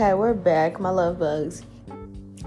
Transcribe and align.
Okay, 0.00 0.14
we're 0.14 0.32
back, 0.32 0.78
my 0.78 0.90
love 0.90 1.18
bugs. 1.18 1.64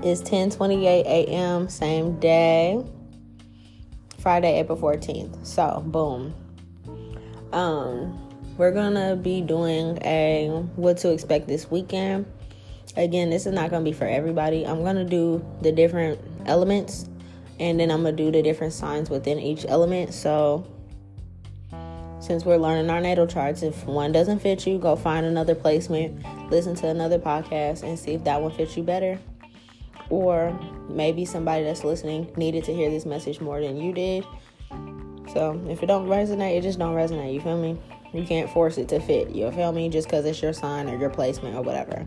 It's 0.02 0.22
10:28 0.22 1.06
a.m. 1.06 1.68
same 1.68 2.18
day. 2.18 2.82
Friday, 4.20 4.58
April 4.58 4.78
14th. 4.78 5.46
So, 5.46 5.84
boom. 5.86 6.34
Um, 7.52 8.18
we're 8.58 8.72
gonna 8.72 9.18
be 9.18 9.42
doing 9.42 10.00
a 10.06 10.64
what 10.78 10.96
to 11.00 11.12
expect 11.12 11.50
this 11.50 11.70
weekend. 11.70 12.26
Again, 12.96 13.30
this 13.30 13.46
is 13.46 13.54
not 13.54 13.70
gonna 13.70 13.84
be 13.84 13.92
for 13.92 14.08
everybody. 14.08 14.66
I'm 14.66 14.82
gonna 14.86 15.04
do 15.04 15.46
the 15.62 15.74
different 15.74 16.22
elements 16.46 17.10
and 17.60 17.78
then 17.78 17.92
I'm 17.92 18.04
gonna 18.04 18.16
do 18.16 18.32
the 18.32 18.42
different 18.42 18.72
signs 18.72 19.10
within 19.10 19.40
each 19.40 19.66
element. 19.68 20.14
So, 20.14 20.66
since 22.22 22.46
we're 22.46 22.58
learning 22.58 22.90
our 22.92 23.02
natal 23.02 23.26
charts, 23.26 23.64
if 23.64 23.84
one 23.86 24.12
doesn't 24.12 24.40
fit 24.40 24.66
you, 24.68 24.78
go 24.78 24.96
find 24.96 25.26
another 25.26 25.56
placement, 25.56 26.24
listen 26.52 26.76
to 26.76 26.88
another 26.88 27.18
podcast, 27.18 27.82
and 27.82 27.98
see 27.98 28.12
if 28.14 28.24
that 28.26 28.40
one 28.40 28.52
fits 28.52 28.78
you 28.78 28.84
better. 28.84 29.20
Or 30.10 30.58
maybe 30.88 31.26
somebody 31.26 31.64
that's 31.64 31.84
listening 31.84 32.32
needed 32.38 32.64
to 32.66 32.74
hear 32.74 32.92
this 32.92 33.08
message 33.08 33.42
more 33.42 33.60
than 33.60 33.76
you 33.76 33.92
did. 33.92 34.24
So 35.34 35.60
if 35.68 35.82
it 35.82 35.88
don't 35.88 36.08
resonate, 36.08 36.58
it 36.58 36.62
just 36.62 36.78
don't 36.78 36.96
resonate. 36.96 37.34
You 37.34 37.42
feel 37.42 37.60
me? 37.60 37.82
You 38.14 38.24
can't 38.24 38.50
force 38.52 38.78
it 38.78 38.88
to 38.90 39.00
fit. 39.00 39.32
You 39.32 39.50
feel 39.52 39.72
me? 39.72 39.90
Just 39.90 40.08
because 40.08 40.24
it's 40.26 40.42
your 40.42 40.54
sign 40.54 40.90
or 40.90 40.98
your 40.98 41.10
placement 41.10 41.56
or 41.56 41.64
whatever. 41.64 42.06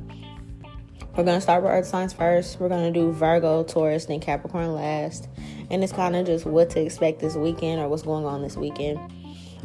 We're 1.17 1.25
gonna 1.25 1.41
start 1.41 1.63
with 1.63 1.73
Earth 1.73 1.87
signs 1.87 2.13
first. 2.13 2.61
We're 2.61 2.69
gonna 2.69 2.93
do 2.93 3.11
Virgo, 3.11 3.65
Taurus, 3.65 4.07
then 4.07 4.21
Capricorn 4.21 4.75
last, 4.75 5.29
and 5.71 5.83
it's 5.83 5.93
kind 5.93 6.15
of 6.15 6.27
just 6.27 6.45
what 6.45 6.71
to 6.71 6.81
expect 6.81 7.21
this 7.21 7.35
weekend 7.35 7.81
or 7.81 7.89
what's 7.89 8.03
going 8.03 8.27
on 8.27 8.43
this 8.43 8.57
weekend. 8.57 8.99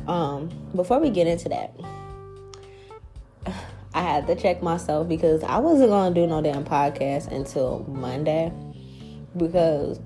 Um, 0.09 0.49
before 0.75 0.99
we 0.99 1.11
get 1.11 1.27
into 1.27 1.49
that, 1.49 1.71
I 3.93 4.01
had 4.01 4.25
to 4.25 4.33
check 4.33 4.63
myself 4.63 5.07
because 5.07 5.43
I 5.43 5.59
wasn't 5.59 5.91
gonna 5.91 6.15
do 6.15 6.25
no 6.25 6.41
damn 6.41 6.65
podcast 6.65 7.31
until 7.31 7.85
Monday 7.87 8.51
because 9.37 9.99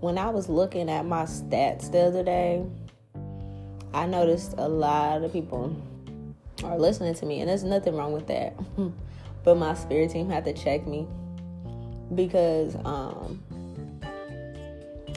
when 0.00 0.18
I 0.18 0.30
was 0.30 0.48
looking 0.48 0.90
at 0.90 1.06
my 1.06 1.22
stats 1.22 1.92
the 1.92 2.00
other 2.00 2.24
day, 2.24 2.66
I 3.94 4.04
noticed 4.06 4.54
a 4.58 4.68
lot 4.68 5.22
of 5.22 5.32
people 5.32 5.80
are 6.64 6.76
listening 6.76 7.14
to 7.14 7.24
me, 7.24 7.38
and 7.40 7.48
there's 7.48 7.62
nothing 7.62 7.94
wrong 7.94 8.12
with 8.12 8.26
that. 8.26 8.56
but 9.44 9.56
my 9.56 9.74
spirit 9.74 10.10
team 10.10 10.28
had 10.28 10.44
to 10.44 10.52
check 10.52 10.88
me 10.88 11.06
because 12.16 12.74
um, 12.84 13.40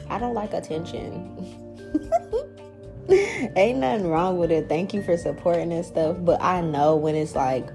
I 0.08 0.20
don't 0.20 0.34
like 0.34 0.52
attention. 0.52 2.46
Ain't 3.10 3.78
nothing 3.78 4.08
wrong 4.08 4.38
with 4.38 4.52
it. 4.52 4.68
Thank 4.68 4.94
you 4.94 5.02
for 5.02 5.16
supporting 5.16 5.72
and 5.72 5.84
stuff. 5.84 6.16
But 6.20 6.40
I 6.40 6.60
know 6.60 6.96
when 6.96 7.14
it's 7.14 7.34
like 7.34 7.68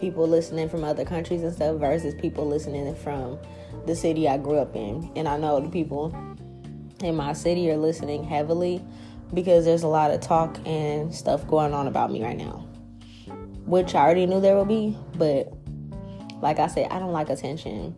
people 0.00 0.28
listening 0.28 0.68
from 0.68 0.84
other 0.84 1.04
countries 1.04 1.42
and 1.42 1.52
stuff 1.52 1.78
versus 1.78 2.14
people 2.14 2.46
listening 2.46 2.94
from 2.94 3.38
the 3.86 3.96
city 3.96 4.28
I 4.28 4.38
grew 4.38 4.58
up 4.58 4.76
in. 4.76 5.10
And 5.16 5.26
I 5.26 5.36
know 5.36 5.60
the 5.60 5.68
people 5.68 6.14
in 7.02 7.16
my 7.16 7.32
city 7.32 7.70
are 7.70 7.76
listening 7.76 8.22
heavily 8.22 8.84
because 9.32 9.64
there's 9.64 9.82
a 9.82 9.88
lot 9.88 10.10
of 10.10 10.20
talk 10.20 10.58
and 10.64 11.12
stuff 11.12 11.46
going 11.48 11.74
on 11.74 11.88
about 11.88 12.12
me 12.12 12.22
right 12.22 12.36
now. 12.36 12.66
Which 13.66 13.94
I 13.94 14.00
already 14.00 14.26
knew 14.26 14.40
there 14.40 14.56
would 14.56 14.68
be, 14.68 14.96
but 15.16 15.52
like 16.40 16.58
I 16.58 16.66
said, 16.66 16.90
I 16.90 16.98
don't 16.98 17.12
like 17.12 17.30
attention 17.30 17.96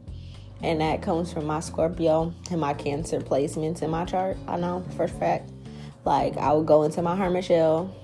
and 0.63 0.81
that 0.81 1.03
comes 1.03 1.33
from 1.33 1.47
my 1.47 1.61
Scorpio 1.61 2.33
and 2.51 2.61
my 2.61 2.75
Cancer 2.75 3.21
placements 3.21 3.83
in 3.83 3.91
my 3.91 4.05
chart. 4.05 4.37
I 4.49 4.57
know 4.57 4.85
for 4.97 5.05
a 5.05 5.09
fact. 5.09 5.51
Like 6.05 6.37
I 6.37 6.53
would 6.53 6.67
go 6.67 6.85
into 6.85 7.03
my 7.03 7.17
hermit 7.17 7.45
shell. 7.45 7.95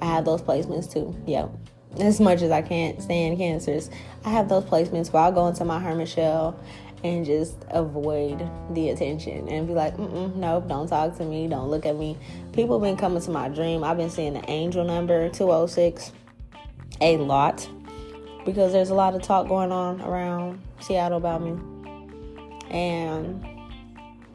I 0.00 0.06
have 0.06 0.24
those 0.24 0.42
placements 0.42 0.92
too. 0.92 1.16
Yep. 1.26 1.50
As 1.98 2.20
much 2.20 2.42
as 2.42 2.50
I 2.50 2.60
can't 2.60 3.00
stand 3.00 3.38
cancers, 3.38 3.90
I 4.24 4.30
have 4.30 4.48
those 4.48 4.64
placements 4.64 5.12
where 5.12 5.22
I'll 5.22 5.32
go 5.32 5.46
into 5.46 5.64
my 5.64 5.80
hermit 5.80 6.08
shell 6.08 6.60
and 7.02 7.24
just 7.24 7.56
avoid 7.70 8.46
the 8.72 8.90
attention 8.90 9.48
and 9.48 9.66
be 9.66 9.72
like, 9.72 9.98
nope, 9.98 10.68
don't 10.68 10.88
talk 10.88 11.16
to 11.16 11.24
me, 11.24 11.46
don't 11.46 11.68
look 11.68 11.86
at 11.86 11.96
me. 11.96 12.18
People 12.52 12.78
been 12.78 12.96
coming 12.96 13.22
to 13.22 13.30
my 13.30 13.48
dream. 13.48 13.82
I've 13.82 13.96
been 13.96 14.10
seeing 14.10 14.34
the 14.34 14.50
angel 14.50 14.84
number 14.84 15.28
206 15.30 16.12
a 17.00 17.16
lot 17.18 17.68
because 18.46 18.72
there's 18.72 18.90
a 18.90 18.94
lot 18.94 19.14
of 19.14 19.20
talk 19.20 19.48
going 19.48 19.72
on 19.72 20.00
around 20.00 20.62
Seattle 20.80 21.18
about 21.18 21.42
me. 21.42 21.50
And 22.70 23.44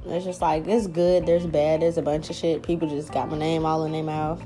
it's 0.05 0.25
just 0.25 0.41
like, 0.41 0.67
it's 0.67 0.85
good, 0.85 1.25
there's 1.25 1.45
bad, 1.47 1.81
there's 1.81 1.97
a 1.97 2.01
bunch 2.01 2.29
of 2.29 2.35
shit. 2.35 2.61
People 2.61 2.89
just 2.89 3.11
got 3.11 3.31
my 3.31 3.38
name 3.38 3.66
all 3.66 3.85
in 3.85 3.94
their 3.94 4.03
mouth. 4.03 4.44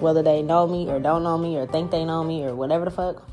Whether 0.00 0.22
they 0.22 0.42
know 0.42 0.66
me 0.66 0.88
or 0.88 0.98
don't 0.98 1.22
know 1.22 1.38
me 1.38 1.56
or 1.56 1.66
think 1.66 1.90
they 1.90 2.04
know 2.04 2.24
me 2.24 2.44
or 2.44 2.54
whatever 2.54 2.84
the 2.84 2.90
fuck. 2.90 3.26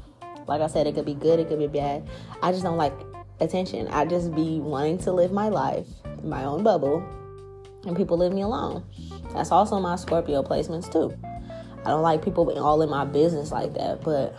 Like 0.47 0.61
I 0.61 0.67
said, 0.67 0.87
it 0.87 0.95
could 0.95 1.05
be 1.05 1.13
good, 1.13 1.39
it 1.39 1.49
could 1.49 1.59
be 1.59 1.67
bad. 1.67 2.07
I 2.41 2.51
just 2.51 2.63
don't 2.63 2.77
like 2.77 2.93
attention. 3.39 3.87
I 3.89 4.05
just 4.05 4.33
be 4.33 4.59
wanting 4.59 4.99
to 4.99 5.11
live 5.11 5.31
my 5.31 5.49
life 5.49 5.87
in 6.05 6.29
my 6.29 6.43
own 6.45 6.63
bubble 6.63 7.03
and 7.85 7.95
people 7.95 8.17
leave 8.17 8.33
me 8.33 8.41
alone. 8.41 8.83
That's 9.33 9.51
also 9.51 9.79
my 9.79 9.95
Scorpio 9.95 10.43
placements 10.43 10.91
too. 10.91 11.17
I 11.85 11.89
don't 11.91 12.01
like 12.01 12.23
people 12.23 12.45
being 12.45 12.59
all 12.59 12.81
in 12.81 12.89
my 12.89 13.05
business 13.05 13.51
like 13.51 13.73
that, 13.75 14.03
but 14.03 14.35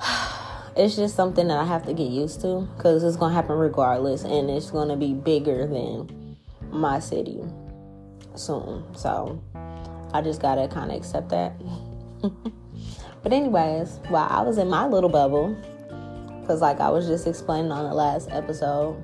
it's 0.76 0.96
just 0.96 1.16
something 1.16 1.48
that 1.48 1.58
I 1.58 1.64
have 1.64 1.84
to 1.86 1.94
get 1.94 2.10
used 2.10 2.40
to 2.42 2.68
because 2.76 3.02
it's 3.04 3.16
gonna 3.16 3.34
happen 3.34 3.56
regardless, 3.56 4.24
and 4.24 4.50
it's 4.50 4.70
gonna 4.70 4.96
be 4.96 5.12
bigger 5.14 5.66
than 5.66 6.36
my 6.70 6.98
city 6.98 7.40
soon. 8.34 8.84
So 8.94 9.42
I 10.12 10.20
just 10.20 10.40
gotta 10.40 10.68
kind 10.68 10.90
of 10.90 10.96
accept 10.96 11.28
that. 11.30 11.54
but 13.22 13.32
anyways, 13.32 14.00
while 14.08 14.28
I 14.28 14.42
was 14.42 14.58
in 14.58 14.68
my 14.68 14.86
little 14.86 15.10
bubble, 15.10 15.56
because 16.40 16.60
like 16.60 16.80
I 16.80 16.90
was 16.90 17.06
just 17.06 17.26
explaining 17.26 17.72
on 17.72 17.88
the 17.88 17.94
last 17.94 18.28
episode 18.30 19.02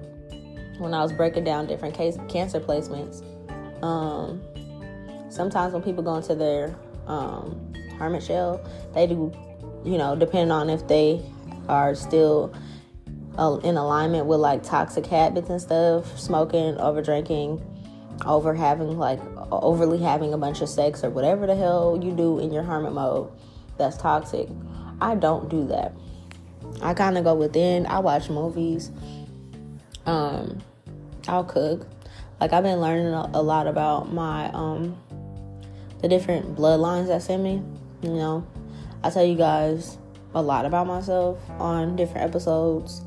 when 0.79 0.95
I 0.95 1.03
was 1.03 1.13
breaking 1.13 1.45
down 1.45 1.67
different 1.67 1.95
case 1.95 2.17
cancer 2.29 2.61
placements. 2.61 3.23
Um, 3.83 4.43
sometimes 5.31 5.73
when 5.73 5.83
people 5.83 6.03
go 6.03 6.17
into 6.17 6.35
their 6.35 6.77
um, 7.07 7.73
hermit 7.99 8.23
shell, 8.23 8.61
they 8.95 9.07
do, 9.07 9.33
you 9.85 9.99
know, 9.99 10.17
depending 10.17 10.51
on 10.51 10.71
if 10.71 10.87
they 10.89 11.23
are 11.69 11.95
still 11.95 12.55
uh, 13.39 13.57
in 13.63 13.77
alignment 13.77 14.27
with 14.27 14.41
like 14.41 14.63
toxic 14.63 15.07
habits 15.07 15.49
and 15.51 15.61
stuff, 15.61 16.19
smoking, 16.19 16.77
over 16.79 17.03
drinking, 17.03 17.63
over 18.27 18.55
having 18.55 18.99
like 18.99 19.21
overly 19.51 19.99
having 19.99 20.33
a 20.33 20.39
bunch 20.39 20.61
of 20.61 20.69
sex 20.69 21.03
or 21.03 21.11
whatever 21.11 21.47
the 21.47 21.57
hell 21.57 21.99
you 22.03 22.13
do 22.13 22.39
in 22.39 22.53
your 22.53 22.63
hermit 22.63 22.93
mode 22.93 23.31
that's 23.81 23.97
toxic. 23.97 24.49
I 25.01 25.15
don't 25.15 25.49
do 25.49 25.67
that. 25.69 25.93
I 26.83 26.95
kind 26.95 27.19
of 27.19 27.25
go 27.25 27.35
within. 27.35 27.87
I 27.87 27.99
watch 27.99 28.29
movies. 28.29 28.91
Um, 30.07 30.63
I'll 31.27 31.45
cook. 31.45 31.87
Like 32.41 32.53
I've 32.53 32.63
been 32.63 32.81
learning 32.81 33.13
a 33.13 33.43
lot 33.43 33.67
about 33.67 34.13
my 34.13 34.51
um 34.53 34.97
the 36.01 36.09
different 36.09 36.57
bloodlines 36.57 37.09
that's 37.09 37.29
in 37.29 37.43
me. 37.43 37.63
You 38.03 38.15
know, 38.15 38.47
I 39.03 39.11
tell 39.11 39.25
you 39.25 39.37
guys 39.37 39.99
a 40.35 40.43
lot 40.43 40.65
about 40.65 40.87
myself 40.87 41.39
on 41.59 41.97
different 41.97 42.29
episodes. 42.29 43.03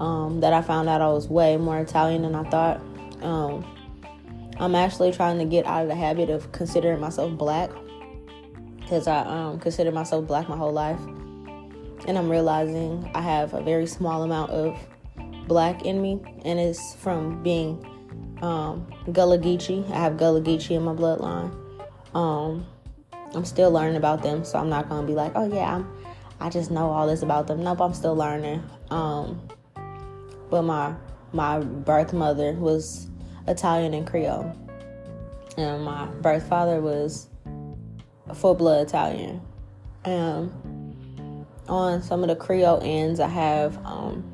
Um, 0.00 0.40
that 0.40 0.52
I 0.52 0.60
found 0.60 0.88
out 0.88 1.00
I 1.00 1.06
was 1.06 1.28
way 1.28 1.56
more 1.56 1.78
Italian 1.78 2.22
than 2.22 2.34
I 2.34 2.42
thought. 2.50 2.80
Um, 3.22 3.64
I'm 4.58 4.74
actually 4.74 5.12
trying 5.12 5.38
to 5.38 5.44
get 5.44 5.66
out 5.66 5.82
of 5.82 5.88
the 5.88 5.94
habit 5.94 6.30
of 6.30 6.50
considering 6.50 7.00
myself 7.00 7.36
black 7.38 7.70
because 8.80 9.06
I 9.06 9.20
um, 9.20 9.60
consider 9.60 9.92
myself 9.92 10.26
black 10.26 10.48
my 10.48 10.56
whole 10.56 10.72
life. 10.72 10.98
And 12.06 12.18
I'm 12.18 12.28
realizing 12.28 13.10
I 13.14 13.22
have 13.22 13.54
a 13.54 13.62
very 13.62 13.86
small 13.86 14.24
amount 14.24 14.50
of 14.50 14.78
black 15.48 15.84
in 15.84 16.02
me, 16.02 16.20
and 16.44 16.58
it's 16.58 16.94
from 16.96 17.42
being 17.42 17.84
um, 18.42 18.86
Gullah 19.10 19.38
Geechee. 19.38 19.90
I 19.90 19.98
have 19.98 20.16
Gullah 20.16 20.42
Geechee 20.42 20.72
in 20.72 20.82
my 20.82 20.92
bloodline. 20.92 21.54
Um, 22.14 22.66
I'm 23.34 23.44
still 23.44 23.70
learning 23.70 23.96
about 23.96 24.22
them, 24.22 24.44
so 24.44 24.58
I'm 24.58 24.68
not 24.68 24.88
gonna 24.88 25.06
be 25.06 25.14
like, 25.14 25.32
oh 25.34 25.52
yeah, 25.52 25.76
I'm 25.76 25.88
I 26.40 26.50
just 26.50 26.70
know 26.70 26.90
all 26.90 27.06
this 27.06 27.22
about 27.22 27.46
them. 27.46 27.62
Nope, 27.62 27.80
I'm 27.80 27.94
still 27.94 28.14
learning. 28.14 28.62
Um, 28.90 29.48
but 30.50 30.62
my 30.62 30.94
my 31.32 31.60
birth 31.60 32.12
mother 32.12 32.52
was 32.52 33.08
Italian 33.46 33.94
and 33.94 34.06
Creole, 34.06 34.54
and 35.56 35.84
my 35.84 36.06
birth 36.06 36.48
father 36.48 36.80
was 36.80 37.28
full 38.34 38.54
blood 38.54 38.86
Italian. 38.86 39.40
And 40.04 41.46
on 41.68 42.02
some 42.02 42.22
of 42.22 42.28
the 42.28 42.36
Creole 42.36 42.80
ends, 42.82 43.20
I 43.20 43.28
have 43.28 43.76
um, 43.86 44.24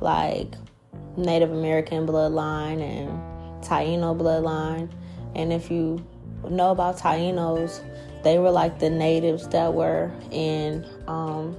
like 0.00 0.54
Native 1.16 1.50
American 1.50 2.06
bloodline 2.06 2.80
and 2.80 3.64
Taino 3.64 4.16
bloodline. 4.16 4.90
And 5.34 5.52
if 5.52 5.70
you 5.70 6.04
know 6.48 6.70
about 6.70 6.98
Tainos, 6.98 7.80
they 8.22 8.38
were 8.38 8.50
like 8.50 8.78
the 8.78 8.90
natives 8.90 9.48
that 9.48 9.74
were 9.74 10.12
in 10.30 10.86
um, 11.08 11.56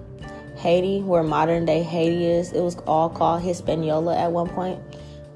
Haiti, 0.58 1.02
where 1.02 1.24
modern 1.24 1.66
day 1.66 1.84
Haiti 1.84 2.26
is. 2.26 2.54
It 2.54 2.62
was 2.62 2.78
all 2.88 3.10
called 3.10 3.42
Hispaniola 3.42 4.18
at 4.18 4.32
one 4.32 4.50
point. 4.50 4.80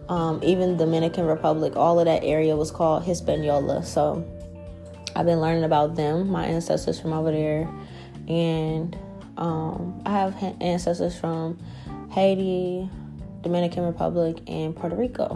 Um, 0.10 0.40
even 0.42 0.78
Dominican 0.78 1.26
Republic, 1.26 1.76
all 1.76 2.00
of 2.00 2.06
that 2.06 2.24
area 2.24 2.56
was 2.56 2.72
called 2.72 3.04
Hispaniola. 3.04 3.84
So 3.84 4.26
I've 5.16 5.26
been 5.26 5.42
learning 5.42 5.66
about 5.66 5.96
them, 5.96 6.30
my 6.30 6.46
ancestors 6.46 7.00
from 7.00 7.12
over 7.12 7.32
there, 7.32 7.70
and 8.30 8.98
um, 9.38 10.02
I 10.06 10.12
have 10.12 10.36
ancestors 10.62 11.18
from 11.18 11.60
Haiti, 12.12 12.90
Dominican 13.42 13.84
Republic, 13.84 14.38
and 14.48 14.76
Puerto 14.76 14.96
Rico. 14.96 15.36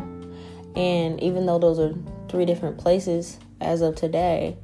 And 0.76 1.22
even 1.22 1.46
though 1.46 1.60
those 1.60 1.80
are 1.80 1.94
three 2.30 2.46
different 2.46 2.78
places 2.78 3.40
as 3.62 3.82
of 3.82 3.96
today, 3.96 4.58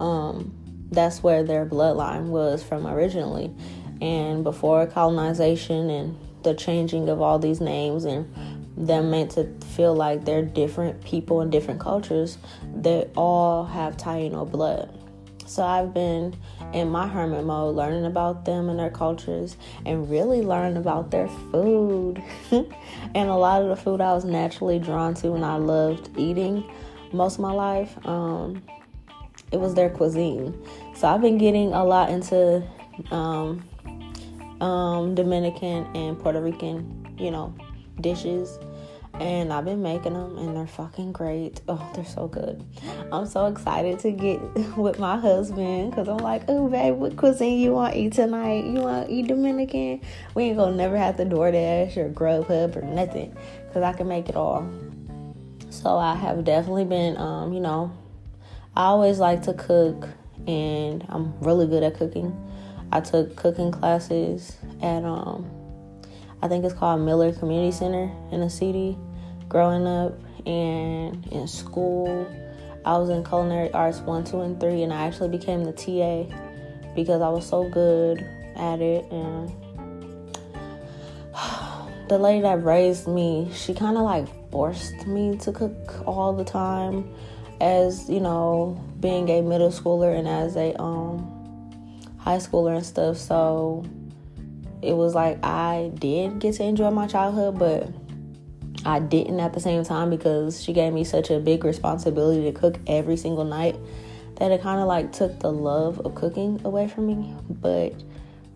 um, 0.00 0.54
that's 0.90 1.22
where 1.22 1.42
their 1.42 1.66
bloodline 1.66 2.26
was 2.26 2.62
from 2.62 2.86
originally. 2.86 3.54
And 4.00 4.44
before 4.44 4.86
colonization 4.86 5.90
and 5.90 6.18
the 6.42 6.54
changing 6.54 7.08
of 7.08 7.20
all 7.20 7.38
these 7.38 7.60
names 7.60 8.04
and 8.04 8.32
them 8.76 9.10
meant 9.10 9.32
to 9.32 9.44
feel 9.74 9.94
like 9.94 10.24
they're 10.24 10.42
different 10.42 11.04
people 11.04 11.40
in 11.40 11.50
different 11.50 11.80
cultures, 11.80 12.38
they 12.74 13.08
all 13.16 13.64
have 13.64 13.96
Taino 13.96 14.48
blood. 14.48 14.94
So 15.46 15.62
I've 15.64 15.94
been 15.94 16.36
in 16.74 16.90
my 16.90 17.08
hermit 17.08 17.44
mode 17.44 17.74
learning 17.74 18.04
about 18.04 18.44
them 18.44 18.68
and 18.68 18.78
their 18.78 18.90
cultures 18.90 19.56
and 19.86 20.08
really 20.10 20.42
learning 20.42 20.76
about 20.76 21.10
their 21.10 21.26
food. 21.50 22.22
and 22.50 23.30
a 23.30 23.34
lot 23.34 23.62
of 23.62 23.68
the 23.68 23.76
food 23.76 24.02
I 24.02 24.12
was 24.12 24.26
naturally 24.26 24.78
drawn 24.78 25.14
to 25.14 25.32
and 25.32 25.44
I 25.44 25.56
loved 25.56 26.10
eating 26.18 26.70
most 27.12 27.34
of 27.34 27.40
my 27.40 27.52
life, 27.52 28.06
um, 28.06 28.62
it 29.52 29.58
was 29.58 29.74
their 29.74 29.90
cuisine. 29.90 30.56
So 30.94 31.08
I've 31.08 31.20
been 31.20 31.38
getting 31.38 31.72
a 31.72 31.84
lot 31.84 32.10
into 32.10 32.62
um, 33.10 33.64
um, 34.60 35.14
Dominican 35.14 35.86
and 35.94 36.18
Puerto 36.18 36.40
Rican, 36.40 37.14
you 37.18 37.30
know, 37.30 37.54
dishes 38.00 38.58
and 39.20 39.52
I've 39.52 39.64
been 39.64 39.82
making 39.82 40.14
them 40.14 40.38
and 40.38 40.56
they're 40.56 40.66
fucking 40.66 41.12
great. 41.12 41.60
Oh, 41.68 41.90
they're 41.94 42.04
so 42.04 42.28
good. 42.28 42.64
I'm 43.12 43.26
so 43.26 43.46
excited 43.46 43.98
to 44.00 44.12
get 44.12 44.40
with 44.76 44.98
my 44.98 45.18
husband 45.18 45.90
because 45.90 46.08
I'm 46.08 46.18
like, 46.18 46.42
oh, 46.48 46.68
babe, 46.68 46.94
what 46.94 47.16
cuisine 47.16 47.58
you 47.58 47.72
want 47.72 47.94
to 47.94 48.00
eat 48.00 48.12
tonight? 48.12 48.64
You 48.64 48.80
want 48.80 49.08
to 49.08 49.12
eat 49.12 49.26
Dominican? 49.26 50.02
We 50.34 50.44
ain't 50.44 50.56
gonna 50.56 50.76
never 50.76 50.96
have 50.96 51.16
to 51.16 51.24
DoorDash 51.24 51.96
or 51.96 52.08
Grubhub 52.10 52.76
or 52.76 52.82
nothing 52.82 53.36
because 53.66 53.82
I 53.82 53.92
can 53.92 54.08
make 54.08 54.28
it 54.28 54.36
all. 54.36 54.68
So 55.80 55.96
I 55.96 56.16
have 56.16 56.42
definitely 56.42 56.86
been, 56.86 57.16
um, 57.18 57.52
you 57.52 57.60
know, 57.60 57.92
I 58.74 58.86
always 58.86 59.20
like 59.20 59.42
to 59.42 59.54
cook 59.54 60.08
and 60.48 61.06
I'm 61.08 61.38
really 61.38 61.68
good 61.68 61.84
at 61.84 61.96
cooking. 61.96 62.36
I 62.90 63.00
took 63.00 63.36
cooking 63.36 63.70
classes 63.70 64.56
at, 64.82 65.04
um, 65.04 65.48
I 66.42 66.48
think 66.48 66.64
it's 66.64 66.74
called 66.74 67.02
Miller 67.02 67.32
Community 67.32 67.70
Center 67.70 68.10
in 68.32 68.40
the 68.40 68.50
city 68.50 68.98
growing 69.48 69.86
up 69.86 70.18
and 70.46 71.24
in 71.28 71.46
school. 71.46 72.26
I 72.84 72.98
was 72.98 73.08
in 73.08 73.22
culinary 73.24 73.70
arts 73.70 74.00
one, 74.00 74.24
two, 74.24 74.40
and 74.40 74.58
three, 74.58 74.82
and 74.82 74.92
I 74.92 75.06
actually 75.06 75.28
became 75.28 75.62
the 75.62 75.72
TA 75.72 76.24
because 76.96 77.22
I 77.22 77.28
was 77.28 77.46
so 77.46 77.68
good 77.68 78.18
at 78.56 78.80
it. 78.80 79.04
And 79.12 79.48
the 82.08 82.18
lady 82.18 82.42
that 82.42 82.64
raised 82.64 83.06
me, 83.06 83.48
she 83.54 83.74
kind 83.74 83.96
of 83.96 84.02
like 84.02 84.26
forced 84.50 85.06
me 85.06 85.36
to 85.38 85.52
cook 85.52 86.06
all 86.06 86.32
the 86.32 86.44
time, 86.44 87.08
as 87.60 88.08
you 88.08 88.20
know, 88.20 88.82
being 89.00 89.28
a 89.28 89.42
middle 89.42 89.70
schooler 89.70 90.16
and 90.18 90.28
as 90.28 90.56
a 90.56 90.80
um 90.80 91.34
high 92.18 92.36
schooler 92.36 92.76
and 92.76 92.86
stuff. 92.86 93.16
So 93.16 93.84
it 94.82 94.92
was 94.92 95.14
like 95.14 95.44
I 95.44 95.90
did 95.94 96.38
get 96.38 96.54
to 96.56 96.64
enjoy 96.64 96.90
my 96.90 97.06
childhood, 97.06 97.58
but 97.58 97.88
I 98.84 99.00
didn't 99.00 99.40
at 99.40 99.52
the 99.52 99.60
same 99.60 99.84
time 99.84 100.10
because 100.10 100.62
she 100.62 100.72
gave 100.72 100.92
me 100.92 101.04
such 101.04 101.30
a 101.30 101.38
big 101.40 101.64
responsibility 101.64 102.44
to 102.44 102.52
cook 102.52 102.78
every 102.86 103.16
single 103.16 103.44
night 103.44 103.76
that 104.36 104.52
it 104.52 104.62
kind 104.62 104.80
of 104.80 104.86
like 104.86 105.12
took 105.12 105.40
the 105.40 105.50
love 105.52 106.00
of 106.00 106.14
cooking 106.14 106.60
away 106.64 106.88
from 106.88 107.06
me. 107.06 107.34
But 107.50 107.94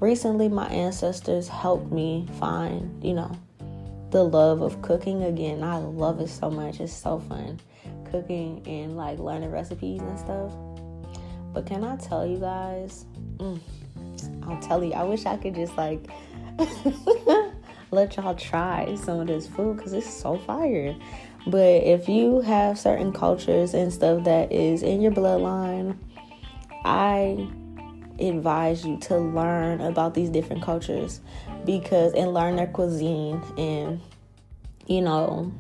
recently, 0.00 0.48
my 0.48 0.68
ancestors 0.68 1.48
helped 1.48 1.90
me 1.90 2.28
find, 2.38 3.02
you 3.02 3.14
know, 3.14 3.32
the 4.12 4.22
love 4.22 4.60
of 4.60 4.80
cooking 4.82 5.24
again. 5.24 5.64
I 5.64 5.78
love 5.78 6.20
it 6.20 6.28
so 6.28 6.50
much. 6.50 6.80
It's 6.80 6.92
so 6.92 7.18
fun 7.18 7.58
cooking 8.10 8.62
and 8.66 8.94
like 8.94 9.18
learning 9.18 9.50
recipes 9.50 10.02
and 10.02 10.18
stuff. 10.18 10.52
But 11.54 11.64
can 11.66 11.82
I 11.82 11.96
tell 11.96 12.26
you 12.26 12.38
guys? 12.38 13.06
Mm, 13.38 13.58
I'll 14.46 14.60
tell 14.60 14.84
you, 14.84 14.92
I 14.92 15.02
wish 15.02 15.24
I 15.24 15.38
could 15.38 15.54
just 15.54 15.76
like 15.78 16.10
let 17.90 18.16
y'all 18.16 18.34
try 18.34 18.94
some 18.96 19.20
of 19.20 19.26
this 19.28 19.48
food 19.48 19.78
because 19.78 19.94
it's 19.94 20.12
so 20.12 20.36
fire. 20.38 20.94
But 21.46 21.82
if 21.82 22.08
you 22.08 22.42
have 22.42 22.78
certain 22.78 23.12
cultures 23.12 23.72
and 23.72 23.90
stuff 23.92 24.24
that 24.24 24.52
is 24.52 24.82
in 24.82 25.00
your 25.00 25.12
bloodline, 25.12 25.96
I 26.84 27.48
advise 28.20 28.84
you 28.84 28.98
to 28.98 29.16
learn 29.16 29.80
about 29.80 30.14
these 30.14 30.28
different 30.28 30.62
cultures 30.62 31.20
because 31.64 32.12
and 32.14 32.34
learn 32.34 32.56
their 32.56 32.66
cuisine 32.66 33.42
and 33.56 34.00
you 34.86 35.00
know 35.00 35.52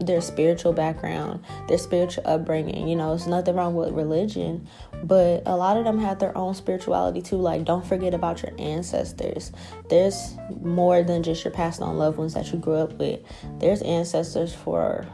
their 0.00 0.20
spiritual 0.20 0.72
background, 0.72 1.44
their 1.68 1.78
spiritual 1.78 2.24
upbringing. 2.26 2.88
You 2.88 2.96
know, 2.96 3.14
it's 3.14 3.26
nothing 3.26 3.54
wrong 3.54 3.74
with 3.74 3.92
religion, 3.92 4.66
but 5.02 5.42
a 5.46 5.56
lot 5.56 5.76
of 5.76 5.84
them 5.84 5.98
have 5.98 6.18
their 6.18 6.36
own 6.36 6.54
spirituality 6.54 7.22
too. 7.22 7.36
Like, 7.36 7.64
don't 7.64 7.86
forget 7.86 8.14
about 8.14 8.42
your 8.42 8.52
ancestors. 8.58 9.52
There's 9.88 10.36
more 10.60 11.02
than 11.02 11.22
just 11.22 11.44
your 11.44 11.52
passed 11.52 11.80
on 11.80 11.96
loved 11.96 12.18
ones 12.18 12.34
that 12.34 12.52
you 12.52 12.58
grew 12.58 12.74
up 12.74 12.94
with, 12.94 13.20
there's 13.58 13.82
ancestors 13.82 14.54
for 14.54 15.06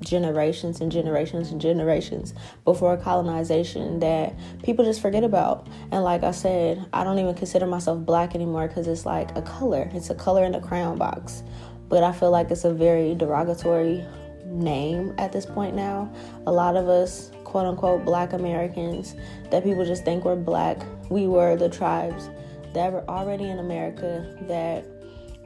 generations 0.00 0.80
and 0.80 0.90
generations 0.90 1.50
and 1.50 1.60
generations 1.60 2.34
before 2.64 2.96
colonization 2.96 4.00
that 4.00 4.34
people 4.62 4.84
just 4.84 5.00
forget 5.00 5.24
about. 5.24 5.66
And 5.92 6.02
like 6.02 6.22
I 6.22 6.30
said, 6.30 6.84
I 6.92 7.04
don't 7.04 7.18
even 7.18 7.34
consider 7.34 7.66
myself 7.66 8.04
black 8.04 8.34
anymore 8.34 8.68
because 8.68 8.88
it's 8.88 9.06
like 9.06 9.36
a 9.36 9.42
color, 9.42 9.90
it's 9.92 10.10
a 10.10 10.14
color 10.14 10.44
in 10.44 10.52
the 10.52 10.60
crayon 10.60 10.98
box 10.98 11.42
but 11.90 12.04
I 12.04 12.12
feel 12.12 12.30
like 12.30 12.50
it's 12.50 12.64
a 12.64 12.72
very 12.72 13.14
derogatory 13.14 14.06
name 14.46 15.12
at 15.18 15.32
this 15.32 15.44
point 15.44 15.74
now. 15.74 16.10
A 16.46 16.52
lot 16.52 16.76
of 16.76 16.88
us, 16.88 17.30
quote 17.44 17.66
unquote, 17.66 18.04
black 18.04 18.32
Americans, 18.32 19.14
that 19.50 19.64
people 19.64 19.84
just 19.84 20.04
think 20.04 20.24
we're 20.24 20.36
black, 20.36 20.78
we 21.10 21.26
were 21.26 21.56
the 21.56 21.68
tribes 21.68 22.30
that 22.72 22.92
were 22.92 23.04
already 23.10 23.50
in 23.50 23.58
America 23.58 24.24
that 24.42 24.86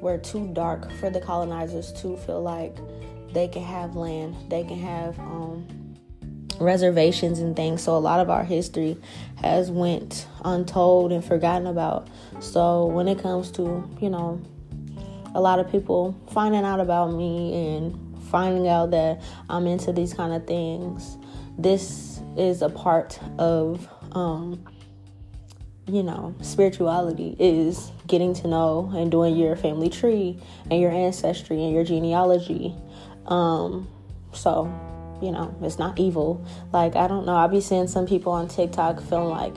were 0.01 0.19
too 0.19 0.49
dark 0.53 0.93
for 0.93 1.09
the 1.09 1.21
colonizers 1.21 1.93
to 1.95 2.17
feel 2.19 2.43
like 2.43 2.77
they 3.35 3.49
can 3.49 3.63
have 3.63 3.97
land, 3.97 4.37
they 4.49 4.65
can 4.65 4.79
have 4.79 5.19
um, 5.19 5.67
reservations 6.61 7.41
and 7.41 7.55
things. 7.57 7.83
So 7.83 7.97
a 7.97 7.99
lot 7.99 8.21
of 8.21 8.31
our 8.31 8.45
history 8.45 8.97
has 9.43 9.71
went 9.71 10.27
untold 10.45 11.13
and 11.13 11.25
forgotten 11.25 11.67
about. 11.67 12.09
So 12.41 12.87
when 12.87 13.09
it 13.09 13.19
comes 13.19 13.51
to, 13.53 13.89
you 14.01 14.11
know, 14.11 14.41
a 15.35 15.41
lot 15.41 15.59
of 15.59 15.71
people 15.71 16.17
finding 16.33 16.65
out 16.65 16.81
about 16.81 17.13
me 17.13 17.77
and 17.77 18.01
finding 18.31 18.69
out 18.69 18.91
that 18.93 19.21
I'm 19.51 19.67
into 19.67 19.93
these 19.93 20.15
kind 20.15 20.33
of 20.33 20.47
things. 20.47 21.19
This 21.59 22.21
is 22.37 22.63
a 22.63 22.69
part 22.69 23.19
of, 23.39 23.89
um, 24.13 24.65
you 25.87 26.03
know, 26.03 26.35
spirituality 26.41 27.37
is 27.39 27.93
getting 28.07 28.35
to 28.35 28.49
know 28.49 28.93
and 28.95 29.11
doing 29.11 29.37
your 29.37 29.55
family 29.57 29.89
tree 29.89 30.41
and 30.71 30.81
your 30.81 30.91
ancestry 30.91 31.63
and 31.63 31.73
your 31.73 31.85
genealogy. 31.85 32.75
Um, 33.27 33.89
so, 34.33 34.65
you 35.23 35.31
know, 35.31 35.55
it's 35.63 35.79
not 35.79 35.99
evil. 35.99 36.45
Like, 36.73 36.97
I 36.97 37.07
don't 37.07 37.27
know. 37.27 37.37
I'll 37.37 37.49
be 37.49 37.61
seeing 37.61 37.87
some 37.87 38.07
people 38.07 38.33
on 38.33 38.49
TikTok 38.49 39.01
feeling 39.03 39.29
like 39.29 39.55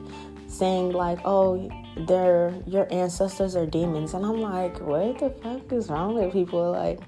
saying, 0.48 0.92
like, 0.92 1.20
oh, 1.26 1.70
they're 2.06 2.54
your 2.68 2.92
ancestors 2.94 3.56
are 3.56 3.66
demons 3.66 4.14
and 4.14 4.26
i'm 4.26 4.40
like 4.40 4.80
what 4.82 5.18
the 5.20 5.30
fuck 5.42 5.72
is 5.72 5.90
wrong 5.90 6.14
with 6.14 6.32
people 6.32 6.72
like 6.72 7.00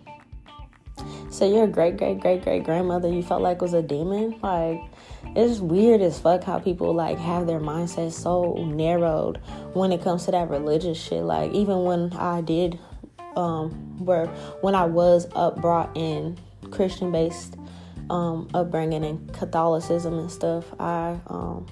so 1.30 1.48
your 1.48 1.68
great 1.68 1.98
great 1.98 2.20
great 2.20 2.44
great 2.44 2.64
grandmother 2.64 3.08
you 3.08 3.22
felt 3.22 3.42
like 3.42 3.62
was 3.62 3.74
a 3.74 3.82
demon 3.82 4.38
like 4.42 4.82
it's 5.36 5.60
weird 5.60 6.02
as 6.02 6.20
fuck 6.20 6.44
how 6.44 6.58
people 6.58 6.94
like 6.94 7.18
have 7.18 7.46
their 7.46 7.60
mindset 7.60 8.12
so 8.12 8.54
narrowed 8.66 9.38
when 9.74 9.92
it 9.92 10.02
comes 10.02 10.26
to 10.26 10.32
that 10.32 10.50
religious 10.50 10.98
shit 10.98 11.24
like 11.24 11.52
even 11.52 11.84
when 11.84 12.12
i 12.14 12.42
did 12.42 12.80
um 13.36 13.70
where 14.04 14.26
when 14.62 14.74
i 14.74 14.86
was 14.86 15.28
up 15.36 15.62
brought 15.62 15.96
in 15.96 16.38
christian 16.70 17.12
based 17.12 17.56
um 18.10 18.50
upbringing 18.54 19.04
and 19.04 19.34
catholicism 19.34 20.18
and 20.18 20.32
stuff 20.32 20.66
i 20.80 21.20
um 21.28 21.66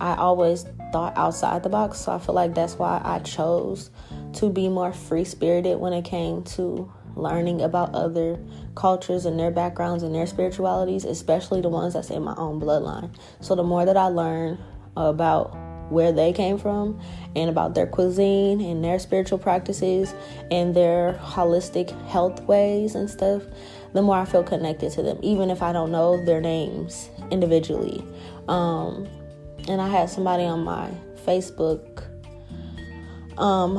I 0.00 0.14
always 0.14 0.64
thought 0.92 1.16
outside 1.16 1.62
the 1.62 1.68
box. 1.68 1.98
So 1.98 2.12
I 2.12 2.18
feel 2.18 2.34
like 2.34 2.54
that's 2.54 2.74
why 2.74 3.00
I 3.04 3.18
chose 3.20 3.90
to 4.34 4.48
be 4.48 4.68
more 4.68 4.92
free 4.92 5.24
spirited 5.24 5.78
when 5.78 5.92
it 5.92 6.04
came 6.04 6.42
to 6.44 6.92
learning 7.16 7.62
about 7.62 7.94
other 7.94 8.38
cultures 8.76 9.26
and 9.26 9.38
their 9.38 9.50
backgrounds 9.50 10.04
and 10.04 10.14
their 10.14 10.26
spiritualities, 10.26 11.04
especially 11.04 11.60
the 11.60 11.68
ones 11.68 11.94
that's 11.94 12.10
in 12.10 12.22
my 12.22 12.34
own 12.36 12.60
bloodline. 12.60 13.12
So 13.40 13.56
the 13.56 13.64
more 13.64 13.84
that 13.84 13.96
I 13.96 14.06
learn 14.06 14.58
about 14.96 15.56
where 15.90 16.12
they 16.12 16.32
came 16.32 16.58
from 16.58 17.00
and 17.34 17.48
about 17.48 17.74
their 17.74 17.86
cuisine 17.86 18.60
and 18.60 18.82
their 18.84 18.98
spiritual 18.98 19.38
practices 19.38 20.14
and 20.50 20.74
their 20.74 21.14
holistic 21.14 21.90
health 22.08 22.40
ways 22.42 22.94
and 22.94 23.08
stuff, 23.08 23.42
the 23.92 24.02
more 24.02 24.16
I 24.16 24.24
feel 24.24 24.42
connected 24.42 24.92
to 24.92 25.02
them, 25.02 25.18
even 25.22 25.50
if 25.50 25.62
I 25.62 25.72
don't 25.72 25.90
know 25.90 26.22
their 26.24 26.40
names 26.40 27.08
individually 27.30 28.04
Um, 28.48 29.06
and 29.68 29.80
I 29.80 29.88
had 29.88 30.08
somebody 30.08 30.44
on 30.44 30.64
my 30.64 30.90
Facebook. 31.26 32.04
Um, 33.36 33.74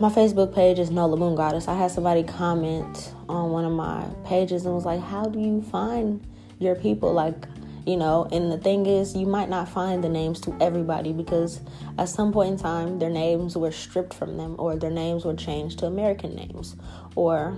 my 0.00 0.08
Facebook 0.08 0.54
page 0.54 0.78
is 0.78 0.90
Nola 0.90 1.16
Moon 1.16 1.34
Goddess. 1.34 1.68
I 1.68 1.74
had 1.74 1.90
somebody 1.90 2.22
comment 2.22 3.12
on 3.28 3.50
one 3.50 3.64
of 3.64 3.72
my 3.72 4.06
pages 4.24 4.64
and 4.64 4.74
was 4.74 4.84
like, 4.84 5.00
"How 5.00 5.24
do 5.24 5.40
you 5.40 5.60
find 5.62 6.24
your 6.60 6.76
people?" 6.76 7.12
Like, 7.12 7.46
you 7.86 7.96
know. 7.96 8.28
And 8.32 8.50
the 8.50 8.58
thing 8.58 8.86
is, 8.86 9.14
you 9.16 9.26
might 9.26 9.48
not 9.48 9.68
find 9.68 10.02
the 10.02 10.08
names 10.08 10.40
to 10.42 10.56
everybody 10.60 11.12
because 11.12 11.60
at 11.98 12.08
some 12.08 12.32
point 12.32 12.52
in 12.52 12.58
time, 12.58 12.98
their 12.98 13.10
names 13.10 13.56
were 13.56 13.72
stripped 13.72 14.14
from 14.14 14.36
them, 14.36 14.56
or 14.58 14.76
their 14.76 14.90
names 14.90 15.24
were 15.24 15.34
changed 15.34 15.78
to 15.80 15.86
American 15.86 16.34
names, 16.34 16.76
or 17.16 17.56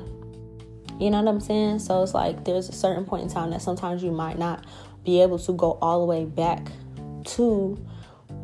you 0.99 1.11
know 1.11 1.21
what 1.23 1.28
I'm 1.28 1.40
saying? 1.40 1.81
So 1.81 2.02
it's 2.02 2.14
like 2.14 2.45
there's 2.45 2.69
a 2.69 2.73
certain 2.73 3.04
point 3.04 3.25
in 3.25 3.28
time 3.28 3.50
that 3.50 3.62
sometimes 3.62 4.02
you 4.02 4.12
might 4.12 4.38
not 4.38 4.64
be 5.04 5.21
able 5.21 5.38
to 5.40 5.52
go 5.52 5.78
all 5.83 6.00
the 6.00 6.07
way 6.07 6.25
back 6.25 6.69
to 7.25 7.78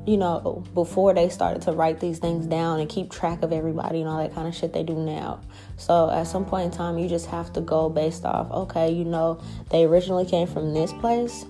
you 0.07 0.17
know, 0.17 0.65
before 0.75 1.13
they 1.15 1.29
started 1.29 1.63
to 1.63 1.73
write 1.73 2.01
these 2.01 2.19
things 2.19 2.47
down 2.47 2.81
and 2.81 2.89
keep 2.89 3.11
track 3.11 3.43
of 3.43 3.53
everybody 3.53 4.01
and 4.01 4.09
all 4.09 4.19
that 4.19 4.35
kind 4.35 4.49
of 4.49 4.55
shit 4.55 4.73
they 4.73 4.83
do 4.83 4.95
now. 4.95 5.41
So 5.77 6.11
at 6.11 6.27
some 6.27 6.45
point 6.45 6.67
in 6.67 6.71
time, 6.71 6.99
you 6.99 7.09
just 7.09 7.27
have 7.27 7.53
to 7.53 7.61
go 7.61 7.89
based 7.89 8.25
off, 8.25 8.51
okay, 8.51 8.91
you 8.91 9.05
know, 9.05 9.41
they 9.71 9.85
originally 9.85 10.25
came 10.25 10.47
from 10.47 10.73
this 10.73 10.93
place. 10.95 11.45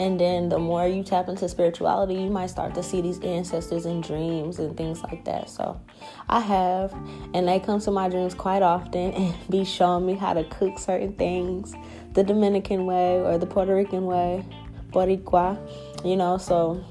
And 0.00 0.18
then 0.18 0.48
the 0.48 0.58
more 0.58 0.88
you 0.88 1.04
tap 1.04 1.28
into 1.28 1.46
spirituality, 1.46 2.14
you 2.14 2.30
might 2.30 2.48
start 2.48 2.74
to 2.74 2.82
see 2.82 3.02
these 3.02 3.20
ancestors 3.20 3.84
in 3.84 4.00
dreams 4.00 4.58
and 4.58 4.74
things 4.74 5.02
like 5.02 5.26
that. 5.26 5.50
So 5.50 5.78
I 6.26 6.40
have, 6.40 6.94
and 7.34 7.46
they 7.46 7.60
come 7.60 7.80
to 7.82 7.90
my 7.90 8.08
dreams 8.08 8.32
quite 8.32 8.62
often 8.62 9.12
and 9.12 9.34
be 9.50 9.62
showing 9.62 10.06
me 10.06 10.14
how 10.14 10.32
to 10.32 10.44
cook 10.44 10.78
certain 10.78 11.12
things 11.12 11.74
the 12.14 12.24
Dominican 12.24 12.86
way 12.86 13.20
or 13.20 13.36
the 13.36 13.46
Puerto 13.46 13.74
Rican 13.74 14.06
way, 14.06 14.42
Boricua, 14.90 15.58
you 16.04 16.16
know, 16.16 16.38
so 16.38 16.82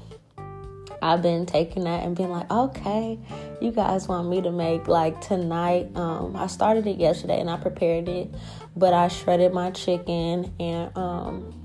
I've 1.02 1.20
been 1.20 1.46
taking 1.46 1.84
that 1.84 2.04
and 2.04 2.16
being 2.16 2.30
like, 2.30 2.50
okay, 2.50 3.18
you 3.60 3.72
guys 3.72 4.06
want 4.06 4.28
me 4.28 4.40
to 4.42 4.52
make 4.52 4.86
like 4.86 5.20
tonight. 5.20 5.88
Um, 5.94 6.36
I 6.36 6.46
started 6.46 6.86
it 6.86 6.98
yesterday 6.98 7.40
and 7.40 7.50
I 7.50 7.56
prepared 7.56 8.08
it, 8.08 8.32
but 8.76 8.94
I 8.94 9.08
shredded 9.08 9.52
my 9.52 9.70
chicken 9.72 10.54
and 10.60 10.96
um, 10.96 11.59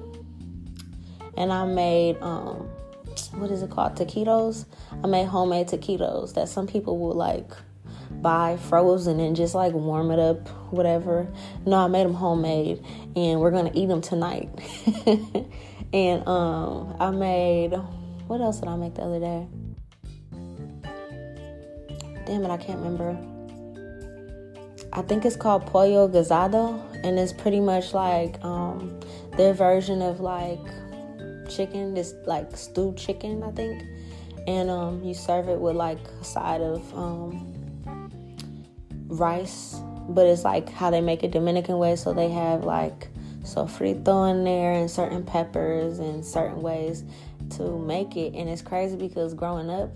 and 1.38 1.52
I 1.52 1.66
made 1.66 2.18
um, 2.22 2.70
what 3.34 3.52
is 3.52 3.62
it 3.62 3.70
called? 3.70 3.96
Taquitos. 3.96 4.66
I 5.04 5.08
made 5.08 5.28
homemade 5.28 5.68
taquitos 5.68 6.34
that 6.34 6.50
some 6.50 6.68
people 6.68 6.98
will 6.98 7.14
like 7.14 7.52
buy 8.22 8.58
frozen 8.58 9.20
and 9.20 9.36
just 9.36 9.56
like 9.56 9.74
warm 9.74 10.12
it 10.12 10.20
up, 10.20 10.48
whatever. 10.72 11.28
No, 11.66 11.78
I 11.78 11.88
made 11.88 12.06
them 12.06 12.14
homemade, 12.14 12.84
and 13.16 13.40
we're 13.40 13.52
gonna 13.52 13.72
eat 13.74 13.88
them 13.88 14.02
tonight. 14.02 14.50
and 15.94 16.28
um, 16.28 16.96
I 17.00 17.12
made 17.12 17.74
what 18.28 18.42
else 18.42 18.60
did 18.60 18.70
I 18.70 18.76
make 18.76 18.96
the 18.96 19.04
other 19.04 19.20
day? 19.20 19.48
Damn 22.26 22.44
it, 22.44 22.50
I 22.50 22.58
can't 22.58 22.80
remember. 22.80 23.16
I 24.92 25.02
think 25.04 25.26
it's 25.26 25.36
called 25.36 25.68
pollo 25.68 26.08
guisado, 26.08 26.82
and 27.04 27.20
it's 27.20 27.34
pretty 27.34 27.60
much 27.60 27.94
like 27.94 28.44
um, 28.44 29.00
their 29.38 29.54
version 29.54 30.02
of 30.02 30.22
like 30.22 30.60
chicken, 31.50 31.94
this 31.94 32.14
like 32.26 32.56
stewed 32.56 32.98
chicken, 32.98 33.44
I 33.44 33.52
think. 33.52 33.84
And 34.48 34.70
um, 34.70 35.04
you 35.04 35.14
serve 35.14 35.50
it 35.50 35.60
with 35.60 35.76
like 35.76 36.00
a 36.22 36.24
side 36.24 36.62
of 36.62 36.94
um, 36.94 37.54
rice, 39.08 39.80
but 40.10 40.28
it's 40.28 40.44
like 40.44 40.70
how 40.70 40.90
they 40.90 41.02
make 41.02 41.24
it 41.24 41.32
Dominican 41.32 41.78
way. 41.78 41.96
So 41.96 42.14
they 42.14 42.30
have 42.30 42.64
like 42.64 43.08
sofrito 43.42 44.30
in 44.30 44.44
there 44.44 44.74
and 44.74 44.90
certain 44.90 45.24
peppers 45.24 46.00
and 46.00 46.26
certain 46.26 46.62
ways 46.62 47.04
to 47.52 47.78
make 47.78 48.16
it. 48.16 48.34
And 48.36 48.50
it's 48.50 48.62
crazy 48.62 48.96
because 48.96 49.34
growing 49.34 49.70
up, 49.70 49.96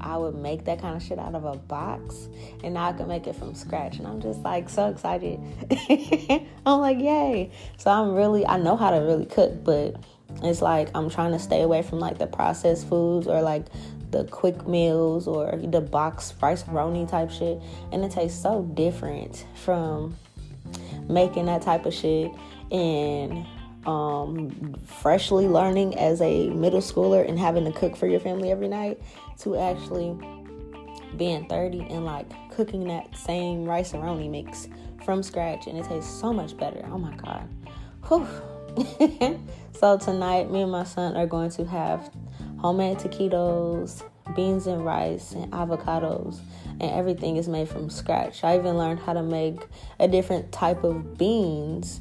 I 0.00 0.16
would 0.16 0.34
make 0.34 0.64
that 0.64 0.80
kind 0.80 0.96
of 0.96 1.02
shit 1.02 1.18
out 1.18 1.34
of 1.34 1.44
a 1.44 1.56
box 1.56 2.28
and 2.64 2.74
now 2.74 2.88
I 2.88 2.92
can 2.92 3.06
make 3.06 3.26
it 3.26 3.36
from 3.36 3.54
scratch. 3.54 3.98
And 3.98 4.06
I'm 4.06 4.20
just 4.20 4.40
like 4.40 4.68
so 4.68 4.88
excited. 4.88 5.38
I'm 6.66 6.80
like, 6.80 6.98
yay. 6.98 7.50
So 7.76 7.90
I'm 7.90 8.14
really, 8.14 8.46
I 8.46 8.56
know 8.56 8.76
how 8.76 8.90
to 8.90 8.96
really 8.96 9.26
cook, 9.26 9.62
but 9.62 9.96
it's 10.42 10.62
like 10.62 10.90
I'm 10.94 11.10
trying 11.10 11.32
to 11.32 11.38
stay 11.38 11.62
away 11.62 11.82
from 11.82 11.98
like 11.98 12.18
the 12.18 12.26
processed 12.26 12.88
foods 12.88 13.26
or 13.26 13.42
like 13.42 13.66
the 14.10 14.24
quick 14.24 14.66
meals 14.66 15.28
or 15.28 15.56
the 15.56 15.80
box 15.80 16.34
rice 16.42 16.62
roni 16.64 17.08
type 17.08 17.30
shit. 17.30 17.60
And 17.92 18.04
it 18.04 18.12
tastes 18.12 18.40
so 18.40 18.62
different 18.74 19.46
from 19.54 20.16
making 21.08 21.46
that 21.46 21.62
type 21.62 21.86
of 21.86 21.94
shit 21.94 22.30
and 22.70 23.46
um, 23.86 24.74
freshly 24.84 25.48
learning 25.48 25.98
as 25.98 26.20
a 26.20 26.50
middle 26.50 26.80
schooler 26.80 27.26
and 27.26 27.38
having 27.38 27.64
to 27.64 27.72
cook 27.72 27.96
for 27.96 28.06
your 28.06 28.20
family 28.20 28.50
every 28.50 28.68
night 28.68 29.00
to 29.38 29.56
actually 29.56 30.16
being 31.16 31.46
30 31.48 31.80
and 31.90 32.04
like 32.04 32.26
cooking 32.50 32.86
that 32.88 33.16
same 33.16 33.64
rice 33.64 33.92
roni 33.92 34.30
mix 34.30 34.68
from 35.04 35.22
scratch 35.22 35.66
and 35.66 35.78
it 35.78 35.84
tastes 35.86 36.10
so 36.10 36.32
much 36.32 36.56
better. 36.56 36.86
Oh 36.90 36.98
my 36.98 37.14
god. 37.16 37.48
Whew. 38.08 38.28
so 39.72 39.98
tonight 39.98 40.50
me 40.50 40.62
and 40.62 40.72
my 40.72 40.84
son 40.84 41.16
are 41.16 41.26
going 41.26 41.50
to 41.50 41.64
have 41.64 42.10
homemade 42.58 42.98
taquitos, 42.98 44.02
beans 44.36 44.66
and 44.66 44.84
rice 44.84 45.32
and 45.32 45.50
avocados 45.52 46.40
and 46.80 46.90
everything 46.92 47.36
is 47.36 47.48
made 47.48 47.68
from 47.68 47.90
scratch. 47.90 48.44
I 48.44 48.56
even 48.56 48.76
learned 48.76 49.00
how 49.00 49.12
to 49.12 49.22
make 49.22 49.60
a 49.98 50.08
different 50.08 50.52
type 50.52 50.84
of 50.84 51.18
beans 51.18 52.00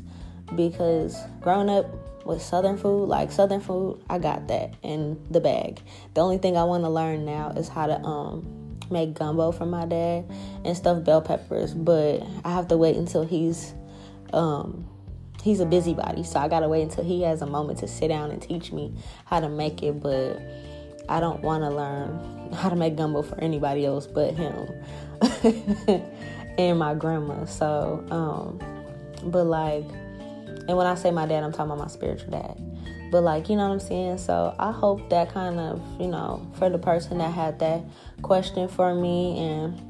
because 0.56 1.18
growing 1.42 1.70
up 1.70 1.86
with 2.26 2.42
southern 2.42 2.78
food, 2.78 3.08
like 3.08 3.32
southern 3.32 3.62
food, 3.62 4.04
I 4.10 4.20
got 4.20 4.48
that 4.48 4.76
in 4.84 5.20
the 5.30 5.40
bag. 5.40 5.82
The 6.14 6.22
only 6.22 6.38
thing 6.38 6.58
I 6.58 6.64
want 6.64 6.84
to 6.84 6.90
learn 6.90 7.26
now 7.26 7.50
is 7.50 7.68
how 7.68 7.88
to 7.88 8.00
um 8.02 8.78
make 8.92 9.14
gumbo 9.14 9.52
for 9.52 9.66
my 9.66 9.86
dad 9.86 10.26
and 10.66 10.76
stuff 10.76 11.04
bell 11.04 11.22
peppers, 11.22 11.74
but 11.74 12.24
I 12.44 12.52
have 12.52 12.68
to 12.70 12.78
wait 12.78 12.96
until 12.96 13.26
he's 13.26 13.74
um 14.34 14.88
he's 15.44 15.60
a 15.60 15.66
busybody, 15.66 16.24
so 16.24 16.40
I 16.40 16.48
got 16.48 16.62
to 16.62 16.70
wait 16.70 16.84
until 16.84 17.04
he 17.04 17.24
has 17.24 17.42
a 17.42 17.46
moment 17.46 17.80
to 17.80 17.88
sit 17.88 18.10
down 18.10 18.32
and 18.32 18.42
teach 18.42 18.72
me 18.72 18.94
how 19.26 19.40
to 19.40 19.50
make 19.50 19.84
it, 19.84 20.02
but 20.02 20.40
I 21.08 21.20
don't 21.20 21.42
want 21.42 21.64
to 21.64 21.70
learn 21.70 22.52
how 22.54 22.70
to 22.70 22.76
make 22.76 22.96
gumbo 22.96 23.22
for 23.22 23.40
anybody 23.40 23.86
else 23.86 24.08
but 24.08 24.34
him 24.34 24.70
and 26.58 26.80
my 26.80 26.94
grandma. 26.94 27.46
So, 27.46 28.06
um, 28.12 28.60
but 29.32 29.46
like, 29.46 29.86
and 30.68 30.78
when 30.78 30.86
I 30.86 30.96
say 30.96 31.12
my 31.12 31.26
dad, 31.26 31.44
I'm 31.44 31.52
talking 31.52 31.72
about 31.72 31.80
my 31.80 31.88
spiritual 31.88 32.32
dad. 32.32 32.58
But 33.12 33.24
like, 33.24 33.50
you 33.50 33.56
know 33.56 33.68
what 33.68 33.74
I'm 33.74 33.80
saying? 33.80 34.20
So 34.20 34.56
I 34.60 34.72
hope 34.72 35.10
that 35.10 35.34
kind 35.34 35.60
of, 35.60 35.82
you 36.00 36.08
know, 36.08 36.46
for 36.60 36.70
the 36.70 36.78
person 36.78 37.18
that 37.18 37.34
had 37.34 37.58
that 37.60 37.82
question 38.22 38.68
for 38.68 38.94
me 38.94 39.40
and 39.40 39.89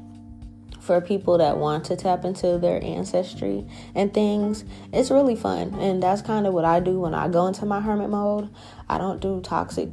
for 0.80 1.00
people 1.00 1.38
that 1.38 1.58
want 1.58 1.84
to 1.86 1.96
tap 1.96 2.24
into 2.24 2.58
their 2.58 2.82
ancestry 2.82 3.66
and 3.94 4.12
things, 4.12 4.64
it's 4.92 5.10
really 5.10 5.36
fun. 5.36 5.74
And 5.74 6.02
that's 6.02 6.22
kind 6.22 6.46
of 6.46 6.54
what 6.54 6.64
I 6.64 6.80
do 6.80 7.00
when 7.00 7.14
I 7.14 7.28
go 7.28 7.46
into 7.46 7.66
my 7.66 7.80
hermit 7.80 8.10
mode. 8.10 8.48
I 8.88 8.98
don't 8.98 9.20
do 9.20 9.40
toxic 9.42 9.90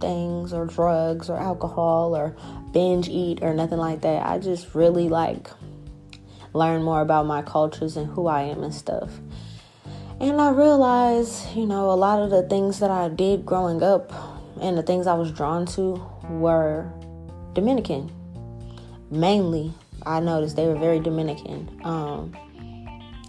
things 0.00 0.52
or 0.52 0.66
drugs 0.66 1.30
or 1.30 1.38
alcohol 1.38 2.16
or 2.16 2.36
binge 2.72 3.08
eat 3.08 3.42
or 3.42 3.54
nothing 3.54 3.78
like 3.78 4.00
that. 4.00 4.26
I 4.26 4.38
just 4.38 4.74
really 4.74 5.08
like 5.08 5.48
learn 6.54 6.82
more 6.82 7.00
about 7.00 7.26
my 7.26 7.42
cultures 7.42 7.96
and 7.96 8.06
who 8.06 8.26
I 8.26 8.42
am 8.42 8.62
and 8.62 8.74
stuff. 8.74 9.10
And 10.20 10.40
I 10.40 10.50
realized, 10.50 11.56
you 11.56 11.66
know, 11.66 11.90
a 11.90 11.94
lot 11.96 12.20
of 12.22 12.30
the 12.30 12.42
things 12.42 12.78
that 12.80 12.90
I 12.90 13.08
did 13.08 13.44
growing 13.44 13.82
up 13.82 14.12
and 14.60 14.78
the 14.78 14.82
things 14.82 15.06
I 15.06 15.14
was 15.14 15.32
drawn 15.32 15.66
to 15.66 16.00
were 16.28 16.90
Dominican. 17.54 18.10
Mainly, 19.10 19.72
I 20.06 20.20
noticed 20.20 20.56
they 20.56 20.66
were 20.66 20.78
very 20.78 21.00
Dominican. 21.00 21.80
Um, 21.84 22.36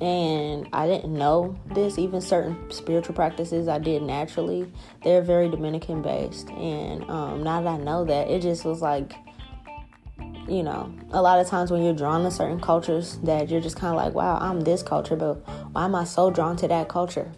and 0.01 0.67
I 0.73 0.87
didn't 0.87 1.13
know 1.13 1.57
this. 1.73 1.97
Even 1.97 2.19
certain 2.19 2.69
spiritual 2.71 3.15
practices 3.15 3.67
I 3.67 3.79
did 3.79 4.01
naturally, 4.01 4.71
they're 5.03 5.21
very 5.21 5.49
Dominican 5.49 6.01
based. 6.01 6.49
And 6.49 7.09
um, 7.09 7.43
now 7.43 7.61
that 7.61 7.69
I 7.69 7.77
know 7.77 8.03
that, 8.05 8.29
it 8.29 8.41
just 8.41 8.65
was 8.65 8.81
like, 8.81 9.13
you 10.47 10.61
know, 10.61 10.93
a 11.11 11.21
lot 11.21 11.39
of 11.39 11.47
times 11.47 11.71
when 11.71 11.83
you're 11.83 11.93
drawn 11.93 12.23
to 12.23 12.31
certain 12.31 12.59
cultures, 12.59 13.17
that 13.23 13.49
you're 13.49 13.61
just 13.61 13.77
kind 13.77 13.95
of 13.95 14.03
like, 14.03 14.13
wow, 14.13 14.37
I'm 14.39 14.61
this 14.61 14.83
culture, 14.83 15.15
but 15.15 15.35
why 15.71 15.85
am 15.85 15.95
I 15.95 16.03
so 16.03 16.29
drawn 16.29 16.57
to 16.57 16.67
that 16.67 16.89
culture? 16.89 17.31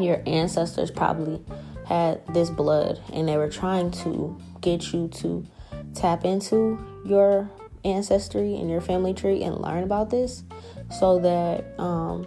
Your 0.00 0.22
ancestors 0.26 0.90
probably 0.90 1.44
had 1.86 2.26
this 2.34 2.50
blood, 2.50 3.00
and 3.12 3.28
they 3.28 3.36
were 3.36 3.48
trying 3.48 3.90
to 3.92 4.38
get 4.60 4.92
you 4.92 5.08
to 5.08 5.46
tap 5.94 6.24
into 6.24 6.84
your 7.04 7.48
ancestry 7.92 8.54
and 8.54 8.70
your 8.70 8.80
family 8.80 9.14
tree 9.14 9.42
and 9.42 9.60
learn 9.60 9.82
about 9.82 10.10
this 10.10 10.44
so 10.90 11.18
that 11.20 11.78
um, 11.80 12.26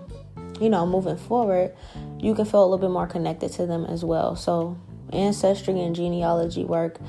you 0.60 0.70
know 0.70 0.86
moving 0.86 1.18
forward 1.18 1.74
you 2.20 2.36
can 2.36 2.46
feel 2.46 2.62
a 2.62 2.66
little 2.66 2.78
bit 2.78 2.92
more 2.92 3.08
connected 3.08 3.52
to 3.54 3.66
them 3.66 3.86
as 3.86 4.06
well. 4.06 4.36
So 4.36 4.78
ancestry 5.12 5.80
and 5.82 5.96
genealogy 5.96 6.64
work 6.64 7.00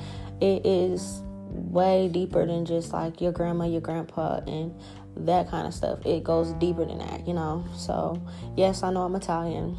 it 0.41 0.65
is 0.65 1.21
way 1.49 2.09
deeper 2.09 2.45
than 2.45 2.65
just 2.65 2.91
like 2.91 3.21
your 3.21 3.31
grandma 3.31 3.65
your 3.65 3.81
grandpa 3.81 4.41
and 4.47 4.73
that 5.15 5.49
kind 5.49 5.67
of 5.67 5.73
stuff. 5.73 6.05
It 6.05 6.23
goes 6.23 6.53
deeper 6.53 6.85
than 6.85 6.97
that 6.97 7.27
you 7.27 7.33
know? 7.33 7.63
So 7.75 8.21
yes 8.57 8.83
i 8.83 8.91
know 8.91 9.03
i'm 9.03 9.15
italian. 9.15 9.77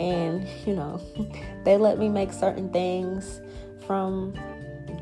And 0.00 0.46
you 0.66 0.74
know, 0.74 1.00
they 1.64 1.76
let 1.76 1.98
me 1.98 2.08
make 2.08 2.32
certain 2.32 2.72
things 2.72 3.40
from 3.86 4.34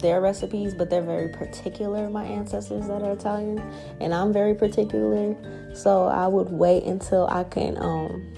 their 0.02 0.21
recipes, 0.21 0.75
but 0.75 0.90
they're 0.90 1.00
very 1.00 1.28
particular, 1.28 2.11
my 2.11 2.25
ancestors 2.25 2.88
that 2.88 3.02
are 3.02 3.12
Italian, 3.12 3.62
and 4.00 4.12
I'm 4.12 4.32
very 4.32 4.54
particular. 4.54 5.37
So 5.75 6.04
I 6.04 6.26
would 6.26 6.50
wait 6.50 6.85
until 6.85 7.26
I 7.28 7.44
can 7.44 7.78
um, 7.78 8.35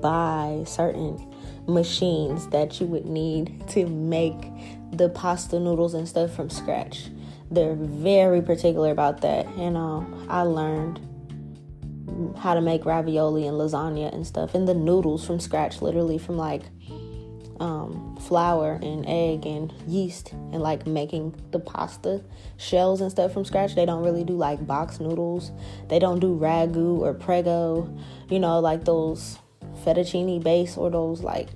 buy 0.00 0.62
certain 0.66 1.26
machines 1.66 2.46
that 2.48 2.80
you 2.80 2.86
would 2.86 3.06
need 3.06 3.66
to 3.68 3.86
make 3.86 4.36
the 4.92 5.08
pasta 5.08 5.58
noodles 5.58 5.94
and 5.94 6.08
stuff 6.08 6.34
from 6.34 6.50
scratch. 6.50 7.08
They're 7.50 7.74
very 7.74 8.42
particular 8.42 8.90
about 8.90 9.22
that, 9.22 9.46
and 9.56 9.76
um, 9.76 10.26
I 10.28 10.42
learned 10.42 11.00
how 12.36 12.54
to 12.54 12.60
make 12.60 12.84
ravioli 12.84 13.46
and 13.46 13.56
lasagna 13.56 14.12
and 14.12 14.26
stuff, 14.26 14.54
and 14.54 14.68
the 14.68 14.74
noodles 14.74 15.26
from 15.26 15.40
scratch, 15.40 15.80
literally 15.80 16.18
from 16.18 16.36
like 16.36 16.62
um, 17.60 18.16
flour 18.16 18.80
and 18.82 19.04
egg 19.06 19.46
and 19.46 19.72
yeast 19.86 20.32
and 20.32 20.60
like 20.60 20.86
making 20.86 21.34
the 21.50 21.60
pasta 21.60 22.24
shells 22.56 23.00
and 23.00 23.10
stuff 23.10 23.32
from 23.32 23.44
scratch. 23.44 23.74
They 23.74 23.84
don't 23.84 24.02
really 24.02 24.24
do 24.24 24.32
like 24.32 24.66
box 24.66 24.98
noodles. 24.98 25.52
They 25.88 25.98
don't 25.98 26.18
do 26.18 26.36
ragu 26.36 26.98
or 27.00 27.14
prego, 27.14 27.94
you 28.30 28.40
know, 28.40 28.58
like 28.60 28.84
those 28.84 29.38
fettuccine 29.84 30.42
base 30.42 30.76
or 30.76 30.90
those 30.90 31.22
like 31.22 31.50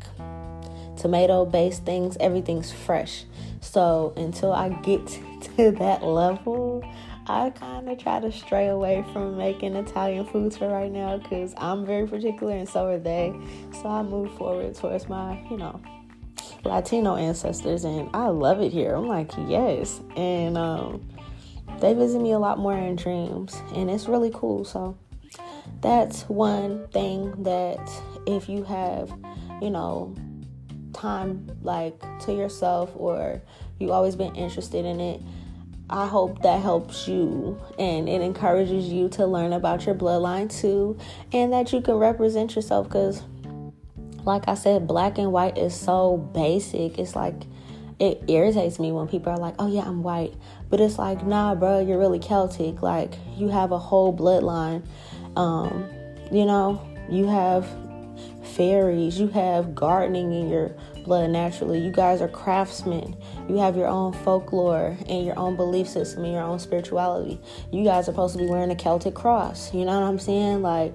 tomato 0.97 1.47
based 1.47 1.85
things. 1.85 2.17
Everything's 2.21 2.71
fresh. 2.71 3.25
So 3.61 4.13
until 4.17 4.53
I 4.53 4.69
get 4.69 5.07
to 5.57 5.71
that 5.73 6.05
level, 6.05 6.85
I 7.27 7.51
kind 7.51 7.89
of 7.89 7.99
try 7.99 8.21
to 8.21 8.31
stray 8.31 8.69
away 8.69 9.05
from 9.13 9.39
making 9.39 9.77
Italian 9.77 10.27
foods 10.27 10.59
for 10.59 10.69
right 10.69 10.93
now 10.93 11.17
because 11.17 11.55
I'm 11.57 11.87
very 11.87 12.07
particular 12.07 12.55
and 12.55 12.69
so 12.69 12.87
are 12.87 12.99
they. 12.99 13.35
So 13.81 13.89
I 13.89 14.03
move 14.03 14.37
forward 14.37 14.75
towards 14.75 15.09
my, 15.09 15.41
you 15.51 15.57
know, 15.57 15.81
Latino 16.65 17.17
ancestors 17.17 17.85
and 17.85 18.11
I 18.15 18.29
love 18.29 18.61
it 18.61 18.73
here. 18.73 18.95
I'm 18.95 19.07
like, 19.07 19.33
yes. 19.49 20.01
And 20.17 20.59
um, 20.59 21.09
they 21.81 21.95
visit 21.95 22.21
me 22.21 22.33
a 22.33 22.39
lot 22.39 22.59
more 22.59 22.77
in 22.77 22.97
dreams 22.97 23.61
and 23.75 23.91
it's 23.91 24.07
really 24.07 24.31
cool. 24.35 24.65
So 24.65 24.97
that's 25.81 26.23
one 26.29 26.87
thing 26.89 27.43
that 27.43 27.91
if 28.27 28.51
you 28.51 28.65
have, 28.65 29.11
you 29.63 29.71
know, 29.71 30.15
time 30.93 31.51
like 31.63 31.99
to 32.21 32.35
yourself 32.35 32.91
or 32.95 33.43
you've 33.79 33.91
always 33.91 34.15
been 34.15 34.35
interested 34.35 34.85
in 34.85 35.01
it, 35.01 35.23
I 35.91 36.07
hope 36.07 36.43
that 36.43 36.63
helps 36.63 37.07
you 37.07 37.61
and 37.79 38.09
it 38.09 38.23
encourages 38.23 38.89
you 38.89 39.09
to 39.11 39.27
learn 39.27 39.53
about 39.53 39.85
your 39.85 39.95
bloodline 39.95 40.51
too 40.51 40.97
and 41.33 41.53
that 41.53 41.73
you 41.73 41.83
can 41.83 41.95
represent 41.97 42.57
yourself 42.57 42.89
because 42.89 43.23
like 44.25 44.49
I 44.49 44.55
said, 44.55 44.87
black 44.87 45.19
and 45.19 45.33
white 45.33 45.59
is 45.59 45.75
so 45.75 46.17
basic. 46.17 46.99
It's 46.99 47.15
like 47.15 47.35
it 47.99 48.23
irritates 48.29 48.79
me 48.79 48.91
when 48.91 49.07
people 49.07 49.33
are 49.33 49.39
like, 49.39 49.55
"Oh 49.59 49.69
yeah, 49.69 49.83
I'm 49.83 50.03
white," 50.03 50.35
but 50.71 50.81
it's 50.81 50.99
like, 50.99 51.27
"Nah, 51.27 51.55
bro, 51.55 51.81
you're 51.81 51.99
really 51.99 52.19
Celtic. 52.19 52.83
Like 52.83 53.15
you 53.37 53.49
have 53.49 53.71
a 53.73 53.79
whole 53.79 54.17
bloodline. 54.17 54.83
Um, 55.37 55.85
you 56.33 56.45
know, 56.47 56.81
you 57.11 57.27
have 57.27 57.67
fairies, 58.43 59.19
you 59.19 59.29
have 59.29 59.75
gardening 59.75 60.33
in 60.33 60.49
your 60.49 60.75
blood 61.05 61.31
naturally. 61.31 61.79
You 61.79 61.91
guys 61.91 62.21
are 62.21 62.29
craftsmen. 62.29 63.17
You 63.49 63.59
have 63.59 63.77
your 63.77 63.87
own 63.87 64.13
folklore 64.13 64.97
and 65.09 65.25
your 65.25 65.39
own 65.39 65.57
belief 65.57 65.89
system 65.89 66.25
and 66.25 66.33
your 66.33 66.43
own 66.43 66.59
spirituality. 66.59 67.41
You 67.71 67.85
guys 67.85 68.03
are 68.03 68.13
supposed 68.13 68.37
to 68.37 68.43
be 68.43 68.49
wearing 68.49 68.71
a 68.71 68.77
Celtic 68.77 69.15
cross. 69.15 69.73
You 69.73 69.85
know 69.85 70.01
what 70.01 70.07
I'm 70.07 70.19
saying? 70.19 70.63
Like, 70.63 70.95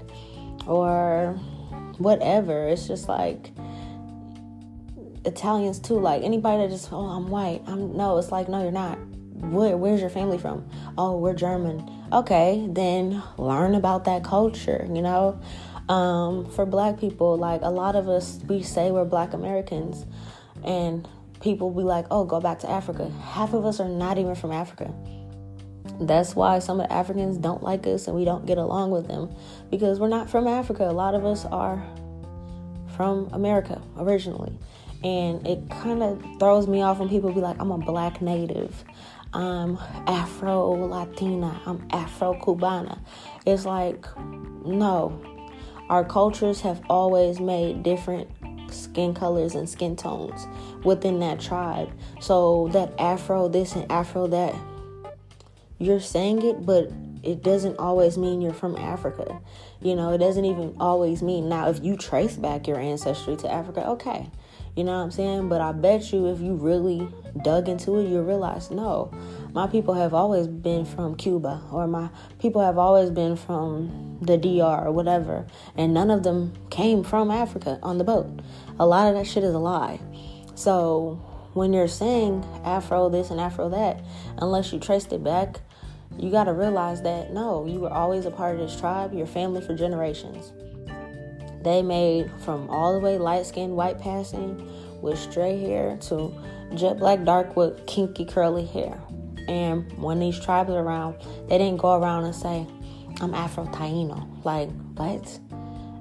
or 0.68 1.39
whatever. 1.98 2.67
It's 2.67 2.88
just 2.88 3.08
like 3.08 3.52
Italians 5.26 5.80
too. 5.80 6.00
Like 6.00 6.24
anybody 6.24 6.63
that 6.63 6.72
just, 6.72 6.91
oh, 6.91 7.06
I'm 7.06 7.28
white. 7.28 7.62
I'm 7.67 7.95
no. 7.95 8.17
It's 8.17 8.32
like 8.32 8.50
no, 8.50 8.62
you're 8.62 8.72
not. 8.72 8.98
Where, 9.39 9.78
where's 9.78 10.02
your 10.02 10.10
family 10.10 10.38
from? 10.38 10.69
Oh, 10.98 11.17
we're 11.17 11.34
German. 11.34 11.89
Okay, 12.12 12.67
then 12.69 13.24
learn 13.38 13.74
about 13.74 14.04
that 14.04 14.24
culture. 14.24 14.86
You 14.91 15.02
know, 15.02 15.39
um, 15.89 16.49
for 16.52 16.65
Black 16.65 16.99
people, 16.99 17.38
like 17.38 17.62
a 17.62 17.69
lot 17.69 17.95
of 17.95 18.08
us, 18.08 18.39
we 18.47 18.62
say 18.63 18.91
we're 18.91 19.06
Black 19.06 19.34
Americans, 19.34 20.06
and 20.63 21.08
people 21.41 21.71
be 21.71 21.82
like, 21.82 22.06
oh, 22.12 22.25
go 22.25 22.39
back 22.39 22.60
to 22.60 22.69
Africa. 22.69 23.10
Half 23.10 23.54
of 23.54 23.65
us 23.65 23.80
are 23.80 23.89
not 23.89 24.17
even 24.17 24.36
from 24.36 24.52
Africa. 24.52 24.93
That's 25.99 26.36
why 26.36 26.60
some 26.60 26.80
of 26.80 26.88
the 26.88 26.93
Africans 26.93 27.38
don't 27.38 27.62
like 27.62 27.86
us 27.86 28.08
and 28.08 28.15
we 28.15 28.23
don't 28.23 28.45
get 28.45 28.58
along 28.58 28.91
with 28.91 29.08
them 29.08 29.34
because 29.69 29.99
we're 29.99 30.08
not 30.08 30.30
from 30.30 30.47
Africa. 30.47 30.89
A 30.89 30.93
lot 30.93 31.13
of 31.13 31.25
us 31.25 31.43
are 31.45 31.84
from 32.95 33.30
America 33.34 33.82
originally. 33.97 34.58
And 35.04 35.45
it 35.45 35.69
kind 35.69 36.04
of 36.04 36.21
throws 36.39 36.67
me 36.67 36.82
off 36.82 36.99
when 36.99 37.10
people 37.10 37.34
be 37.34 37.41
like, 37.41 37.58
I'm 37.60 37.71
a 37.71 37.78
black 37.78 38.21
native, 38.21 38.84
I'm 39.34 39.78
Afro 40.08 40.71
Latina, 40.71 41.62
I'm 41.65 41.88
Afro 41.91 42.34
Cubana. 42.34 42.99
It's 43.45 43.65
like, 43.65 44.06
no. 44.65 45.21
Our 45.89 46.06
cultures 46.06 46.62
have 46.62 46.82
always 46.89 47.39
made 47.39 47.84
different 47.84 48.30
skin 48.71 49.13
colors 49.13 49.56
and 49.56 49.67
skin 49.67 49.95
tones 49.95 50.47
within 50.84 51.19
that 51.19 51.39
tribe. 51.39 51.89
So 52.19 52.69
that 52.73 52.93
Afro 52.99 53.47
this 53.47 53.75
and 53.75 53.91
Afro 53.91 54.28
that 54.28 54.56
you're 55.80 56.02
saying 56.02 56.43
it, 56.43 56.65
but 56.65 56.91
it 57.23 57.41
doesn't 57.41 57.78
always 57.80 58.17
mean 58.17 58.41
you're 58.41 58.54
from 58.54 58.75
Africa. 58.75 59.39
You 59.82 59.95
know, 59.95 60.12
it 60.12 60.19
doesn't 60.19 60.45
even 60.45 60.75
always 60.80 61.23
mean 61.23 61.49
now 61.49 61.69
if 61.69 61.84
you 61.84 61.95
trace 61.95 62.36
back 62.36 62.67
your 62.67 62.80
ancestry 62.80 63.36
to 63.38 63.52
Africa, 63.52 63.88
okay. 63.88 64.30
You 64.75 64.84
know 64.84 64.97
what 64.97 65.03
I'm 65.03 65.12
saying? 65.12 65.49
But 65.49 65.62
I 65.62 65.71
bet 65.71 66.13
you 66.13 66.27
if 66.27 66.39
you 66.39 66.55
really 66.55 67.08
dug 67.43 67.67
into 67.67 67.97
it, 67.99 68.10
you'll 68.10 68.23
realize 68.23 68.71
no, 68.71 69.12
my 69.53 69.67
people 69.67 69.93
have 69.93 70.13
always 70.13 70.47
been 70.47 70.86
from 70.86 71.15
Cuba 71.15 71.62
or 71.71 71.88
my 71.88 72.10
people 72.39 72.62
have 72.62 72.77
always 72.77 73.10
been 73.10 73.36
from 73.36 74.17
the 74.21 74.38
DR 74.38 74.86
or 74.86 74.91
whatever. 74.91 75.45
And 75.75 75.93
none 75.93 76.12
of 76.12 76.23
them 76.23 76.53
came 76.69 77.03
from 77.03 77.32
Africa 77.32 77.79
on 77.84 77.97
the 77.97 78.03
boat. 78.03 78.41
A 78.79 78.86
lot 78.86 79.08
of 79.08 79.15
that 79.15 79.25
shit 79.25 79.43
is 79.43 79.53
a 79.53 79.60
lie. 79.60 79.99
So 80.55 81.21
when 81.53 81.73
you're 81.73 81.88
saying 81.88 82.45
Afro 82.63 83.10
this 83.10 83.32
and 83.32 83.39
Afro 83.39 83.69
that, 83.69 84.03
unless 84.38 84.71
you 84.71 84.79
traced 84.79 85.12
it 85.12 85.23
back 85.23 85.62
you 86.19 86.29
got 86.32 86.45
to 86.45 86.53
realize 86.53 87.01
that 87.03 87.32
no, 87.32 87.65
you 87.65 87.79
were 87.79 87.91
always 87.91 88.25
a 88.25 88.32
part 88.32 88.55
of 88.55 88.60
this 88.60 88.77
tribe, 88.77 89.13
your 89.13 89.27
family 89.27 89.62
for 89.62 89.73
generations. 89.73 90.51
They 91.62 91.82
made 91.82 92.32
from 92.43 92.69
all 92.69 92.93
the 92.93 93.00
way 93.00 93.17
light 93.17 93.45
skinned, 93.45 93.76
white 93.76 94.00
passing 94.00 94.67
with 95.02 95.19
straight 95.19 95.60
hair 95.60 95.98
to 96.02 96.34
jet 96.76 97.00
black, 97.00 97.24
dark 97.24 97.56
with 97.56 97.86
kinky, 97.86 98.26
curly 98.26 98.65
hair. 98.65 99.02
And 99.48 99.91
when 100.02 100.19
these 100.19 100.39
tribes 100.39 100.69
around, 100.69 101.15
they 101.48 101.58
didn't 101.58 101.78
go 101.78 102.00
around 102.00 102.26
and 102.26 102.36
say, 102.36 102.67
I'm 103.22 103.34
Afro 103.34 103.65
Taino. 103.65 104.45
Like, 104.45 104.69
what? 104.95 105.39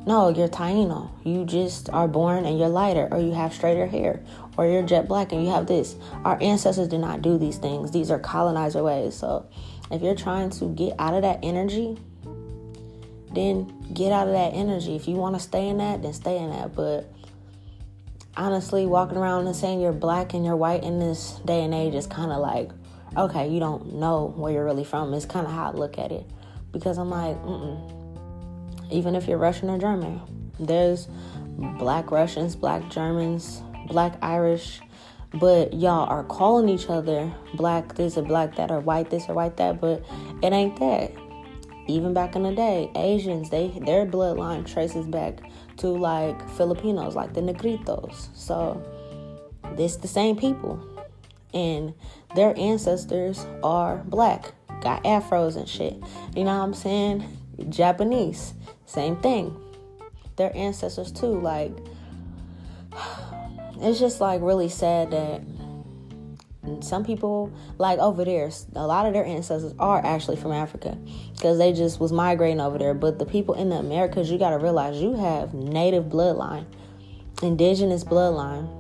No, 0.07 0.29
you're 0.29 0.49
Taino. 0.49 1.11
You 1.25 1.45
just 1.45 1.91
are 1.91 2.09
born 2.09 2.47
and 2.47 2.59
you're 2.59 2.69
lighter, 2.69 3.09
or 3.11 3.19
you 3.19 3.33
have 3.33 3.53
straighter 3.53 3.87
hair, 3.87 4.23
or 4.57 4.67
you're 4.67 4.83
jet 4.83 5.09
black 5.09 5.33
and 5.33 5.45
you 5.45 5.51
have 5.51 5.67
this. 5.67 5.97
Our 6.25 6.41
ancestors 6.43 6.89
did 6.89 7.01
not 7.01 7.23
do 7.23 7.37
these 7.37 7.59
things. 7.59 7.91
These 7.91 8.11
are 8.11 8.19
colonizer 8.19 8.83
ways. 8.83 9.15
So 9.15 9.49
if 9.91 10.03
you're 10.03 10.15
trying 10.15 10.51
to 10.51 10.67
get 10.67 10.95
out 10.99 11.15
of 11.15 11.23
that 11.23 11.41
energy, 11.43 11.99
then 13.33 13.93
get 13.93 14.13
out 14.13 14.27
of 14.27 14.33
that 14.33 14.55
energy. 14.55 14.97
If 14.97 15.09
you 15.09 15.17
want 15.17 15.35
to 15.37 15.41
stay 15.41 15.69
in 15.69 15.79
that, 15.79 16.03
then 16.03 16.13
stay 16.13 16.39
in 16.39 16.51
that. 16.51 16.75
But 16.75 17.13
honestly, 18.37 18.87
walking 18.87 19.17
around 19.19 19.47
and 19.47 19.57
saying 19.57 19.81
you're 19.81 19.93
black 19.93 20.35
and 20.35 20.45
you're 20.45 20.57
white 20.57 20.83
in 20.83 20.99
this 20.99 21.41
day 21.45 21.63
and 21.65 21.75
age 21.75 21.95
is 21.95 22.07
kind 22.07 22.33
of 22.33 22.39
like, 22.39 22.71
okay, 23.17 23.49
you 23.49 23.61
don't 23.61 23.95
know 23.95 24.33
where 24.37 24.53
you're 24.53 24.65
really 24.65 24.85
from. 24.85 25.13
It's 25.15 25.27
kind 25.27 25.47
of 25.47 25.53
how 25.53 25.71
I 25.71 25.73
look 25.73 25.99
at 25.99 26.13
it. 26.13 26.27
Because 26.73 26.99
I'm 26.99 27.11
like, 27.11 27.37
mm 27.37 27.95
even 28.91 29.15
if 29.15 29.29
you're 29.29 29.39
Russian 29.39 29.69
or 29.69 29.79
German, 29.79 30.21
there's 30.59 31.09
black 31.79 32.11
Russians, 32.11 32.57
black 32.57 32.89
Germans, 32.91 33.63
black 33.87 34.17
Irish, 34.23 34.81
but 35.35 35.75
y'all 35.75 36.09
are 36.09 36.25
calling 36.25 36.69
each 36.69 36.89
other 36.89 37.33
black 37.55 37.97
this 37.97 38.17
or 38.17 38.23
black 38.23 38.57
that 38.57 38.71
or 38.71 38.81
white 38.81 39.11
this 39.11 39.29
or 39.29 39.35
white 39.35 39.57
that, 39.59 39.81
but 39.81 40.03
it 40.43 40.53
ain't 40.53 40.79
that. 40.79 41.13
Even 41.89 42.13
back 42.13 42.37
in 42.37 42.43
the 42.43 42.53
day, 42.53 42.91
Asians, 42.95 43.49
they 43.49 43.69
their 43.81 44.05
bloodline 44.05 44.71
traces 44.71 45.07
back 45.07 45.41
to 45.79 45.89
like 45.89 46.49
Filipinos, 46.51 47.17
like 47.17 47.33
the 47.33 47.41
Negritos. 47.41 48.29
So 48.37 48.83
this 49.75 49.97
the 49.97 50.09
same 50.09 50.37
people. 50.37 50.79
And 51.55 51.95
their 52.37 52.57
ancestors 52.59 53.47
are 53.63 54.05
black, 54.05 54.53
got 54.83 55.03
afros 55.05 55.57
and 55.57 55.67
shit. 55.67 55.95
You 56.37 56.45
know 56.45 56.57
what 56.59 56.65
I'm 56.65 56.75
saying? 56.75 57.25
Japanese, 57.71 58.53
same 58.85 59.17
thing. 59.17 59.59
Their 60.37 60.55
ancestors 60.55 61.11
too, 61.11 61.41
like 61.41 61.73
it's 63.81 63.99
just 63.99 64.21
like 64.21 64.43
really 64.43 64.69
sad 64.69 65.11
that 65.13 65.41
some 66.81 67.05
people 67.05 67.53
like 67.79 67.99
over 67.99 68.25
there 68.25 68.51
a 68.75 68.87
lot 68.87 69.07
of 69.07 69.13
their 69.13 69.25
ancestors 69.25 69.73
are 69.79 70.05
actually 70.05 70.37
from 70.37 70.53
africa 70.53 70.99
because 71.33 71.57
they 71.57 71.73
just 71.73 72.01
was 72.01 72.13
migrating 72.13 72.61
over 72.61 72.79
there. 72.79 72.95
But 72.95 73.19
the 73.19 73.27
people 73.27 73.55
in 73.55 73.69
the 73.69 73.77
americas 73.77 74.31
you 74.31 74.39
got 74.39 74.51
to 74.51 74.59
realize 74.59 75.01
you 75.01 75.15
have 75.15 75.55
native 75.55 76.05
bloodline 76.05 76.67
indigenous 77.43 78.05
bloodline 78.05 78.79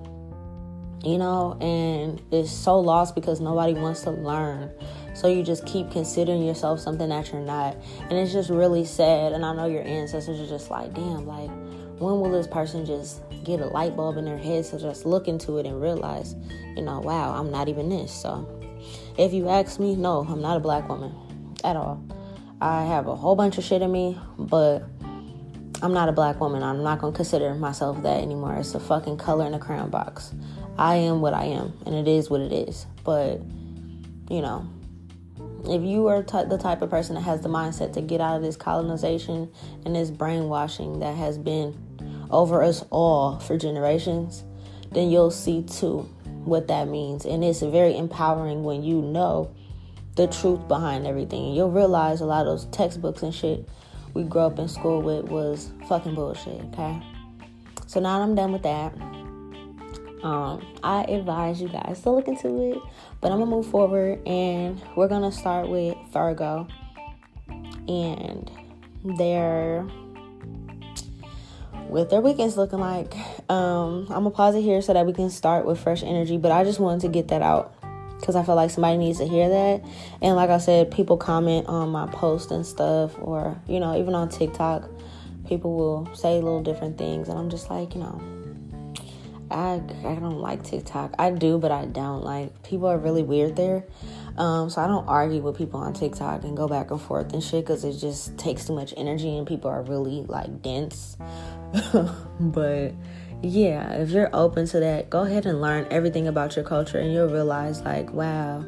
you 1.04 1.18
know? 1.18 1.56
And 1.60 2.20
it's 2.30 2.50
so 2.50 2.78
lost 2.78 3.14
because 3.14 3.40
nobody 3.40 3.74
wants 3.74 4.02
to 4.02 4.10
learn. 4.10 4.70
So 5.14 5.28
you 5.28 5.42
just 5.42 5.66
keep 5.66 5.90
considering 5.90 6.44
yourself 6.44 6.80
something 6.80 7.08
that 7.08 7.32
you're 7.32 7.40
not. 7.40 7.76
And 8.02 8.12
it's 8.12 8.32
just 8.32 8.50
really 8.50 8.84
sad. 8.84 9.32
And 9.32 9.44
i 9.44 9.54
know 9.54 9.66
your 9.66 9.82
ancestors 9.82 10.40
are 10.40 10.46
just 10.46 10.70
like 10.70 10.94
damn 10.94 11.26
like 11.26 11.50
when 11.98 12.20
will 12.20 12.30
this 12.30 12.46
person 12.46 12.86
just 12.86 13.22
get 13.44 13.60
a 13.60 13.66
light 13.66 13.96
bulb 13.96 14.16
in 14.16 14.24
their 14.24 14.38
head 14.38 14.64
to 14.66 14.78
just 14.78 15.06
look 15.06 15.28
into 15.28 15.58
it 15.58 15.66
and 15.66 15.80
realize, 15.80 16.34
you 16.76 16.82
know, 16.82 17.00
wow, 17.00 17.34
I'm 17.34 17.50
not 17.50 17.68
even 17.68 17.88
this. 17.88 18.12
So 18.12 18.46
if 19.16 19.32
you 19.32 19.48
ask 19.48 19.80
me, 19.80 19.96
no, 19.96 20.26
I'm 20.28 20.40
not 20.40 20.56
a 20.56 20.60
black 20.60 20.88
woman 20.88 21.12
at 21.64 21.76
all. 21.76 22.04
I 22.60 22.84
have 22.84 23.06
a 23.06 23.14
whole 23.14 23.36
bunch 23.36 23.58
of 23.58 23.64
shit 23.64 23.82
in 23.82 23.92
me, 23.92 24.18
but 24.38 24.84
I'm 25.80 25.92
not 25.92 26.08
a 26.08 26.12
black 26.12 26.40
woman. 26.40 26.62
I'm 26.62 26.82
not 26.82 27.00
going 27.00 27.12
to 27.12 27.16
consider 27.16 27.54
myself 27.54 28.02
that 28.02 28.20
anymore. 28.20 28.56
It's 28.56 28.74
a 28.74 28.80
fucking 28.80 29.18
color 29.18 29.46
in 29.46 29.54
a 29.54 29.58
crown 29.58 29.90
box. 29.90 30.34
I 30.76 30.96
am 30.96 31.20
what 31.20 31.34
I 31.34 31.44
am, 31.44 31.72
and 31.86 31.94
it 31.94 32.08
is 32.08 32.30
what 32.30 32.40
it 32.40 32.52
is. 32.52 32.86
But, 33.04 33.40
you 34.28 34.40
know, 34.40 34.68
if 35.64 35.82
you 35.82 36.06
are 36.08 36.22
t- 36.22 36.44
the 36.48 36.58
type 36.58 36.82
of 36.82 36.90
person 36.90 37.14
that 37.14 37.22
has 37.22 37.42
the 37.42 37.48
mindset 37.48 37.92
to 37.94 38.00
get 38.00 38.20
out 38.20 38.36
of 38.36 38.42
this 38.42 38.56
colonization 38.56 39.50
and 39.84 39.94
this 39.94 40.10
brainwashing 40.10 41.00
that 41.00 41.16
has 41.16 41.38
been 41.38 41.76
over 42.30 42.62
us 42.62 42.84
all 42.90 43.38
for 43.40 43.56
generations, 43.56 44.44
then 44.92 45.10
you'll 45.10 45.30
see 45.30 45.62
too 45.62 46.00
what 46.44 46.68
that 46.68 46.88
means. 46.88 47.24
And 47.24 47.44
it's 47.44 47.60
very 47.60 47.96
empowering 47.96 48.64
when 48.64 48.82
you 48.82 49.02
know 49.02 49.54
the 50.16 50.26
truth 50.26 50.66
behind 50.68 51.06
everything. 51.06 51.54
You'll 51.54 51.70
realize 51.70 52.20
a 52.20 52.26
lot 52.26 52.46
of 52.46 52.46
those 52.46 52.64
textbooks 52.66 53.22
and 53.22 53.34
shit 53.34 53.68
we 54.14 54.24
grew 54.24 54.42
up 54.42 54.58
in 54.58 54.68
school 54.68 55.00
with 55.00 55.26
was 55.26 55.70
fucking 55.88 56.14
bullshit, 56.14 56.60
okay? 56.72 57.00
So 57.86 58.00
now 58.00 58.20
I'm 58.20 58.34
done 58.34 58.52
with 58.52 58.62
that. 58.62 58.92
Um, 60.22 60.66
I 60.82 61.04
advise 61.04 61.60
you 61.60 61.68
guys 61.68 62.00
to 62.02 62.10
look 62.10 62.26
into 62.26 62.72
it, 62.72 62.78
but 63.20 63.30
I'm 63.30 63.38
gonna 63.38 63.50
move 63.50 63.66
forward 63.66 64.26
and 64.26 64.82
we're 64.96 65.08
gonna 65.08 65.30
start 65.30 65.68
with 65.68 65.96
Virgo 66.12 66.66
and 67.86 68.50
their 69.04 69.86
what 71.88 72.10
their 72.10 72.20
weekends 72.20 72.56
looking 72.56 72.78
like. 72.78 73.14
Um, 73.50 74.06
I'm 74.10 74.24
gonna 74.24 74.30
pause 74.30 74.54
it 74.54 74.62
here 74.62 74.82
so 74.82 74.92
that 74.92 75.06
we 75.06 75.12
can 75.12 75.30
start 75.30 75.64
with 75.66 75.80
fresh 75.80 76.02
energy, 76.02 76.36
but 76.36 76.52
I 76.52 76.64
just 76.64 76.80
wanted 76.80 77.02
to 77.02 77.08
get 77.08 77.28
that 77.28 77.42
out 77.42 77.74
because 78.18 78.36
I 78.36 78.42
feel 78.42 78.54
like 78.54 78.70
somebody 78.70 78.98
needs 78.98 79.18
to 79.18 79.26
hear 79.26 79.48
that. 79.48 79.84
And 80.20 80.36
like 80.36 80.50
I 80.50 80.58
said, 80.58 80.90
people 80.90 81.16
comment 81.16 81.66
on 81.66 81.90
my 81.90 82.06
post 82.06 82.50
and 82.50 82.66
stuff, 82.66 83.14
or 83.20 83.60
you 83.66 83.80
know, 83.80 83.98
even 83.98 84.14
on 84.14 84.28
TikTok, 84.28 84.88
people 85.46 85.74
will 85.76 86.14
say 86.14 86.34
little 86.34 86.62
different 86.62 86.98
things, 86.98 87.28
and 87.28 87.38
I'm 87.38 87.50
just 87.50 87.70
like, 87.70 87.94
you 87.94 88.00
know. 88.00 88.20
I, 89.50 89.80
I 90.04 90.14
don't 90.14 90.40
like 90.40 90.62
TikTok. 90.62 91.14
I 91.18 91.30
do, 91.30 91.56
but 91.56 91.72
I 91.72 91.86
don't. 91.86 92.22
Like, 92.22 92.62
people 92.64 92.86
are 92.86 92.98
really 92.98 93.22
weird 93.22 93.56
there. 93.56 93.84
Um, 94.38 94.70
so 94.70 94.80
I 94.80 94.86
don't 94.86 95.06
argue 95.08 95.40
with 95.42 95.58
people 95.58 95.80
on 95.80 95.94
TikTok 95.94 96.44
and 96.44 96.56
go 96.56 96.68
back 96.68 96.92
and 96.92 97.00
forth 97.00 97.32
and 97.32 97.42
shit 97.42 97.64
because 97.64 97.82
it 97.84 97.94
just 97.94 98.38
takes 98.38 98.66
too 98.66 98.72
much 98.72 98.94
energy 98.96 99.36
and 99.36 99.46
people 99.46 99.68
are 99.68 99.82
really 99.82 100.22
like 100.22 100.62
dense. 100.62 101.16
but 102.40 102.92
yeah, 103.42 103.92
if 103.94 104.10
you're 104.10 104.30
open 104.32 104.66
to 104.66 104.80
that, 104.80 105.10
go 105.10 105.22
ahead 105.22 105.46
and 105.46 105.60
learn 105.60 105.86
everything 105.90 106.26
about 106.26 106.56
your 106.56 106.64
culture 106.64 106.98
and 106.98 107.12
you'll 107.12 107.28
realize, 107.28 107.80
like, 107.82 108.12
wow, 108.12 108.64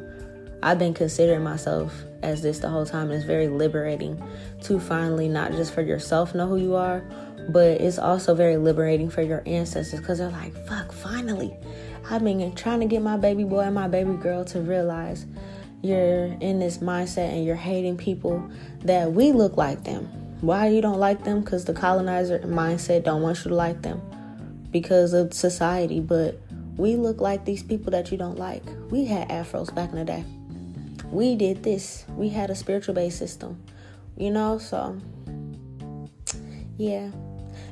I've 0.63 0.79
been 0.79 0.93
considering 0.93 1.43
myself 1.43 1.93
as 2.23 2.41
this 2.41 2.59
the 2.59 2.69
whole 2.69 2.85
time. 2.85 3.11
It's 3.11 3.25
very 3.25 3.47
liberating 3.47 4.21
to 4.63 4.79
finally 4.79 5.27
not 5.27 5.51
just 5.51 5.73
for 5.73 5.81
yourself 5.81 6.35
know 6.35 6.47
who 6.47 6.57
you 6.57 6.75
are, 6.75 7.03
but 7.49 7.81
it's 7.81 7.97
also 7.97 8.35
very 8.35 8.57
liberating 8.57 9.09
for 9.09 9.21
your 9.21 9.43
ancestors 9.45 9.99
because 9.99 10.19
they're 10.19 10.29
like, 10.29 10.53
fuck, 10.67 10.91
finally. 10.91 11.55
I've 12.09 12.23
been 12.23 12.53
trying 12.55 12.79
to 12.81 12.85
get 12.85 13.01
my 13.01 13.17
baby 13.17 13.43
boy 13.43 13.61
and 13.61 13.75
my 13.75 13.87
baby 13.87 14.13
girl 14.13 14.45
to 14.45 14.61
realize 14.61 15.25
you're 15.81 16.25
in 16.25 16.59
this 16.59 16.77
mindset 16.77 17.29
and 17.29 17.43
you're 17.43 17.55
hating 17.55 17.97
people 17.97 18.49
that 18.83 19.11
we 19.11 19.31
look 19.31 19.57
like 19.57 19.83
them 19.83 20.20
why 20.41 20.67
you 20.67 20.81
don't 20.81 20.99
like 20.99 21.23
them? 21.23 21.41
Because 21.41 21.65
the 21.65 21.73
colonizer 21.73 22.39
mindset 22.39 23.03
don't 23.03 23.21
want 23.21 23.37
you 23.39 23.49
to 23.49 23.55
like 23.55 23.81
them 23.81 24.01
because 24.71 25.13
of 25.13 25.33
society. 25.33 25.99
But 25.99 26.39
we 26.77 26.95
look 26.95 27.21
like 27.21 27.45
these 27.45 27.63
people 27.63 27.91
that 27.91 28.11
you 28.11 28.17
don't 28.17 28.37
like. 28.37 28.63
We 28.89 29.05
had 29.05 29.29
afros 29.29 29.73
back 29.73 29.91
in 29.91 29.97
the 29.97 30.05
day. 30.05 30.25
We 31.11 31.35
did 31.35 31.63
this. 31.63 32.05
We 32.09 32.29
had 32.29 32.49
a 32.49 32.55
spiritual 32.55 32.95
based 32.95 33.19
system. 33.19 33.61
You 34.17 34.31
know, 34.31 34.57
so 34.57 34.97
yeah. 36.77 37.11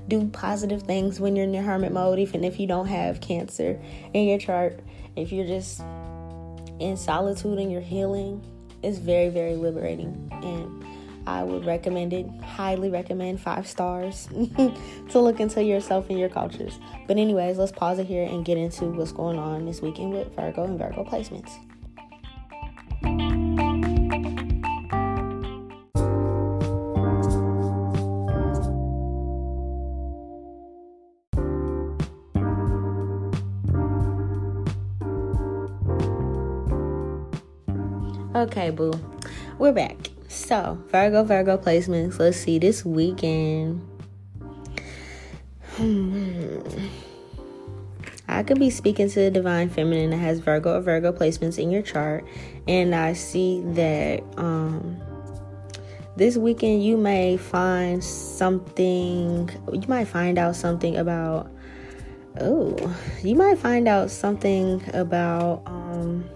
Do 0.08 0.28
positive 0.30 0.84
things 0.84 1.20
when 1.20 1.36
you're 1.36 1.46
in 1.46 1.54
your 1.54 1.64
hermit 1.64 1.92
mode, 1.92 2.20
even 2.20 2.44
if 2.44 2.60
you 2.60 2.68
don't 2.68 2.88
have 2.88 3.22
cancer 3.22 3.80
in 4.14 4.28
your 4.28 4.40
chart. 4.40 4.80
If 5.16 5.32
you're 5.32 5.46
just 5.46 5.82
in 6.80 6.98
solitude 6.98 7.60
and 7.60 7.72
you're 7.72 7.82
healing, 7.82 8.44
it's 8.82 8.98
very, 8.98 9.30
very 9.30 9.56
liberating. 9.56 10.30
And 10.44 10.84
I 11.30 11.44
would 11.44 11.64
recommend 11.64 12.12
it, 12.12 12.26
highly 12.42 12.90
recommend 12.90 13.40
five 13.40 13.68
stars 13.68 14.28
to 15.10 15.20
look 15.20 15.40
into 15.40 15.64
yourself 15.64 16.10
and 16.10 16.18
your 16.18 16.28
cultures. 16.28 16.80
But, 17.08 17.18
anyways, 17.18 17.60
let's 17.60 17.72
pause 17.72 18.00
it 18.00 18.08
here 18.08 18.24
and 18.24 18.44
get 18.44 18.58
into 18.58 18.86
what's 18.86 19.12
going 19.12 19.38
on 19.38 19.66
this 19.66 19.80
weekend 19.80 20.12
with 20.12 20.36
Virgo 20.36 20.64
and 20.64 20.80
Virgo 20.80 21.04
placements. 21.06 21.52
Okay, 38.36 38.72
boo, 38.72 38.94
we're 39.60 39.74
back. 39.74 40.09
So, 40.30 40.78
Virgo, 40.90 41.24
Virgo 41.24 41.58
placements. 41.58 42.20
Let's 42.20 42.38
see 42.38 42.60
this 42.60 42.86
weekend. 42.86 43.82
Hmm. 45.72 46.60
I 48.28 48.44
could 48.44 48.60
be 48.60 48.70
speaking 48.70 49.10
to 49.10 49.20
the 49.22 49.32
divine 49.32 49.70
feminine 49.70 50.12
that 50.12 50.18
has 50.18 50.38
Virgo 50.40 50.78
or 50.78 50.82
Virgo 50.82 51.12
placements 51.12 51.58
in 51.58 51.72
your 51.72 51.82
chart, 51.82 52.28
and 52.68 52.94
I 52.94 53.14
see 53.14 53.62
that 53.74 54.22
um, 54.38 55.02
this 56.16 56.38
weekend 56.38 56.84
you 56.84 56.96
may 56.96 57.36
find 57.36 58.04
something. 58.04 59.50
You 59.74 59.88
might 59.88 60.06
find 60.06 60.38
out 60.38 60.56
something 60.56 60.98
about. 60.98 61.52
Oh, 62.40 62.96
you 63.24 63.36
might 63.36 63.58
find 63.58 63.88
out 63.88 64.12
something 64.12 64.84
about. 64.94 65.64
Um, 65.66 66.30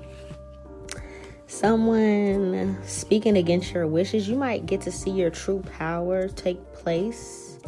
someone 1.54 2.78
speaking 2.84 3.38
against 3.38 3.74
your 3.74 3.88
wishes, 3.88 4.28
you 4.28 4.36
might 4.36 4.66
get 4.66 4.82
to 4.82 4.92
see 4.92 5.12
your 5.12 5.30
true 5.30 5.62
power 5.78 6.28
take 6.28 6.60
place 6.74 7.60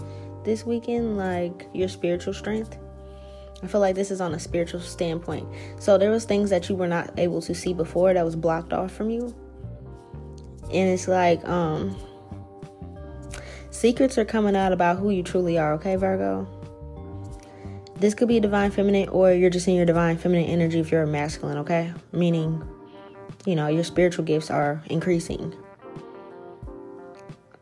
this 0.43 0.65
weekend, 0.65 1.17
like 1.17 1.67
your 1.73 1.87
spiritual 1.87 2.33
strength. 2.33 2.77
I 3.63 3.67
feel 3.67 3.81
like 3.81 3.95
this 3.95 4.11
is 4.11 4.21
on 4.21 4.33
a 4.33 4.39
spiritual 4.39 4.79
standpoint. 4.79 5.47
So 5.79 5.97
there 5.97 6.11
was 6.11 6.25
things 6.25 6.49
that 6.49 6.67
you 6.67 6.75
were 6.75 6.87
not 6.87 7.17
able 7.17 7.41
to 7.43 7.55
see 7.55 7.73
before 7.73 8.13
that 8.13 8.25
was 8.25 8.35
blocked 8.35 8.73
off 8.73 8.91
from 8.91 9.09
you. 9.09 9.33
And 10.73 10.89
it's 10.89 11.07
like 11.07 11.47
um 11.47 11.95
secrets 13.69 14.17
are 14.17 14.25
coming 14.25 14.55
out 14.55 14.73
about 14.73 14.97
who 14.97 15.11
you 15.11 15.23
truly 15.23 15.57
are, 15.57 15.73
okay, 15.73 15.95
Virgo? 15.95 16.47
This 17.97 18.13
could 18.13 18.27
be 18.27 18.39
divine 18.39 18.71
feminine 18.71 19.09
or 19.09 19.31
you're 19.31 19.49
just 19.49 19.67
in 19.67 19.75
your 19.75 19.85
divine 19.85 20.17
feminine 20.17 20.47
energy 20.47 20.79
if 20.79 20.91
you're 20.91 21.03
a 21.03 21.07
masculine, 21.07 21.59
okay? 21.59 21.93
Meaning 22.11 22.61
you 23.45 23.55
know, 23.55 23.67
your 23.67 23.83
spiritual 23.83 24.25
gifts 24.25 24.49
are 24.49 24.83
increasing. 24.87 25.53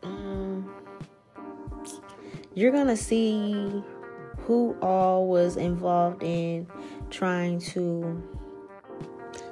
Um, 0.01 0.73
you're 2.53 2.71
going 2.71 2.87
to 2.87 2.97
see 2.97 3.83
who 4.39 4.75
all 4.81 5.27
was 5.27 5.57
involved 5.57 6.23
in 6.23 6.67
trying 7.09 7.59
to 7.59 8.21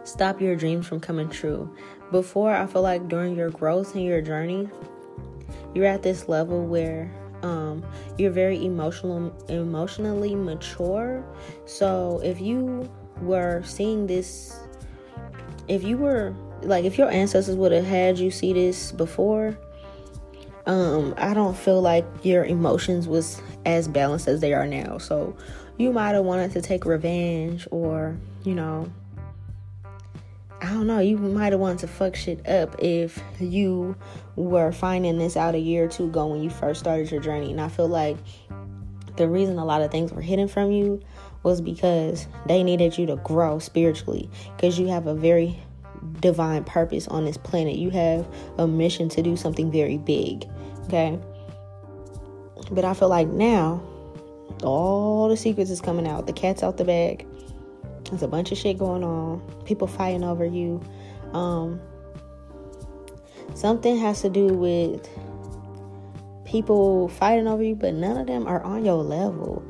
stop 0.04 0.42
your 0.42 0.56
dreams 0.56 0.88
from 0.88 1.00
coming 1.00 1.30
true. 1.30 1.74
Before, 2.12 2.54
I 2.54 2.66
feel 2.66 2.82
like 2.82 3.08
during 3.08 3.36
your 3.36 3.50
growth 3.50 3.96
and 3.96 4.04
your 4.04 4.22
journey, 4.22 4.70
you're 5.74 5.86
at 5.86 6.04
this 6.04 6.28
level 6.28 6.66
where 6.66 7.14
um, 7.44 7.84
you're 8.18 8.32
very 8.32 8.66
emotional, 8.66 9.34
emotionally 9.48 10.36
mature. 10.36 11.24
So 11.66 12.20
if 12.24 12.42
you 12.42 12.92
were 13.22 13.64
seeing 13.64 14.08
this 14.08 14.60
if 15.72 15.84
you 15.84 15.98
were 15.98 16.34
like 16.64 16.84
if 16.84 16.98
your 16.98 17.10
ancestors 17.10 17.56
would 17.56 17.72
have 17.72 17.86
had 17.86 18.20
you 18.20 18.30
see 18.30 18.52
this 18.52 18.92
before 18.92 19.58
um 20.66 21.14
i 21.18 21.34
don't 21.34 21.56
feel 21.56 21.82
like 21.82 22.06
your 22.24 22.44
emotions 22.44 23.08
was 23.08 23.42
as 23.66 23.88
balanced 23.88 24.28
as 24.28 24.42
they 24.42 24.54
are 24.54 24.68
now 24.68 24.98
so 24.98 25.36
you 25.78 25.94
might 25.94 26.12
have 26.12 26.26
wanted 26.26 26.52
to 26.52 26.62
take 26.62 26.86
revenge 26.86 27.68
or 27.72 28.18
you 28.44 28.54
know 28.54 28.92
I 30.64 30.68
don't 30.76 30.86
know, 30.86 31.00
you 31.00 31.18
might 31.18 31.54
have 31.54 31.60
wanted 31.60 31.80
to 31.80 31.88
fuck 31.88 32.16
shit 32.16 32.48
up 32.48 32.76
if 32.78 33.20
you 33.40 33.96
were 34.36 34.72
finding 34.72 35.18
this 35.18 35.36
out 35.36 35.56
a 35.56 35.60
year 35.60 35.86
or 35.86 35.88
two 35.88 36.06
ago 36.06 36.28
when 36.28 36.44
you 36.44 36.52
first 36.52 36.82
started 36.82 37.10
your 37.10 37.20
journey. 37.20 37.50
And 37.50 37.60
I 37.60 37.68
feel 37.68 37.88
like 37.88 38.16
the 39.16 39.28
reason 39.28 39.58
a 39.58 39.66
lot 39.66 39.82
of 39.82 39.90
things 39.90 40.14
were 40.14 40.22
hidden 40.22 40.48
from 40.48 40.72
you 40.72 41.02
was 41.44 41.62
because 41.62 42.28
they 42.46 42.64
needed 42.64 42.98
you 42.98 43.06
to 43.08 43.16
grow 43.18 43.60
spiritually 43.60 44.30
because 44.56 44.80
you 44.80 44.88
have 44.88 45.08
a 45.08 45.16
very 45.16 45.60
divine 46.20 46.64
purpose 46.64 47.08
on 47.08 47.26
this 47.26 47.38
planet. 47.38 47.76
You 47.76 47.90
have 47.92 48.28
a 48.58 48.68
mission 48.68 49.10
to 49.10 49.22
do 49.22 49.36
something 49.36 49.72
very 49.72 49.98
big. 49.98 50.48
Okay. 50.86 51.20
But 52.72 52.86
I 52.86 52.94
feel 52.94 53.10
like 53.10 53.28
now 53.28 53.82
all 54.64 55.28
the 55.30 55.38
secrets 55.38 55.70
is 55.70 55.82
coming 55.82 56.08
out. 56.08 56.28
The 56.28 56.34
cat's 56.34 56.64
out 56.64 56.78
the 56.78 56.86
bag. 56.86 57.28
There's 58.06 58.24
a 58.24 58.28
bunch 58.28 58.52
of 58.52 58.58
shit 58.58 58.78
going 58.78 59.04
on. 59.04 59.42
People 59.66 59.88
fighting 59.88 60.24
over 60.24 60.46
you. 60.46 60.82
Um, 61.34 61.80
something 63.56 63.98
has 63.98 64.22
to 64.22 64.30
do 64.30 64.48
with 64.48 65.08
people 66.46 67.08
fighting 67.08 67.48
over 67.48 67.64
you, 67.64 67.76
but 67.76 67.94
none 67.94 68.18
of 68.18 68.28
them 68.28 68.48
are 68.48 68.62
on 68.62 68.84
your 68.84 69.04
level. 69.04 69.64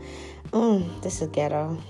Mm, 0.52 1.02
this 1.02 1.22
is 1.22 1.30
ghetto. 1.30 1.82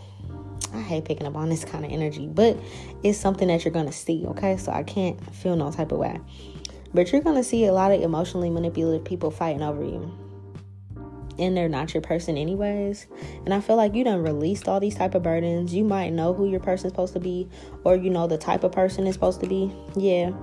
I 0.74 0.82
hate 0.82 1.06
picking 1.06 1.26
up 1.26 1.36
on 1.36 1.50
this 1.50 1.66
kind 1.66 1.84
of 1.84 1.92
energy, 1.92 2.28
but 2.28 2.58
it's 3.04 3.18
something 3.18 3.48
that 3.48 3.66
you're 3.66 3.74
gonna 3.74 3.92
see, 3.92 4.26
okay? 4.28 4.56
So 4.58 4.72
I 4.72 4.84
can't 4.84 5.20
feel 5.36 5.56
no 5.56 5.72
type 5.72 5.92
of 5.92 5.98
way. 5.98 6.20
But 6.94 7.12
you're 7.12 7.22
gonna 7.22 7.44
see 7.44 7.66
a 7.66 7.74
lot 7.74 7.92
of 7.92 8.02
emotionally 8.02 8.50
manipulative 8.50 9.04
people 9.04 9.32
fighting 9.32 9.64
over 9.64 9.84
you. 9.84 10.12
And 11.40 11.58
they're 11.58 11.70
not 11.70 11.94
your 11.96 12.02
person 12.02 12.38
anyways. 12.38 13.08
And 13.46 13.54
I 13.54 13.62
feel 13.62 13.78
like 13.78 13.96
you 13.96 14.04
done 14.04 14.22
released 14.22 14.68
all 14.68 14.80
these 14.80 14.96
type 14.96 15.16
of 15.16 15.24
burdens. 15.24 15.74
You 15.74 15.84
might 15.84 16.14
know 16.14 16.34
who 16.34 16.48
your 16.48 16.60
person's 16.60 16.94
supposed 16.94 17.14
to 17.14 17.20
be, 17.20 17.50
or 17.84 17.96
you 17.96 18.12
know 18.12 18.28
the 18.28 18.38
type 18.38 18.64
of 18.64 18.72
person 18.72 19.08
is 19.08 19.16
supposed 19.16 19.40
to 19.42 19.48
be. 19.48 19.74
Yeah. 19.96 20.34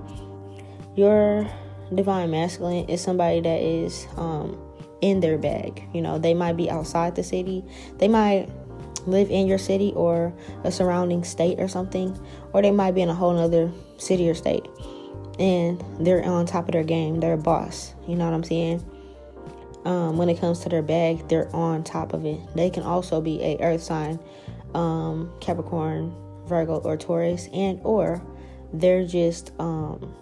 Your 0.95 1.49
divine 1.95 2.31
masculine 2.31 2.89
is 2.89 3.01
somebody 3.01 3.39
that 3.39 3.61
is 3.61 4.07
um 4.17 4.59
in 5.01 5.19
their 5.19 5.37
bag. 5.37 5.83
You 5.93 6.01
know, 6.01 6.17
they 6.17 6.33
might 6.33 6.57
be 6.57 6.69
outside 6.69 7.15
the 7.15 7.23
city. 7.23 7.63
They 7.97 8.07
might 8.07 8.49
live 9.05 9.29
in 9.29 9.47
your 9.47 9.57
city 9.57 9.93
or 9.95 10.33
a 10.63 10.71
surrounding 10.71 11.23
state 11.23 11.59
or 11.59 11.67
something, 11.67 12.17
or 12.53 12.61
they 12.61 12.71
might 12.71 12.91
be 12.91 13.01
in 13.01 13.09
a 13.09 13.13
whole 13.13 13.37
other 13.37 13.71
city 13.97 14.29
or 14.29 14.33
state. 14.33 14.65
And 15.39 15.83
they're 15.99 16.23
on 16.25 16.45
top 16.45 16.67
of 16.67 16.73
their 16.73 16.83
game. 16.83 17.19
They're 17.19 17.33
a 17.33 17.37
boss. 17.37 17.93
You 18.07 18.15
know 18.15 18.25
what 18.25 18.33
I'm 18.33 18.43
saying? 18.43 18.85
Um, 19.85 20.17
when 20.17 20.27
it 20.27 20.39
comes 20.39 20.59
to 20.59 20.69
their 20.69 20.81
bag, 20.81 21.27
they're 21.29 21.53
on 21.55 21.83
top 21.83 22.13
of 22.13 22.25
it. 22.25 22.39
They 22.55 22.69
can 22.69 22.83
also 22.83 23.21
be 23.21 23.41
a 23.41 23.57
earth 23.61 23.81
sign, 23.81 24.19
um, 24.73 25.31
Capricorn, 25.39 26.13
Virgo, 26.45 26.79
or 26.79 26.97
Taurus, 26.97 27.47
and 27.53 27.79
or 27.83 28.21
they're 28.73 29.05
just 29.05 29.53
um, 29.57 30.13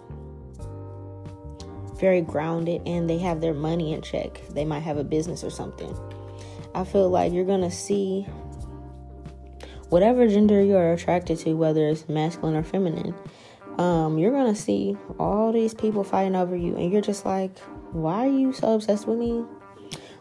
very 1.98 2.20
grounded 2.20 2.82
and 2.86 3.08
they 3.08 3.18
have 3.18 3.40
their 3.40 3.54
money 3.54 3.92
in 3.92 4.02
check. 4.02 4.40
They 4.50 4.64
might 4.64 4.80
have 4.80 4.96
a 4.96 5.04
business 5.04 5.42
or 5.44 5.50
something. 5.50 5.96
I 6.74 6.84
feel 6.84 7.08
like 7.08 7.32
you're 7.32 7.44
gonna 7.44 7.70
see 7.70 8.26
whatever 9.88 10.28
gender 10.28 10.62
you're 10.62 10.92
attracted 10.92 11.38
to, 11.38 11.54
whether 11.54 11.88
it's 11.88 12.08
masculine 12.08 12.56
or 12.56 12.62
feminine, 12.62 13.14
um, 13.78 14.18
you're 14.18 14.32
gonna 14.32 14.54
see 14.54 14.96
all 15.18 15.52
these 15.52 15.74
people 15.74 16.04
fighting 16.04 16.36
over 16.36 16.56
you, 16.56 16.76
and 16.76 16.92
you're 16.92 17.00
just 17.00 17.24
like, 17.24 17.58
why 17.92 18.26
are 18.26 18.30
you 18.30 18.52
so 18.52 18.74
obsessed 18.74 19.06
with 19.06 19.18
me? 19.18 19.44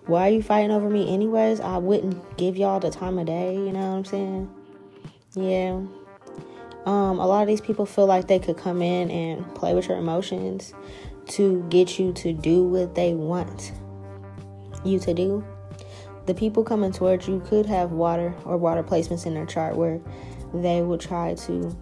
Why 0.06 0.30
are 0.30 0.32
you 0.32 0.42
fighting 0.42 0.72
over 0.72 0.90
me, 0.90 1.14
anyways? 1.14 1.60
I 1.60 1.78
wouldn't 1.78 2.38
give 2.38 2.56
y'all 2.56 2.80
the 2.80 2.90
time 2.90 3.20
of 3.20 3.26
day, 3.26 3.56
you 3.56 3.74
know 3.74 3.92
what 3.92 3.98
I'm 3.98 4.06
saying? 4.06 4.50
Yeah. 5.36 5.82
Um, 6.86 7.20
a 7.20 7.28
lot 7.28 7.42
of 7.42 7.48
these 7.48 7.60
people 7.60 7.86
feel 7.86 8.06
like 8.06 8.28
they 8.28 8.40
could 8.40 8.58
come 8.58 8.82
in 8.82 9.12
and 9.12 9.54
play 9.54 9.74
with 9.74 9.90
your 9.90 9.98
emotions 9.98 10.74
to 11.28 11.66
get 11.70 12.00
you 12.00 12.14
to 12.14 12.34
do 12.34 12.64
what 12.64 12.96
they 12.96 13.14
want 13.14 13.74
you 14.86 15.00
to 15.00 15.14
do 15.14 15.44
the 16.28 16.34
people 16.34 16.64
coming 16.64 16.92
towards 16.92 17.28
you 17.28 17.42
could 17.48 17.66
have 17.66 17.92
water 17.92 18.36
or 18.46 18.58
water 18.58 18.84
placements 18.84 19.26
in 19.26 19.34
their 19.34 19.46
chart 19.46 19.76
where 19.76 20.00
they 20.54 20.82
will 20.82 20.98
try 20.98 21.34
to 21.34 21.76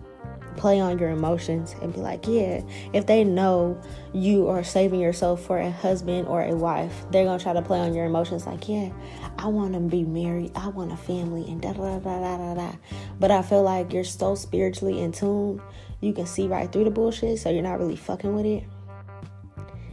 play 0.55 0.79
on 0.79 0.97
your 0.99 1.09
emotions 1.09 1.75
and 1.81 1.93
be 1.93 1.99
like, 1.99 2.27
yeah, 2.27 2.61
if 2.93 3.07
they 3.07 3.23
know 3.23 3.79
you 4.13 4.47
are 4.47 4.63
saving 4.63 4.99
yourself 4.99 5.43
for 5.43 5.59
a 5.59 5.69
husband 5.69 6.27
or 6.27 6.43
a 6.43 6.55
wife, 6.55 7.05
they're 7.11 7.25
gonna 7.25 7.41
try 7.41 7.53
to 7.53 7.61
play 7.61 7.79
on 7.79 7.93
your 7.93 8.05
emotions 8.05 8.45
like, 8.45 8.69
yeah, 8.69 8.89
I 9.37 9.47
want 9.47 9.73
to 9.73 9.79
be 9.79 10.03
married, 10.03 10.51
I 10.55 10.69
want 10.69 10.91
a 10.91 10.97
family, 10.97 11.45
and 11.49 11.61
da 11.61 11.73
da 11.73 11.99
da 11.99 12.19
da 12.19 12.37
da 12.37 12.53
da. 12.53 12.71
But 13.19 13.31
I 13.31 13.41
feel 13.41 13.63
like 13.63 13.91
you're 13.91 14.03
so 14.03 14.35
spiritually 14.35 15.01
in 15.01 15.11
tune, 15.11 15.61
you 16.01 16.13
can 16.13 16.25
see 16.25 16.47
right 16.47 16.71
through 16.71 16.85
the 16.85 16.91
bullshit, 16.91 17.39
so 17.39 17.49
you're 17.49 17.63
not 17.63 17.79
really 17.79 17.97
fucking 17.97 18.33
with 18.33 18.45
it. 18.45 18.63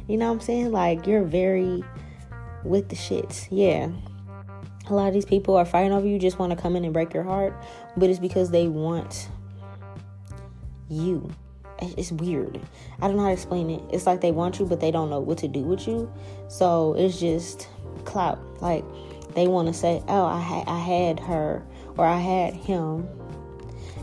You 0.09 0.17
know 0.17 0.29
what 0.29 0.35
I'm 0.35 0.41
saying? 0.41 0.73
Like 0.73 1.07
you're 1.07 1.23
very 1.23 1.85
with 2.65 2.88
the 2.88 2.97
shits, 2.97 3.47
yeah. 3.51 3.91
A 4.88 4.95
lot 4.95 5.09
of 5.09 5.15
these 5.15 5.25
people 5.25 5.57
are 5.57 5.65
fighting 5.65 5.93
over 5.93 6.07
you 6.07 6.19
just 6.19 6.38
want 6.38 6.51
to 6.51 6.57
come 6.57 6.75
in 6.77 6.85
and 6.85 6.93
break 6.93 7.15
your 7.15 7.23
heart 7.23 7.55
but 7.97 8.11
it's 8.11 8.19
because 8.19 8.51
they 8.51 8.69
want 8.69 9.29
you. 10.88 11.31
It's 11.81 12.12
weird. 12.12 12.61
I 13.01 13.09
don't 13.09 13.17
know 13.17 13.23
how 13.23 13.29
to 13.29 13.35
explain 13.35 13.71
it. 13.71 13.83
It's 13.93 14.07
like 14.07 14.21
they 14.21 14.33
want 14.33 14.59
you 14.59 14.67
but 14.67 14.81
they 14.81 14.91
don't 14.91 15.11
know 15.11 15.21
what 15.21 15.38
to 15.38 15.49
do 15.49 15.61
with 15.61 15.87
you. 15.87 16.12
So 16.49 16.95
it's 16.95 17.19
just 17.19 17.69
clout. 18.05 18.41
Like 18.61 18.85
they 19.35 19.47
want 19.49 19.69
to 19.69 19.75
say 19.75 20.03
oh 20.09 20.27
i 20.27 20.38
had 20.38 20.69
i 20.69 20.79
had 20.79 21.19
her 21.21 21.62
or 21.97 22.07
i 22.07 22.19
had 22.19 22.55
him. 22.55 23.09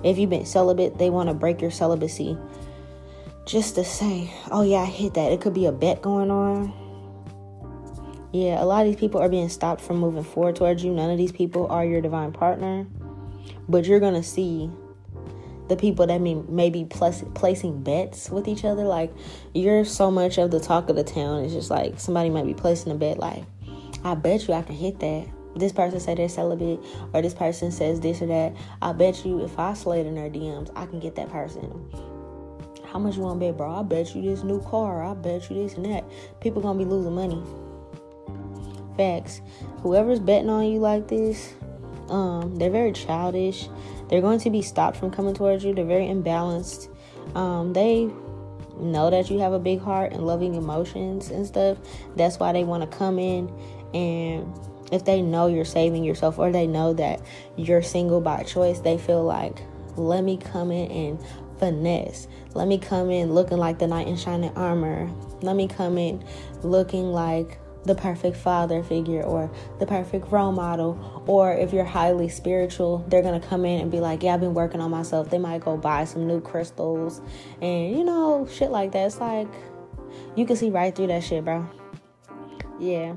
If 0.03 0.17
you've 0.17 0.29
been 0.29 0.45
celibate 0.45 0.97
they 0.97 1.09
want 1.09 1.29
to 1.29 1.35
break 1.35 1.61
your 1.61 1.71
celibacy 1.71 2.37
just 3.49 3.75
to 3.75 3.83
say 3.83 4.31
oh 4.51 4.61
yeah 4.61 4.81
i 4.81 4.85
hit 4.85 5.15
that 5.15 5.31
it 5.31 5.41
could 5.41 5.53
be 5.53 5.65
a 5.65 5.71
bet 5.71 6.01
going 6.01 6.29
on 6.29 6.71
yeah, 8.31 8.61
a 8.61 8.65
lot 8.65 8.85
of 8.85 8.91
these 8.91 8.99
people 8.99 9.19
are 9.21 9.29
being 9.29 9.49
stopped 9.49 9.81
from 9.81 9.97
moving 9.97 10.23
forward 10.23 10.55
towards 10.55 10.83
you. 10.83 10.93
None 10.93 11.09
of 11.09 11.17
these 11.17 11.31
people 11.31 11.67
are 11.67 11.83
your 11.83 12.01
divine 12.01 12.31
partner. 12.31 12.85
But 13.67 13.85
you're 13.85 13.99
going 13.99 14.13
to 14.13 14.23
see 14.23 14.69
the 15.67 15.75
people 15.75 16.05
that 16.07 16.21
may, 16.21 16.35
may 16.35 16.69
be 16.69 16.85
plus, 16.85 17.23
placing 17.33 17.81
bets 17.81 18.29
with 18.29 18.47
each 18.47 18.65
other. 18.65 18.83
Like, 18.83 19.11
you're 19.53 19.83
so 19.83 20.11
much 20.11 20.37
of 20.37 20.51
the 20.51 20.59
talk 20.59 20.89
of 20.89 20.95
the 20.95 21.03
town. 21.03 21.43
It's 21.43 21.53
just 21.53 21.71
like 21.71 21.99
somebody 21.99 22.29
might 22.29 22.45
be 22.45 22.53
placing 22.53 22.91
a 22.91 22.95
bet, 22.95 23.17
like, 23.17 23.43
I 24.03 24.13
bet 24.13 24.47
you 24.47 24.53
I 24.53 24.61
can 24.61 24.75
hit 24.75 24.99
that. 24.99 25.27
This 25.55 25.71
person 25.71 25.99
said 25.99 26.17
they're 26.17 26.29
celibate, 26.29 26.79
or 27.13 27.23
this 27.23 27.33
person 27.33 27.71
says 27.71 27.99
this 27.99 28.21
or 28.21 28.27
that. 28.27 28.55
I 28.81 28.93
bet 28.93 29.25
you 29.25 29.43
if 29.43 29.57
I 29.57 29.73
slide 29.73 30.05
in 30.05 30.13
their 30.13 30.29
DMs, 30.29 30.71
I 30.75 30.85
can 30.85 30.99
get 30.99 31.15
that 31.15 31.29
person. 31.29 31.89
How 32.91 32.99
much 32.99 33.15
you 33.15 33.21
want 33.21 33.39
to 33.39 33.45
bet, 33.45 33.57
bro? 33.57 33.71
I 33.71 33.83
bet 33.83 34.15
you 34.15 34.21
this 34.21 34.43
new 34.43 34.61
car. 34.63 35.03
I 35.03 35.13
bet 35.13 35.49
you 35.49 35.55
this 35.55 35.75
and 35.75 35.85
that. 35.85 36.03
People 36.41 36.61
gonna 36.61 36.79
be 36.79 36.85
losing 36.85 37.13
money 37.13 37.43
facts. 38.99 39.39
Whoever's 39.81 40.19
betting 40.19 40.49
on 40.49 40.65
you 40.67 40.79
like 40.79 41.07
this, 41.07 41.53
um, 42.09 42.57
they're 42.57 42.69
very 42.69 42.91
childish. 42.91 43.69
They're 44.09 44.19
going 44.19 44.41
to 44.41 44.49
be 44.49 44.61
stopped 44.61 44.97
from 44.97 45.09
coming 45.09 45.33
towards 45.33 45.63
you. 45.63 45.73
They're 45.73 45.85
very 45.85 46.07
imbalanced. 46.07 46.89
Um, 47.33 47.71
they 47.71 48.09
know 48.77 49.09
that 49.09 49.29
you 49.29 49.39
have 49.39 49.53
a 49.53 49.59
big 49.59 49.79
heart 49.79 50.11
and 50.11 50.27
loving 50.27 50.55
emotions 50.55 51.31
and 51.31 51.47
stuff. 51.47 51.77
That's 52.17 52.39
why 52.39 52.51
they 52.51 52.65
want 52.65 52.89
to 52.89 52.97
come 52.97 53.19
in 53.19 53.49
and 53.93 54.53
if 54.91 55.05
they 55.05 55.21
know 55.21 55.47
you're 55.47 55.63
saving 55.63 56.03
yourself 56.03 56.37
or 56.37 56.51
they 56.51 56.67
know 56.67 56.93
that 56.93 57.21
you're 57.55 57.81
single 57.81 58.19
by 58.19 58.43
choice, 58.43 58.79
they 58.79 58.97
feel 58.97 59.23
like, 59.23 59.61
let 59.95 60.25
me 60.25 60.35
come 60.37 60.71
in 60.71 60.91
and 60.91 61.25
finesse. 61.59 62.27
Let 62.53 62.67
me 62.67 62.77
come 62.77 63.09
in 63.09 63.33
looking 63.33 63.57
like 63.57 63.79
the 63.79 63.87
knight 63.87 64.07
in 64.07 64.17
shining 64.17 64.55
armor. 64.55 65.11
Let 65.41 65.55
me 65.55 65.67
come 65.67 65.97
in 65.97 66.23
looking 66.63 67.11
like 67.11 67.59
the 67.83 67.95
perfect 67.95 68.35
father 68.35 68.83
figure 68.83 69.21
or 69.21 69.49
the 69.79 69.85
perfect 69.85 70.31
role 70.31 70.51
model. 70.51 71.23
Or 71.27 71.53
if 71.53 71.71
you're 71.73 71.85
highly 71.85 72.29
spiritual 72.29 73.05
they're 73.07 73.21
gonna 73.21 73.39
come 73.39 73.65
in 73.65 73.81
and 73.81 73.91
be 73.91 73.99
like 73.99 74.23
yeah 74.23 74.33
i've 74.33 74.41
been 74.41 74.53
working 74.53 74.81
on 74.81 74.91
myself. 74.91 75.29
They 75.29 75.37
might 75.37 75.61
go 75.61 75.77
buy 75.77 76.05
some 76.05 76.27
new 76.27 76.41
crystals 76.41 77.21
and 77.61 77.95
you 77.95 78.03
know 78.03 78.47
shit 78.51 78.71
like 78.71 78.91
that. 78.93 79.05
It's 79.05 79.19
like 79.19 79.47
you 80.35 80.45
can 80.45 80.55
see 80.55 80.69
right 80.69 80.95
through 80.95 81.07
that 81.07 81.23
shit 81.23 81.45
bro. 81.45 81.67
Yeah. 82.79 83.13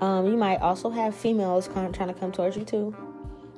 Um 0.00 0.26
you 0.26 0.36
might 0.36 0.60
also 0.60 0.90
have 0.90 1.14
females 1.14 1.68
trying 1.68 1.92
to 1.92 2.14
come 2.14 2.32
towards 2.32 2.56
you 2.56 2.64
too. 2.64 2.94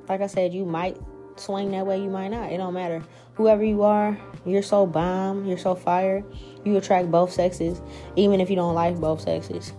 Like 0.09 0.21
i 0.21 0.27
said 0.27 0.53
you 0.53 0.65
might 0.65 0.97
swing 1.35 1.71
that 1.71 1.85
way 1.85 2.01
you 2.01 2.09
might 2.09 2.29
not 2.29 2.51
it 2.51 2.57
don't 2.57 2.73
matter 2.73 3.03
whoever 3.35 3.63
you 3.63 3.83
are 3.83 4.17
you're 4.45 4.61
so 4.61 4.85
bomb 4.85 5.45
you're 5.45 5.57
so 5.57 5.75
fire 5.75 6.23
you 6.65 6.77
attract 6.77 7.11
both 7.11 7.31
sexes, 7.31 7.81
even 8.15 8.39
if 8.39 8.49
you 8.49 8.55
don't 8.55 8.73
like 8.73 8.99
both 8.99 9.21
sexes. 9.21 9.73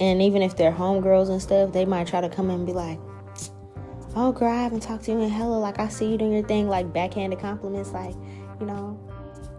And 0.00 0.20
even 0.20 0.42
if 0.42 0.56
they're 0.56 0.72
homegirls 0.72 1.30
and 1.30 1.40
stuff, 1.40 1.72
they 1.72 1.84
might 1.84 2.06
try 2.06 2.20
to 2.20 2.28
come 2.28 2.50
in 2.50 2.56
and 2.56 2.66
be 2.66 2.72
like, 2.72 2.98
Oh, 4.16 4.30
girl, 4.30 4.50
I 4.50 4.62
haven't 4.62 4.80
talked 4.80 5.04
to 5.04 5.12
you 5.12 5.20
in 5.20 5.28
hella. 5.28 5.56
Like, 5.56 5.80
I 5.80 5.88
see 5.88 6.10
you 6.10 6.16
doing 6.16 6.32
your 6.32 6.46
thing, 6.46 6.68
like 6.68 6.92
backhanded 6.92 7.40
compliments. 7.40 7.90
Like, 7.90 8.14
you 8.60 8.66
know, 8.66 8.98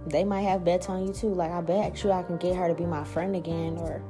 they 0.08 0.24
might 0.24 0.44
have 0.44 0.64
bets 0.64 0.88
on 0.88 1.06
you 1.06 1.14
too. 1.14 1.34
Like, 1.34 1.52
I 1.52 1.60
bet 1.62 2.04
you 2.04 2.12
I 2.12 2.24
can 2.24 2.38
get 2.38 2.56
her 2.56 2.70
to 2.70 2.74
be 2.74 2.86
my 2.86 3.04
friend 3.04 3.36
again. 3.36 3.78
Or, 3.78 4.02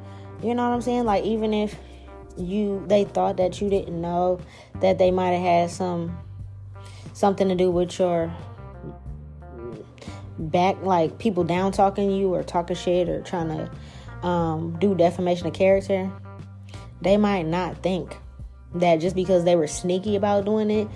you 0.44 0.54
know 0.54 0.68
what 0.68 0.76
I'm 0.76 0.82
saying? 0.82 1.06
Like, 1.06 1.24
even 1.24 1.52
if 1.54 1.76
you 2.38 2.84
they 2.88 3.06
thought 3.06 3.38
that 3.38 3.62
you 3.62 3.70
didn't 3.70 4.00
know 4.00 4.40
that 4.82 4.98
they 4.98 5.12
might 5.12 5.32
have 5.32 5.42
had 5.42 5.72
some 5.72 6.18
something 7.14 7.48
to 7.48 7.56
do 7.56 7.72
with 7.72 7.98
your 7.98 8.34
back 10.38 10.82
like 10.84 11.18
people 11.18 11.44
down 11.44 11.72
talking 11.72 12.12
you 12.12 12.34
or 12.34 12.44
talking 12.44 12.76
shit 12.76 13.08
or 13.10 13.22
trying 13.22 13.48
to 13.48 14.28
um, 14.28 14.78
do 14.80 14.96
defamation 14.96 15.48
of 15.48 15.54
character, 15.54 16.12
they 17.02 17.18
might 17.18 17.46
not 17.46 17.82
think 17.82 18.18
that 18.74 18.98
just 18.98 19.16
because 19.16 19.44
they 19.44 19.56
were 19.56 19.68
sneaky 19.68 20.16
about 20.16 20.46
doing 20.46 20.70
it 20.70 20.88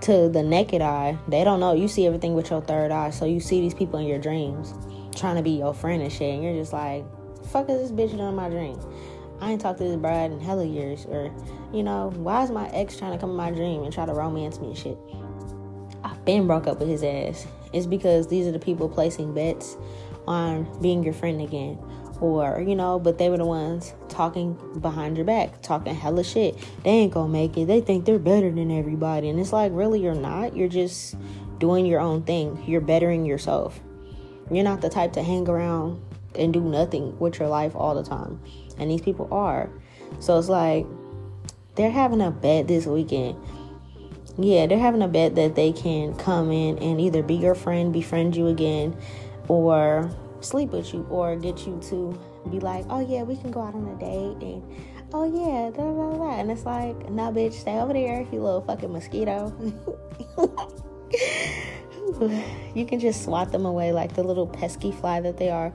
to 0.00 0.28
the 0.28 0.42
naked 0.42 0.82
eye, 0.82 1.16
they 1.28 1.44
don't 1.44 1.60
know. 1.60 1.72
You 1.72 1.88
see 1.88 2.06
everything 2.06 2.34
with 2.34 2.50
your 2.50 2.60
third 2.60 2.90
eye, 2.90 3.10
so 3.10 3.24
you 3.24 3.40
see 3.40 3.60
these 3.60 3.74
people 3.74 3.98
in 4.00 4.06
your 4.06 4.18
dreams 4.18 4.74
trying 5.14 5.36
to 5.36 5.42
be 5.42 5.52
your 5.52 5.72
friend 5.72 6.02
and 6.02 6.12
shit, 6.12 6.34
and 6.34 6.42
you're 6.42 6.54
just 6.54 6.72
like, 6.72 7.04
fuck 7.46 7.68
is 7.68 7.80
this 7.80 7.92
bitch 7.92 8.10
doing 8.10 8.28
in 8.28 8.34
my 8.34 8.48
dream? 8.48 8.78
I 9.40 9.50
ain't 9.50 9.60
talked 9.60 9.78
to 9.78 9.84
this 9.84 9.96
bride 9.96 10.30
in 10.30 10.40
hella 10.40 10.64
years, 10.64 11.06
or 11.06 11.32
you 11.72 11.82
know, 11.82 12.10
why 12.16 12.42
is 12.42 12.50
my 12.50 12.68
ex 12.68 12.96
trying 12.96 13.12
to 13.12 13.18
come 13.18 13.30
in 13.30 13.36
my 13.36 13.50
dream 13.50 13.82
and 13.82 13.92
try 13.92 14.06
to 14.06 14.14
romance 14.14 14.60
me 14.60 14.68
and 14.68 14.78
shit? 14.78 14.98
I've 16.02 16.24
been 16.24 16.46
broke 16.46 16.66
up 16.66 16.78
with 16.78 16.88
his 16.88 17.02
ass. 17.02 17.46
It's 17.72 17.86
because 17.86 18.28
these 18.28 18.46
are 18.46 18.52
the 18.52 18.58
people 18.58 18.88
placing 18.88 19.34
bets 19.34 19.76
on 20.26 20.80
being 20.80 21.02
your 21.02 21.14
friend 21.14 21.40
again. 21.40 21.78
Or 22.20 22.62
you 22.66 22.76
know 22.76 23.00
but 23.00 23.18
they 23.18 23.28
were 23.28 23.36
the 23.36 23.44
ones 23.44 23.92
talking 24.08 24.56
behind 24.80 25.16
your 25.16 25.26
back 25.26 25.60
talking 25.62 25.94
hella 25.94 26.22
shit. 26.22 26.56
They 26.84 26.90
ain't 26.90 27.12
gonna 27.12 27.28
make 27.28 27.56
it. 27.56 27.66
They 27.66 27.80
think 27.80 28.04
they're 28.04 28.18
better 28.20 28.50
than 28.50 28.70
everybody. 28.70 29.28
And 29.28 29.40
it's 29.40 29.52
like 29.52 29.72
really 29.74 30.00
you're 30.00 30.14
not? 30.14 30.56
You're 30.56 30.68
just 30.68 31.16
doing 31.58 31.86
your 31.86 32.00
own 32.00 32.22
thing. 32.22 32.62
You're 32.66 32.80
bettering 32.80 33.24
yourself. 33.24 33.80
You're 34.50 34.64
not 34.64 34.80
the 34.80 34.88
type 34.88 35.12
to 35.14 35.22
hang 35.22 35.48
around 35.48 36.00
and 36.38 36.52
do 36.52 36.60
nothing 36.60 37.18
with 37.18 37.38
your 37.40 37.48
life 37.48 37.74
all 37.74 37.94
the 37.94 38.08
time 38.08 38.40
and 38.78 38.90
these 38.90 39.00
people 39.00 39.28
are 39.32 39.70
so 40.20 40.38
it's 40.38 40.48
like 40.48 40.86
they're 41.74 41.90
having 41.90 42.20
a 42.20 42.30
bet 42.30 42.68
this 42.68 42.86
weekend 42.86 43.36
yeah 44.38 44.66
they're 44.66 44.78
having 44.78 45.02
a 45.02 45.08
bet 45.08 45.34
that 45.34 45.54
they 45.54 45.72
can 45.72 46.14
come 46.16 46.50
in 46.50 46.78
and 46.78 47.00
either 47.00 47.22
be 47.22 47.34
your 47.34 47.54
friend 47.54 47.92
befriend 47.92 48.36
you 48.36 48.46
again 48.46 48.96
or 49.48 50.10
sleep 50.40 50.70
with 50.70 50.92
you 50.92 51.06
or 51.10 51.36
get 51.36 51.66
you 51.66 51.80
to 51.88 52.18
be 52.50 52.60
like, 52.60 52.84
oh 52.90 53.00
yeah, 53.00 53.22
we 53.22 53.36
can 53.36 53.50
go 53.50 53.62
out 53.62 53.74
on 53.74 53.86
a 53.88 53.98
date 53.98 54.46
and 54.46 54.62
oh 55.12 55.24
yeah, 55.24 55.70
da 55.70 55.82
da 55.82 56.16
da. 56.18 56.40
And 56.40 56.50
it's 56.50 56.64
like, 56.64 57.10
nah, 57.10 57.30
bitch, 57.30 57.54
stay 57.54 57.78
over 57.78 57.92
there, 57.92 58.26
you 58.32 58.40
little 58.40 58.60
fucking 58.62 58.92
mosquito. 58.92 59.52
you 62.74 62.86
can 62.86 63.00
just 63.00 63.24
swat 63.24 63.50
them 63.52 63.66
away 63.66 63.92
like 63.92 64.14
the 64.14 64.22
little 64.22 64.46
pesky 64.46 64.92
fly 64.92 65.20
that 65.20 65.38
they 65.38 65.50
are. 65.50 65.72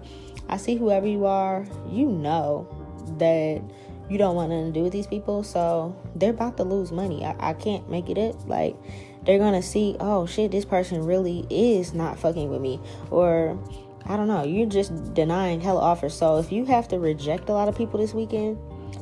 I 0.47 0.57
see 0.57 0.75
whoever 0.75 1.07
you 1.07 1.25
are, 1.25 1.65
you 1.89 2.07
know 2.07 2.78
that 3.17 3.61
you 4.09 4.17
don't 4.17 4.35
want 4.35 4.49
nothing 4.49 4.73
to 4.73 4.79
do 4.79 4.83
with 4.83 4.93
these 4.93 5.07
people, 5.07 5.43
so 5.43 5.95
they're 6.15 6.31
about 6.31 6.57
to 6.57 6.63
lose 6.63 6.91
money. 6.91 7.23
I, 7.23 7.35
I 7.51 7.53
can't 7.53 7.89
make 7.89 8.09
it 8.09 8.17
up. 8.17 8.47
Like, 8.47 8.75
they're 9.25 9.37
gonna 9.37 9.61
see, 9.61 9.95
oh 9.99 10.25
shit, 10.25 10.51
this 10.51 10.65
person 10.65 11.05
really 11.05 11.45
is 11.49 11.93
not 11.93 12.17
fucking 12.17 12.49
with 12.49 12.61
me, 12.61 12.79
or 13.11 13.59
I 14.05 14.17
don't 14.17 14.27
know. 14.27 14.43
You're 14.43 14.67
just 14.67 15.13
denying 15.13 15.61
hella 15.61 15.81
offers. 15.81 16.15
So 16.15 16.37
if 16.37 16.51
you 16.51 16.65
have 16.65 16.87
to 16.87 16.99
reject 16.99 17.49
a 17.49 17.53
lot 17.53 17.67
of 17.67 17.77
people 17.77 17.99
this 17.99 18.13
weekend, 18.13 18.57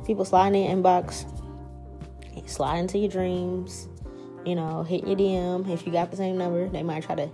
people 0.05 0.25
sliding 0.25 0.65
in 0.65 0.83
inbox, 0.83 1.25
slide 2.45 2.79
into 2.79 2.97
your 2.97 3.09
dreams, 3.09 3.87
you 4.45 4.55
know, 4.55 4.83
hit 4.83 5.07
your 5.07 5.15
DM. 5.15 5.69
If 5.69 5.85
you 5.85 5.91
got 5.91 6.11
the 6.11 6.17
same 6.17 6.37
number, 6.37 6.67
they 6.67 6.83
might 6.83 7.03
try 7.03 7.15
to 7.15 7.29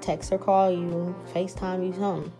text 0.00 0.32
or 0.32 0.38
call 0.38 0.70
you, 0.70 1.14
FaceTime 1.34 1.86
you, 1.86 1.92
something. 1.92 2.32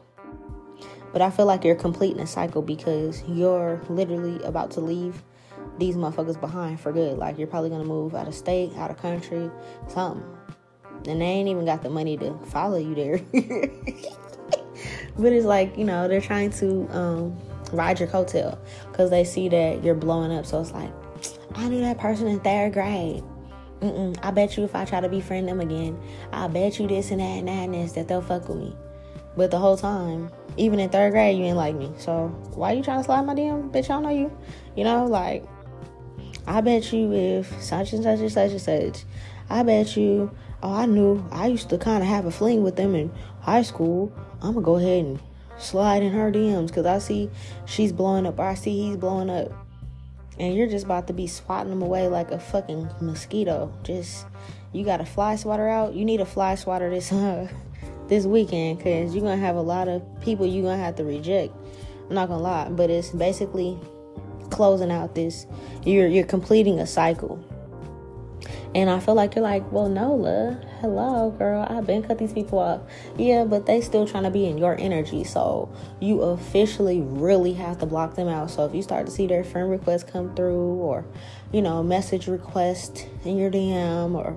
But 1.12 1.22
I 1.22 1.30
feel 1.30 1.46
like 1.46 1.64
you're 1.64 1.74
completing 1.74 2.20
a 2.20 2.26
cycle 2.26 2.62
because 2.62 3.22
you're 3.26 3.80
literally 3.88 4.42
about 4.42 4.70
to 4.72 4.80
leave 4.80 5.22
these 5.78 5.96
motherfuckers 5.96 6.40
behind 6.40 6.80
for 6.80 6.92
good. 6.92 7.18
Like 7.18 7.38
you're 7.38 7.46
probably 7.46 7.70
gonna 7.70 7.84
move 7.84 8.14
out 8.14 8.28
of 8.28 8.34
state, 8.34 8.72
out 8.76 8.90
of 8.90 8.98
country, 8.98 9.50
something. 9.88 10.24
And 11.06 11.20
they 11.20 11.26
ain't 11.26 11.48
even 11.48 11.64
got 11.64 11.82
the 11.82 11.90
money 11.90 12.16
to 12.18 12.36
follow 12.46 12.76
you 12.76 12.94
there. 12.94 13.18
but 15.16 15.32
it's 15.32 15.46
like 15.46 15.78
you 15.78 15.84
know 15.84 16.08
they're 16.08 16.20
trying 16.20 16.50
to 16.50 16.88
um, 16.90 17.38
ride 17.72 18.00
your 18.00 18.08
coattail 18.08 18.58
because 18.90 19.10
they 19.10 19.24
see 19.24 19.48
that 19.48 19.84
you're 19.84 19.94
blowing 19.94 20.32
up. 20.32 20.46
So 20.46 20.60
it's 20.60 20.72
like, 20.72 20.92
I 21.54 21.68
knew 21.68 21.80
that 21.80 21.98
person 21.98 22.26
in 22.26 22.40
third 22.40 22.72
grade. 22.72 23.22
Mm-mm, 23.80 24.18
I 24.24 24.32
bet 24.32 24.56
you 24.56 24.64
if 24.64 24.74
I 24.74 24.84
try 24.84 25.00
to 25.00 25.08
befriend 25.08 25.46
them 25.48 25.60
again, 25.60 26.00
I 26.32 26.48
bet 26.48 26.80
you 26.80 26.88
this 26.88 27.12
and 27.12 27.20
that 27.20 27.24
and 27.24 27.48
that 27.48 27.64
and 27.64 27.74
this 27.74 27.92
that 27.92 28.08
they'll 28.08 28.22
fuck 28.22 28.48
with 28.48 28.58
me. 28.58 28.76
But 29.36 29.52
the 29.52 29.58
whole 29.58 29.76
time, 29.76 30.32
even 30.58 30.80
in 30.80 30.90
third 30.90 31.12
grade, 31.12 31.38
you 31.38 31.44
ain't 31.44 31.56
like 31.56 31.74
me. 31.74 31.92
So 31.98 32.28
why 32.54 32.72
you 32.72 32.82
trying 32.82 32.98
to 32.98 33.04
slide 33.04 33.22
my 33.22 33.34
DM? 33.34 33.70
Bitch, 33.70 33.84
I 33.84 33.88
don't 33.88 34.02
know 34.02 34.10
you. 34.10 34.36
You 34.76 34.84
know, 34.84 35.06
like 35.06 35.44
I 36.46 36.60
bet 36.60 36.92
you 36.92 37.12
if 37.12 37.62
such 37.62 37.92
and 37.92 38.02
such 38.02 38.20
and 38.20 38.32
such 38.32 38.50
and 38.50 38.60
such, 38.60 39.04
I 39.48 39.62
bet 39.62 39.96
you. 39.96 40.30
Oh, 40.60 40.74
I 40.74 40.86
knew. 40.86 41.24
I 41.30 41.46
used 41.46 41.68
to 41.70 41.78
kind 41.78 42.02
of 42.02 42.08
have 42.08 42.26
a 42.26 42.32
fling 42.32 42.64
with 42.64 42.74
them 42.74 42.94
in 42.96 43.12
high 43.40 43.62
school. 43.62 44.12
I'm 44.42 44.54
gonna 44.54 44.62
go 44.62 44.76
ahead 44.76 45.04
and 45.04 45.20
slide 45.58 46.02
in 46.02 46.12
her 46.12 46.32
DMs 46.32 46.68
because 46.68 46.86
I 46.86 46.98
see 46.98 47.30
she's 47.64 47.92
blowing 47.92 48.26
up, 48.26 48.38
or 48.38 48.46
I 48.46 48.54
see 48.54 48.88
he's 48.88 48.96
blowing 48.96 49.30
up, 49.30 49.52
and 50.38 50.56
you're 50.56 50.66
just 50.66 50.84
about 50.84 51.06
to 51.06 51.12
be 51.12 51.28
swatting 51.28 51.70
them 51.70 51.82
away 51.82 52.08
like 52.08 52.32
a 52.32 52.40
fucking 52.40 52.88
mosquito. 53.00 53.72
Just 53.84 54.26
you 54.72 54.84
got 54.84 55.00
a 55.00 55.06
fly 55.06 55.36
swatter 55.36 55.68
out. 55.68 55.94
You 55.94 56.04
need 56.04 56.20
a 56.20 56.26
fly 56.26 56.56
swatter 56.56 56.90
this 56.90 57.12
uh, 57.12 57.48
this 58.08 58.24
weekend 58.24 58.78
because 58.78 59.14
you're 59.14 59.22
gonna 59.22 59.36
have 59.36 59.56
a 59.56 59.62
lot 59.62 59.88
of 59.88 60.02
people 60.20 60.46
you're 60.46 60.64
gonna 60.64 60.82
have 60.82 60.96
to 60.96 61.04
reject. 61.04 61.54
I'm 62.08 62.14
not 62.14 62.28
gonna 62.28 62.42
lie, 62.42 62.68
but 62.70 62.90
it's 62.90 63.10
basically 63.10 63.78
closing 64.50 64.90
out 64.90 65.14
this. 65.14 65.46
You're 65.84 66.08
you're 66.08 66.26
completing 66.26 66.78
a 66.80 66.86
cycle. 66.86 67.44
And 68.74 68.90
I 68.90 69.00
feel 69.00 69.14
like 69.14 69.34
you're 69.34 69.42
like, 69.42 69.70
well, 69.72 69.88
Nola, 69.88 70.60
hello, 70.80 71.30
girl. 71.30 71.66
I've 71.68 71.86
been 71.86 72.02
cut 72.02 72.18
these 72.18 72.32
people 72.32 72.58
off. 72.58 72.82
Yeah, 73.16 73.44
but 73.44 73.64
they 73.64 73.80
still 73.80 74.06
trying 74.06 74.24
to 74.24 74.30
be 74.30 74.46
in 74.46 74.58
your 74.58 74.78
energy. 74.78 75.24
So 75.24 75.74
you 76.00 76.20
officially 76.20 77.00
really 77.00 77.54
have 77.54 77.78
to 77.78 77.86
block 77.86 78.14
them 78.14 78.28
out. 78.28 78.50
So 78.50 78.66
if 78.66 78.74
you 78.74 78.82
start 78.82 79.06
to 79.06 79.12
see 79.12 79.26
their 79.26 79.42
friend 79.42 79.70
requests 79.70 80.04
come 80.04 80.34
through 80.34 80.74
or, 80.74 81.04
you 81.50 81.62
know, 81.62 81.82
message 81.82 82.28
request 82.28 83.08
in 83.24 83.38
your 83.38 83.50
DM 83.50 84.14
or 84.14 84.32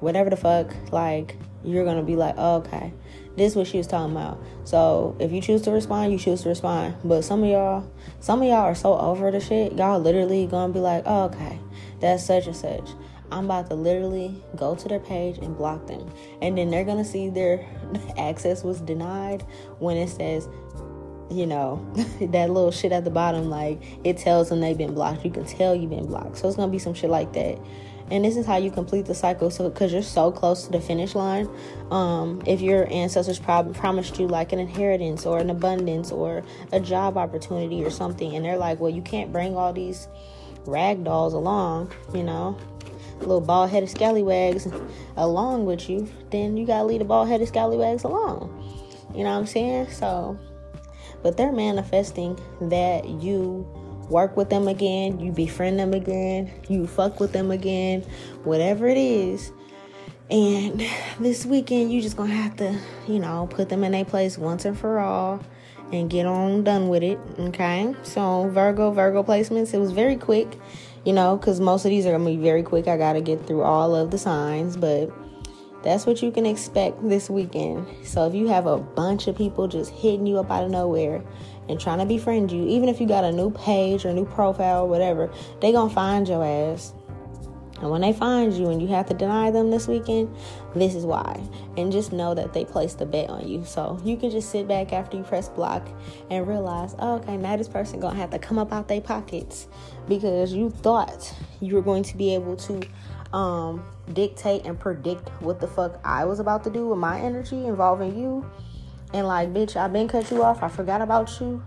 whatever 0.00 0.30
the 0.30 0.36
fuck, 0.36 0.74
like 0.90 1.36
you're 1.64 1.84
gonna 1.84 2.02
be 2.02 2.16
like, 2.16 2.34
oh, 2.38 2.56
okay, 2.56 2.92
this 3.36 3.52
is 3.52 3.56
what 3.56 3.66
she 3.66 3.78
was 3.78 3.86
talking 3.86 4.12
about. 4.12 4.42
So 4.64 5.16
if 5.18 5.32
you 5.32 5.40
choose 5.40 5.62
to 5.62 5.70
respond, 5.70 6.12
you 6.12 6.18
choose 6.18 6.42
to 6.42 6.48
respond. 6.48 6.94
But 7.04 7.22
some 7.22 7.42
of 7.42 7.48
y'all, 7.48 7.90
some 8.20 8.42
of 8.42 8.48
y'all 8.48 8.56
are 8.56 8.74
so 8.74 8.98
over 8.98 9.30
the 9.30 9.40
shit, 9.40 9.72
y'all 9.74 10.00
literally 10.00 10.46
gonna 10.46 10.72
be 10.72 10.80
like, 10.80 11.04
oh, 11.06 11.24
okay, 11.24 11.58
that's 12.00 12.24
such 12.24 12.46
and 12.46 12.56
such. 12.56 12.88
I'm 13.32 13.44
about 13.44 13.68
to 13.70 13.74
literally 13.74 14.42
go 14.56 14.74
to 14.74 14.88
their 14.88 14.98
page 14.98 15.38
and 15.38 15.56
block 15.56 15.86
them. 15.86 16.10
And 16.42 16.58
then 16.58 16.70
they're 16.70 16.84
to 16.84 17.04
see 17.04 17.28
their 17.28 17.64
access 18.18 18.64
was 18.64 18.80
denied 18.80 19.42
when 19.78 19.96
it 19.96 20.08
says, 20.08 20.48
you 21.30 21.46
know, 21.46 21.86
that 22.20 22.50
little 22.50 22.72
shit 22.72 22.92
at 22.92 23.04
the 23.04 23.10
bottom, 23.10 23.48
like 23.48 23.80
it 24.04 24.16
tells 24.18 24.48
them 24.48 24.60
they've 24.60 24.76
been 24.76 24.94
blocked. 24.94 25.24
You 25.24 25.30
can 25.30 25.44
tell 25.44 25.74
you've 25.74 25.90
been 25.90 26.06
blocked. 26.06 26.38
So 26.38 26.48
it's 26.48 26.56
to 26.56 26.66
be 26.66 26.78
some 26.78 26.94
shit 26.94 27.10
like 27.10 27.32
that. 27.34 27.58
And 28.10 28.24
this 28.24 28.36
is 28.36 28.44
how 28.44 28.56
you 28.56 28.70
complete 28.70 29.06
the 29.06 29.14
cycle. 29.14 29.50
So, 29.50 29.68
because 29.68 29.92
you're 29.92 30.02
so 30.02 30.32
close 30.32 30.64
to 30.64 30.72
the 30.72 30.80
finish 30.80 31.14
line, 31.14 31.48
um, 31.90 32.42
if 32.46 32.60
your 32.60 32.92
ancestors 32.92 33.38
prob- 33.38 33.74
promised 33.74 34.18
you 34.18 34.26
like 34.26 34.52
an 34.52 34.58
inheritance 34.58 35.26
or 35.26 35.38
an 35.38 35.50
abundance 35.50 36.10
or 36.10 36.42
a 36.72 36.80
job 36.80 37.16
opportunity 37.16 37.84
or 37.84 37.90
something, 37.90 38.34
and 38.34 38.44
they're 38.44 38.56
like, 38.56 38.80
well, 38.80 38.90
you 38.90 39.02
can't 39.02 39.32
bring 39.32 39.56
all 39.56 39.72
these 39.72 40.08
rag 40.66 41.04
dolls 41.04 41.34
along, 41.34 41.92
you 42.14 42.22
know, 42.22 42.58
little 43.20 43.40
bald 43.40 43.70
headed 43.70 43.88
scallywags 43.88 44.66
along 45.16 45.66
with 45.66 45.88
you, 45.88 46.08
then 46.30 46.56
you 46.56 46.66
gotta 46.66 46.84
leave 46.84 47.00
the 47.00 47.04
bald 47.04 47.28
headed 47.28 47.48
scallywags 47.48 48.04
alone. 48.04 48.48
You 49.14 49.24
know 49.24 49.30
what 49.30 49.38
I'm 49.38 49.46
saying? 49.46 49.90
So, 49.90 50.38
but 51.22 51.36
they're 51.36 51.52
manifesting 51.52 52.38
that 52.62 53.08
you 53.08 53.68
work 54.10 54.36
with 54.36 54.50
them 54.50 54.68
again, 54.68 55.20
you 55.20 55.32
befriend 55.32 55.78
them 55.78 55.94
again, 55.94 56.50
you 56.68 56.86
fuck 56.86 57.20
with 57.20 57.32
them 57.32 57.50
again, 57.50 58.02
whatever 58.44 58.86
it 58.86 58.98
is. 58.98 59.52
And 60.30 60.84
this 61.18 61.46
weekend, 61.46 61.92
you 61.92 62.02
just 62.02 62.16
gonna 62.16 62.34
have 62.34 62.56
to, 62.56 62.78
you 63.08 63.18
know, 63.18 63.48
put 63.50 63.68
them 63.68 63.84
in 63.84 63.94
a 63.94 64.04
place 64.04 64.36
once 64.36 64.64
and 64.64 64.78
for 64.78 64.98
all 64.98 65.40
and 65.92 66.08
get 66.08 66.26
on 66.26 66.62
done 66.62 66.88
with 66.88 67.02
it. 67.02 67.18
Okay. 67.38 67.94
So, 68.02 68.48
Virgo, 68.48 68.92
Virgo 68.92 69.22
placements, 69.22 69.74
it 69.74 69.78
was 69.78 69.92
very 69.92 70.16
quick 70.16 70.56
you 71.04 71.12
know, 71.12 71.36
because 71.36 71.60
most 71.60 71.84
of 71.84 71.90
these 71.90 72.06
are 72.06 72.16
to 72.16 72.24
be 72.24 72.36
very 72.36 72.62
quick. 72.62 72.88
I 72.88 72.96
got 72.96 73.14
to 73.14 73.20
get 73.20 73.46
through 73.46 73.62
all 73.62 73.94
of 73.94 74.10
the 74.10 74.18
signs, 74.18 74.76
but 74.76 75.10
that's 75.82 76.04
what 76.04 76.22
you 76.22 76.30
can 76.30 76.44
expect 76.44 77.08
this 77.08 77.30
weekend. 77.30 77.86
So 78.04 78.26
if 78.26 78.34
you 78.34 78.48
have 78.48 78.66
a 78.66 78.78
bunch 78.78 79.26
of 79.26 79.36
people 79.36 79.66
just 79.66 79.90
hitting 79.90 80.26
you 80.26 80.38
up 80.38 80.50
out 80.50 80.64
of 80.64 80.70
nowhere 80.70 81.22
and 81.70 81.80
trying 81.80 81.98
to 81.98 82.04
befriend 82.04 82.50
you, 82.50 82.66
even 82.66 82.88
if 82.88 83.00
you 83.00 83.06
got 83.06 83.24
a 83.24 83.32
new 83.32 83.50
page 83.50 84.04
or 84.04 84.12
new 84.12 84.26
profile 84.26 84.84
or 84.84 84.88
whatever, 84.88 85.32
they 85.60 85.72
to 85.72 85.88
find 85.88 86.28
your 86.28 86.44
ass. 86.44 86.92
And 87.80 87.90
when 87.90 88.02
they 88.02 88.12
find 88.12 88.52
you 88.52 88.68
and 88.68 88.82
you 88.82 88.88
have 88.88 89.06
to 89.06 89.14
deny 89.14 89.50
them 89.50 89.70
this 89.70 89.88
weekend, 89.88 90.34
this 90.74 90.94
is 90.94 91.06
why. 91.06 91.40
And 91.78 91.90
just 91.90 92.12
know 92.12 92.34
that 92.34 92.52
they 92.52 92.64
placed 92.64 93.00
a 93.00 93.06
bet 93.06 93.30
on 93.30 93.48
you. 93.48 93.64
So 93.64 93.98
you 94.04 94.18
can 94.18 94.30
just 94.30 94.50
sit 94.50 94.68
back 94.68 94.92
after 94.92 95.16
you 95.16 95.22
press 95.22 95.48
block 95.48 95.88
and 96.28 96.46
realize, 96.46 96.94
oh, 96.98 97.14
okay, 97.16 97.38
now 97.38 97.56
this 97.56 97.68
person 97.68 97.98
gonna 97.98 98.18
have 98.18 98.30
to 98.30 98.38
come 98.38 98.58
up 98.58 98.70
out 98.70 98.88
their 98.88 99.00
pockets 99.00 99.66
because 100.08 100.52
you 100.52 100.68
thought 100.68 101.34
you 101.60 101.74
were 101.74 101.82
going 101.82 102.02
to 102.02 102.16
be 102.18 102.34
able 102.34 102.56
to 102.56 102.82
um, 103.32 103.82
dictate 104.12 104.66
and 104.66 104.78
predict 104.78 105.28
what 105.40 105.60
the 105.60 105.66
fuck 105.66 105.98
I 106.04 106.26
was 106.26 106.40
about 106.40 106.64
to 106.64 106.70
do 106.70 106.88
with 106.88 106.98
my 106.98 107.18
energy 107.18 107.64
involving 107.64 108.18
you. 108.18 108.44
And 109.12 109.26
like, 109.26 109.52
bitch, 109.52 109.76
I've 109.76 109.92
been 109.92 110.08
cut 110.08 110.30
you 110.30 110.42
off. 110.42 110.62
I 110.62 110.68
forgot 110.68 111.00
about 111.00 111.40
you. 111.40 111.62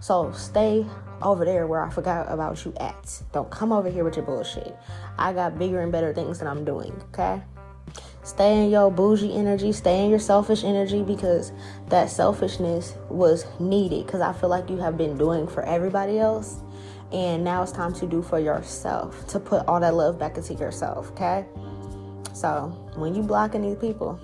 So 0.00 0.32
stay 0.32 0.86
over 1.22 1.44
there 1.44 1.66
where 1.66 1.82
I 1.82 1.90
forgot 1.90 2.30
about 2.30 2.64
you 2.64 2.74
at. 2.80 3.22
Don't 3.32 3.50
come 3.50 3.72
over 3.72 3.90
here 3.90 4.04
with 4.04 4.16
your 4.16 4.24
bullshit. 4.24 4.76
I 5.18 5.32
got 5.32 5.58
bigger 5.58 5.80
and 5.80 5.92
better 5.92 6.12
things 6.14 6.38
that 6.38 6.48
I'm 6.48 6.64
doing, 6.64 6.92
okay? 7.12 7.42
Stay 8.22 8.64
in 8.64 8.70
your 8.70 8.90
bougie 8.90 9.34
energy, 9.34 9.72
stay 9.72 10.04
in 10.04 10.10
your 10.10 10.18
selfish 10.18 10.64
energy 10.64 11.02
because 11.02 11.52
that 11.88 12.10
selfishness 12.10 12.94
was 13.08 13.46
needed 13.58 14.06
because 14.06 14.20
I 14.20 14.32
feel 14.32 14.48
like 14.48 14.68
you 14.70 14.76
have 14.78 14.96
been 14.96 15.16
doing 15.16 15.46
for 15.46 15.62
everybody 15.62 16.18
else. 16.18 16.60
And 17.12 17.42
now 17.42 17.62
it's 17.62 17.72
time 17.72 17.92
to 17.94 18.06
do 18.06 18.22
for 18.22 18.38
yourself, 18.38 19.26
to 19.28 19.40
put 19.40 19.66
all 19.66 19.80
that 19.80 19.94
love 19.94 20.18
back 20.18 20.36
into 20.36 20.54
yourself, 20.54 21.10
okay? 21.10 21.44
So 22.32 22.68
when 22.94 23.14
you 23.14 23.22
blocking 23.22 23.62
these 23.62 23.76
people 23.76 24.20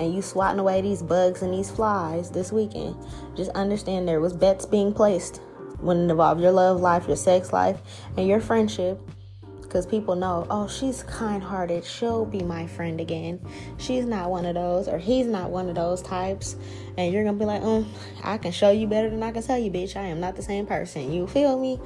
and 0.00 0.14
you 0.14 0.22
swatting 0.22 0.58
away 0.58 0.80
these 0.80 1.02
bugs 1.02 1.42
and 1.42 1.52
these 1.52 1.70
flies 1.70 2.30
this 2.30 2.52
weekend, 2.52 2.96
just 3.36 3.50
understand 3.52 4.08
there 4.08 4.20
was 4.20 4.32
bets 4.32 4.66
being 4.66 4.92
placed 4.92 5.40
when 5.80 5.98
it 5.98 6.10
involved 6.10 6.40
your 6.40 6.52
love 6.52 6.80
life, 6.80 7.06
your 7.06 7.16
sex 7.16 7.52
life, 7.52 7.80
and 8.16 8.26
your 8.26 8.40
friendship 8.40 9.00
because 9.74 9.86
people 9.86 10.14
know, 10.14 10.46
oh, 10.50 10.68
she's 10.68 11.02
kind 11.02 11.42
hearted. 11.42 11.84
She'll 11.84 12.24
be 12.24 12.44
my 12.44 12.64
friend 12.64 13.00
again. 13.00 13.40
She's 13.76 14.04
not 14.04 14.30
one 14.30 14.46
of 14.46 14.54
those, 14.54 14.86
or 14.86 14.98
he's 14.98 15.26
not 15.26 15.50
one 15.50 15.68
of 15.68 15.74
those 15.74 16.00
types. 16.00 16.54
And 16.96 17.12
you're 17.12 17.24
going 17.24 17.34
to 17.36 17.38
be 17.40 17.44
like, 17.44 17.60
um, 17.62 17.92
I 18.22 18.38
can 18.38 18.52
show 18.52 18.70
you 18.70 18.86
better 18.86 19.10
than 19.10 19.20
I 19.20 19.32
can 19.32 19.42
tell 19.42 19.58
you, 19.58 19.72
bitch. 19.72 19.96
I 19.96 20.02
am 20.02 20.20
not 20.20 20.36
the 20.36 20.42
same 20.42 20.64
person. 20.64 21.12
You 21.12 21.26
feel 21.26 21.58
me? 21.58 21.80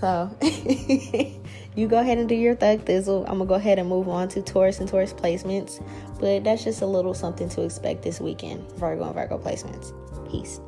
So 0.00 0.34
you 1.76 1.86
go 1.86 1.98
ahead 1.98 2.16
and 2.16 2.30
do 2.30 2.34
your 2.34 2.54
thug 2.54 2.86
thizzle. 2.86 3.24
I'm 3.28 3.36
going 3.36 3.40
to 3.40 3.44
go 3.44 3.54
ahead 3.56 3.78
and 3.78 3.90
move 3.90 4.08
on 4.08 4.28
to 4.28 4.40
Taurus 4.40 4.80
and 4.80 4.88
Taurus 4.88 5.12
placements. 5.12 5.84
But 6.20 6.44
that's 6.44 6.64
just 6.64 6.80
a 6.80 6.86
little 6.86 7.12
something 7.12 7.50
to 7.50 7.60
expect 7.60 8.04
this 8.04 8.22
weekend. 8.22 8.72
Virgo 8.72 9.04
and 9.04 9.14
Virgo 9.14 9.36
placements. 9.36 9.92
Peace. 10.30 10.62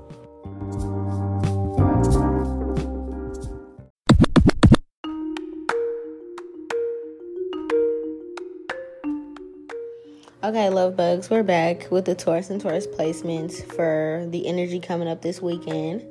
Okay, 10.47 10.71
love 10.71 10.95
bugs, 10.95 11.29
we're 11.29 11.43
back 11.43 11.91
with 11.91 12.05
the 12.05 12.15
Taurus 12.15 12.51
and 12.51 12.61
Taurus 12.61 12.87
placements 12.87 13.67
for 13.75 14.29
the 14.31 14.47
energy 14.47 14.79
coming 14.79 15.09
up 15.09 15.21
this 15.21 15.43
weekend. 15.43 16.05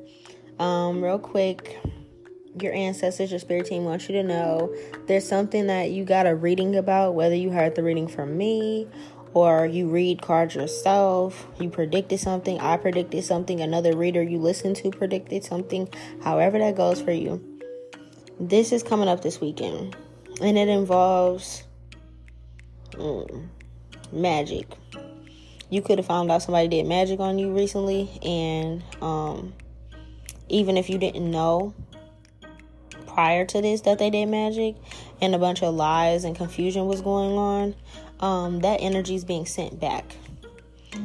Um, 0.59 1.01
real 1.01 1.19
quick, 1.19 1.79
your 2.59 2.73
ancestors, 2.73 3.31
your 3.31 3.39
spirit 3.39 3.67
team 3.67 3.85
wants 3.85 4.09
you 4.09 4.15
to 4.15 4.23
know 4.23 4.75
there's 5.07 5.25
something 5.25 5.67
that 5.67 5.91
you 5.91 6.03
got 6.03 6.27
a 6.27 6.35
reading 6.35 6.75
about, 6.75 7.15
whether 7.15 7.33
you 7.33 7.49
heard 7.49 7.75
the 7.75 7.83
reading 7.83 8.09
from 8.09 8.35
me 8.35 8.89
or 9.33 9.65
you 9.65 9.87
read 9.87 10.21
cards 10.21 10.53
yourself, 10.53 11.47
you 11.61 11.69
predicted 11.69 12.19
something, 12.19 12.59
I 12.59 12.75
predicted 12.75 13.23
something, 13.23 13.61
another 13.61 13.95
reader 13.95 14.21
you 14.21 14.39
listened 14.39 14.75
to 14.77 14.91
predicted 14.91 15.45
something, 15.45 15.87
however 16.21 16.59
that 16.59 16.75
goes 16.75 16.99
for 16.99 17.13
you. 17.13 17.41
This 18.37 18.73
is 18.73 18.83
coming 18.83 19.07
up 19.07 19.21
this 19.21 19.39
weekend, 19.39 19.95
and 20.41 20.57
it 20.57 20.67
involves. 20.67 21.63
Mm, 22.95 23.47
magic. 24.11 24.67
You 25.69 25.81
could 25.81 25.97
have 25.97 26.05
found 26.05 26.31
out 26.31 26.41
somebody 26.41 26.67
did 26.67 26.85
magic 26.85 27.19
on 27.19 27.39
you 27.39 27.51
recently, 27.51 28.09
and 28.21 28.83
um, 29.01 29.53
even 30.47 30.77
if 30.77 30.89
you 30.89 30.97
didn't 30.97 31.29
know 31.29 31.73
prior 33.07 33.45
to 33.45 33.61
this 33.61 33.81
that 33.81 33.97
they 33.97 34.09
did 34.09 34.27
magic 34.27 34.75
and 35.21 35.33
a 35.33 35.37
bunch 35.37 35.63
of 35.63 35.73
lies 35.73 36.25
and 36.25 36.35
confusion 36.35 36.85
was 36.85 37.01
going 37.01 37.37
on, 37.37 37.75
um, 38.19 38.59
that 38.59 38.77
energy 38.81 39.15
is 39.15 39.25
being 39.25 39.45
sent 39.45 39.79
back. 39.79 40.15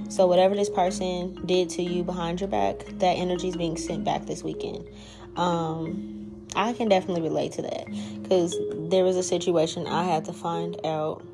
So, 0.08 0.26
whatever 0.26 0.54
this 0.54 0.70
person 0.70 1.46
did 1.46 1.70
to 1.70 1.82
you 1.82 2.02
behind 2.02 2.40
your 2.40 2.48
back, 2.48 2.84
that 2.98 3.14
energy 3.14 3.48
is 3.48 3.56
being 3.56 3.76
sent 3.76 4.04
back 4.04 4.26
this 4.26 4.42
weekend. 4.42 4.88
Um, 5.36 6.46
I 6.54 6.72
can 6.72 6.88
definitely 6.88 7.22
relate 7.22 7.52
to 7.52 7.62
that 7.62 7.86
because 8.22 8.56
there 8.90 9.04
was 9.04 9.16
a 9.16 9.22
situation 9.22 9.86
I 9.86 10.04
had 10.04 10.24
to 10.26 10.32
find 10.32 10.84
out 10.84 11.24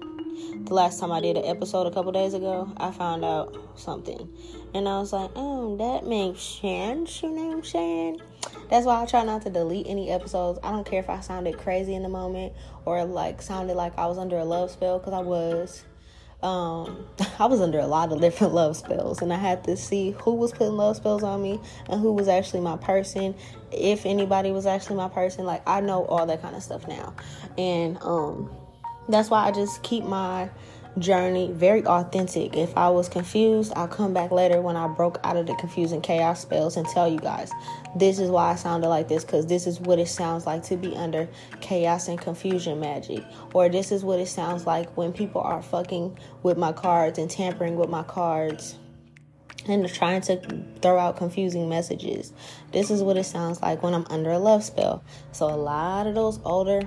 the 0.65 0.75
last 0.75 0.99
time 0.99 1.13
I 1.13 1.21
did 1.21 1.37
an 1.37 1.45
episode 1.45 1.87
a 1.87 1.91
couple 1.91 2.13
days 2.13 2.35
ago, 2.35 2.73
I 2.77 2.91
found 2.91 3.25
out 3.25 3.57
something. 3.77 4.29
And 4.75 4.89
I 4.89 4.99
was 4.99 5.13
like, 5.13 5.31
oh, 5.37 5.77
that 5.77 6.07
makes 6.07 6.41
sense. 6.41 7.23
You 7.23 7.31
know 7.31 7.47
what 7.47 7.57
I'm 7.57 7.65
saying? 7.65 8.21
That's 8.69 8.85
why 8.85 9.03
I 9.03 9.07
try 9.07 9.25
not 9.25 9.43
to 9.43 9.51
delete 9.51 9.87
any 9.87 10.11
episodes. 10.11 10.59
I 10.63 10.71
don't 10.71 10.87
care 10.87 11.01
if 11.01 11.09
I 11.09 11.21
sounded 11.21 11.57
crazy 11.59 11.95
in 11.95 12.03
the 12.03 12.09
moment 12.09 12.53
or 12.85 13.05
like 13.05 13.43
sounded 13.43 13.75
like 13.75 13.97
I 13.99 14.07
was 14.07 14.19
under 14.19 14.39
a 14.39 14.45
love 14.45 14.71
spell 14.71 14.99
because 14.99 15.13
I 15.13 15.21
was. 15.21 15.85
Um, 16.43 17.07
I 17.39 17.47
was 17.47 17.61
under 17.61 17.79
a 17.79 17.87
lot 17.87 18.13
of 18.13 18.21
different 18.21 18.53
love 18.53 18.77
spells, 18.77 19.23
and 19.23 19.33
I 19.33 19.39
had 19.39 19.65
to 19.65 19.77
see 19.77 20.11
who 20.11 20.35
was 20.35 20.53
putting 20.53 20.77
love 20.77 20.97
spells 20.97 21.23
on 21.23 21.43
me 21.43 21.59
and 21.89 22.01
who 22.01 22.13
was 22.13 22.29
actually 22.29 22.61
my 22.61 22.77
person. 22.77 23.35
If 23.73 24.05
anybody 24.05 24.53
was 24.53 24.67
actually 24.67 24.97
my 24.97 25.09
person, 25.09 25.47
like 25.47 25.63
I 25.67 25.81
know 25.81 26.05
all 26.05 26.27
that 26.27 26.43
kind 26.43 26.55
of 26.55 26.63
stuff 26.63 26.87
now, 26.87 27.15
and 27.57 27.99
um 28.03 28.51
that's 29.09 29.31
why 29.31 29.47
I 29.47 29.53
just 29.53 29.83
keep 29.83 30.05
my 30.05 30.51
journey 30.99 31.51
very 31.53 31.85
authentic. 31.85 32.57
If 32.57 32.77
I 32.77 32.89
was 32.89 33.09
confused, 33.09 33.73
I'll 33.77 33.89
come 33.89 34.15
back 34.15 34.31
later 34.31 34.61
when 34.63 34.77
I 34.77 34.89
broke 34.89 35.19
out 35.25 35.37
of 35.37 35.47
the 35.47 35.55
confusing 35.55 36.01
chaos 36.01 36.41
spells 36.41 36.77
and 36.77 36.87
tell 36.89 37.09
you 37.09 37.19
guys 37.19 37.53
this 37.95 38.19
is 38.19 38.31
why 38.31 38.53
I 38.53 38.55
sounded 38.57 38.89
like 38.89 39.09
this 39.09 39.25
because 39.25 39.47
this 39.47 39.67
is 39.67 39.81
what 39.81 39.99
it 39.99 40.09
sounds 40.09 40.47
like 40.47 40.63
to 40.65 40.77
be 40.77 40.97
under 40.97 41.29
chaos 41.61 42.09
and 42.09 42.19
confusion 42.19 42.81
magic. 42.81 43.25
Or 43.53 43.69
this 43.69 43.93
is 43.93 44.05
what 44.05 44.21
it 44.21 44.29
sounds 44.29 44.67
like 44.67 44.97
when 44.97 45.13
people 45.13 45.41
are 45.41 45.63
fucking 45.63 46.19
with 46.43 46.57
my 46.57 46.73
cards 46.73 47.19
and 47.19 47.31
tampering 47.31 47.77
with 47.77 47.91
my 47.91 48.03
cards 48.03 48.77
and 49.69 49.89
trying 49.93 50.21
to 50.23 50.41
throw 50.81 50.99
out 50.99 51.17
confusing 51.17 51.69
messages. 51.69 52.33
This 52.73 52.91
is 52.91 53.03
what 53.03 53.17
it 53.17 53.25
sounds 53.25 53.61
like 53.61 53.83
when 53.83 53.95
I'm 53.95 54.07
under 54.11 54.31
a 54.31 54.39
love 54.39 54.63
spell. 54.63 55.03
So, 55.33 55.47
a 55.47 55.57
lot 55.57 56.07
of 56.07 56.15
those 56.15 56.39
older 56.45 56.83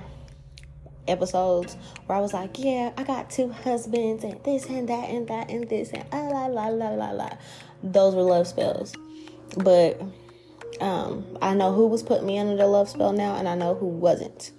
episodes 1.10 1.76
where 2.06 2.16
I 2.16 2.20
was 2.20 2.32
like, 2.32 2.58
yeah, 2.58 2.92
I 2.96 3.04
got 3.04 3.30
two 3.30 3.50
husbands 3.50 4.24
and 4.24 4.42
this 4.44 4.66
and 4.66 4.88
that 4.88 5.10
and 5.10 5.28
that 5.28 5.50
and 5.50 5.68
this 5.68 5.90
and 5.90 6.04
ah, 6.12 6.28
la 6.28 6.46
la 6.46 6.68
la 6.68 6.90
la 6.90 7.10
la. 7.10 7.30
Those 7.82 8.14
were 8.14 8.22
love 8.22 8.46
spells. 8.46 8.94
But 9.56 10.00
um, 10.80 11.26
I 11.42 11.54
know 11.54 11.72
who 11.72 11.86
was 11.86 12.02
putting 12.02 12.26
me 12.26 12.38
under 12.38 12.56
the 12.56 12.66
love 12.66 12.88
spell 12.88 13.12
now 13.12 13.36
and 13.36 13.48
I 13.48 13.54
know 13.54 13.74
who 13.74 13.86
wasn't. 13.86 14.52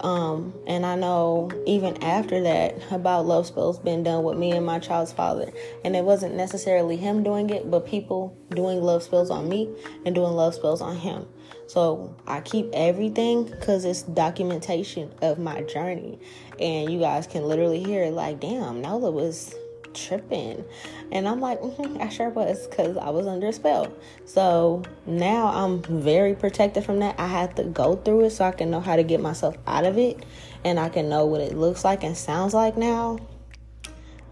Um, 0.00 0.54
and 0.66 0.86
I 0.86 0.96
know 0.96 1.50
even 1.66 2.02
after 2.02 2.40
that 2.42 2.74
about 2.90 3.26
love 3.26 3.46
spells 3.46 3.78
being 3.78 4.02
done 4.02 4.24
with 4.24 4.38
me 4.38 4.52
and 4.52 4.64
my 4.64 4.78
child's 4.78 5.12
father. 5.12 5.52
And 5.84 5.94
it 5.94 6.04
wasn't 6.04 6.34
necessarily 6.36 6.96
him 6.96 7.22
doing 7.22 7.50
it, 7.50 7.70
but 7.70 7.86
people 7.86 8.36
doing 8.50 8.80
love 8.80 9.02
spells 9.02 9.30
on 9.30 9.48
me 9.48 9.68
and 10.06 10.14
doing 10.14 10.32
love 10.32 10.54
spells 10.54 10.80
on 10.80 10.96
him. 10.96 11.26
So 11.70 12.12
I 12.26 12.40
keep 12.40 12.68
everything 12.72 13.44
because 13.44 13.84
it's 13.84 14.02
documentation 14.02 15.12
of 15.22 15.38
my 15.38 15.62
journey. 15.62 16.18
And 16.58 16.90
you 16.90 16.98
guys 16.98 17.28
can 17.28 17.44
literally 17.44 17.80
hear 17.80 18.10
like, 18.10 18.40
damn, 18.40 18.80
Nola 18.82 19.12
was 19.12 19.54
tripping. 19.94 20.64
And 21.12 21.28
I'm 21.28 21.40
like, 21.40 21.60
mm-hmm, 21.60 22.02
I 22.02 22.08
sure 22.08 22.28
was 22.28 22.66
because 22.66 22.96
I 22.96 23.10
was 23.10 23.28
under 23.28 23.46
a 23.46 23.52
spell. 23.52 23.94
So 24.24 24.82
now 25.06 25.46
I'm 25.46 25.80
very 25.82 26.34
protected 26.34 26.84
from 26.84 26.98
that. 26.98 27.14
I 27.20 27.28
have 27.28 27.54
to 27.54 27.62
go 27.62 27.94
through 27.94 28.24
it 28.24 28.30
so 28.30 28.46
I 28.46 28.50
can 28.50 28.72
know 28.72 28.80
how 28.80 28.96
to 28.96 29.04
get 29.04 29.20
myself 29.20 29.56
out 29.68 29.84
of 29.84 29.96
it 29.96 30.24
and 30.64 30.80
I 30.80 30.88
can 30.88 31.08
know 31.08 31.26
what 31.26 31.40
it 31.40 31.56
looks 31.56 31.84
like 31.84 32.02
and 32.02 32.16
sounds 32.16 32.52
like 32.52 32.76
now. 32.76 33.20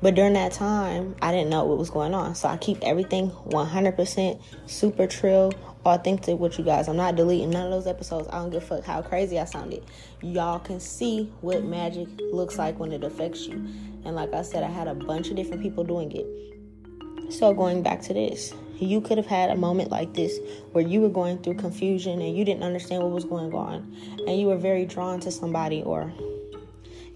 But 0.01 0.15
during 0.15 0.35
that 0.35 0.53
time, 0.53 1.17
I 1.21 1.33
didn't 1.33 1.51
know 1.51 1.65
what 1.65 1.79
was 1.79 1.91
going 1.91 2.15
on. 2.15 2.35
So 2.35 2.49
I 2.49 2.57
keep 2.57 2.79
everything 2.83 3.31
100% 3.31 4.41
super 4.67 5.07
trill, 5.07 5.53
authentic 5.89 6.39
with 6.39 6.59
you 6.59 6.65
guys. 6.65 6.89
I'm 6.89 6.97
not 6.97 7.17
deleting 7.17 7.51
none 7.51 7.67
of 7.67 7.71
those 7.71 7.87
episodes. 7.87 8.29
I 8.33 8.39
don't 8.39 8.51
give 8.51 8.63
a 8.63 8.67
fuck 8.67 8.85
how 8.85 9.03
crazy 9.03 9.39
I 9.39 9.45
sounded. 9.45 9.85
Y'all 10.23 10.59
can 10.59 10.81
see 10.81 11.33
what 11.41 11.65
magic 11.65 12.09
looks 12.33 12.59
like 12.59 12.79
when 12.79 12.93
it 12.93 13.05
affects 13.05 13.47
you. 13.47 13.55
And 14.05 14.15
like 14.15 14.33
I 14.33 14.43
said, 14.43 14.63
I 14.63 14.69
had 14.71 14.89
a 14.89 14.95
bunch 14.95 15.29
of 15.31 15.37
different 15.37 15.63
people 15.63 15.85
doing 15.85 16.13
it. 16.13 17.33
So 17.33 17.53
going 17.53 17.83
back 17.83 18.01
to 18.03 18.15
this, 18.15 18.55
you 18.79 19.01
could 19.01 19.19
have 19.19 19.27
had 19.27 19.51
a 19.51 19.57
moment 19.57 19.91
like 19.91 20.15
this 20.15 20.39
where 20.73 20.87
you 20.87 21.01
were 21.01 21.09
going 21.09 21.39
through 21.39 21.55
confusion 21.55 22.21
and 22.21 22.37
you 22.37 22.45
didn't 22.45 22.63
understand 22.63 23.03
what 23.03 23.13
was 23.13 23.25
going 23.25 23.53
on 23.53 23.95
and 24.27 24.41
you 24.41 24.47
were 24.47 24.57
very 24.57 24.87
drawn 24.87 25.21
to 25.21 25.31
somebody 25.31 25.83
or 25.83 26.13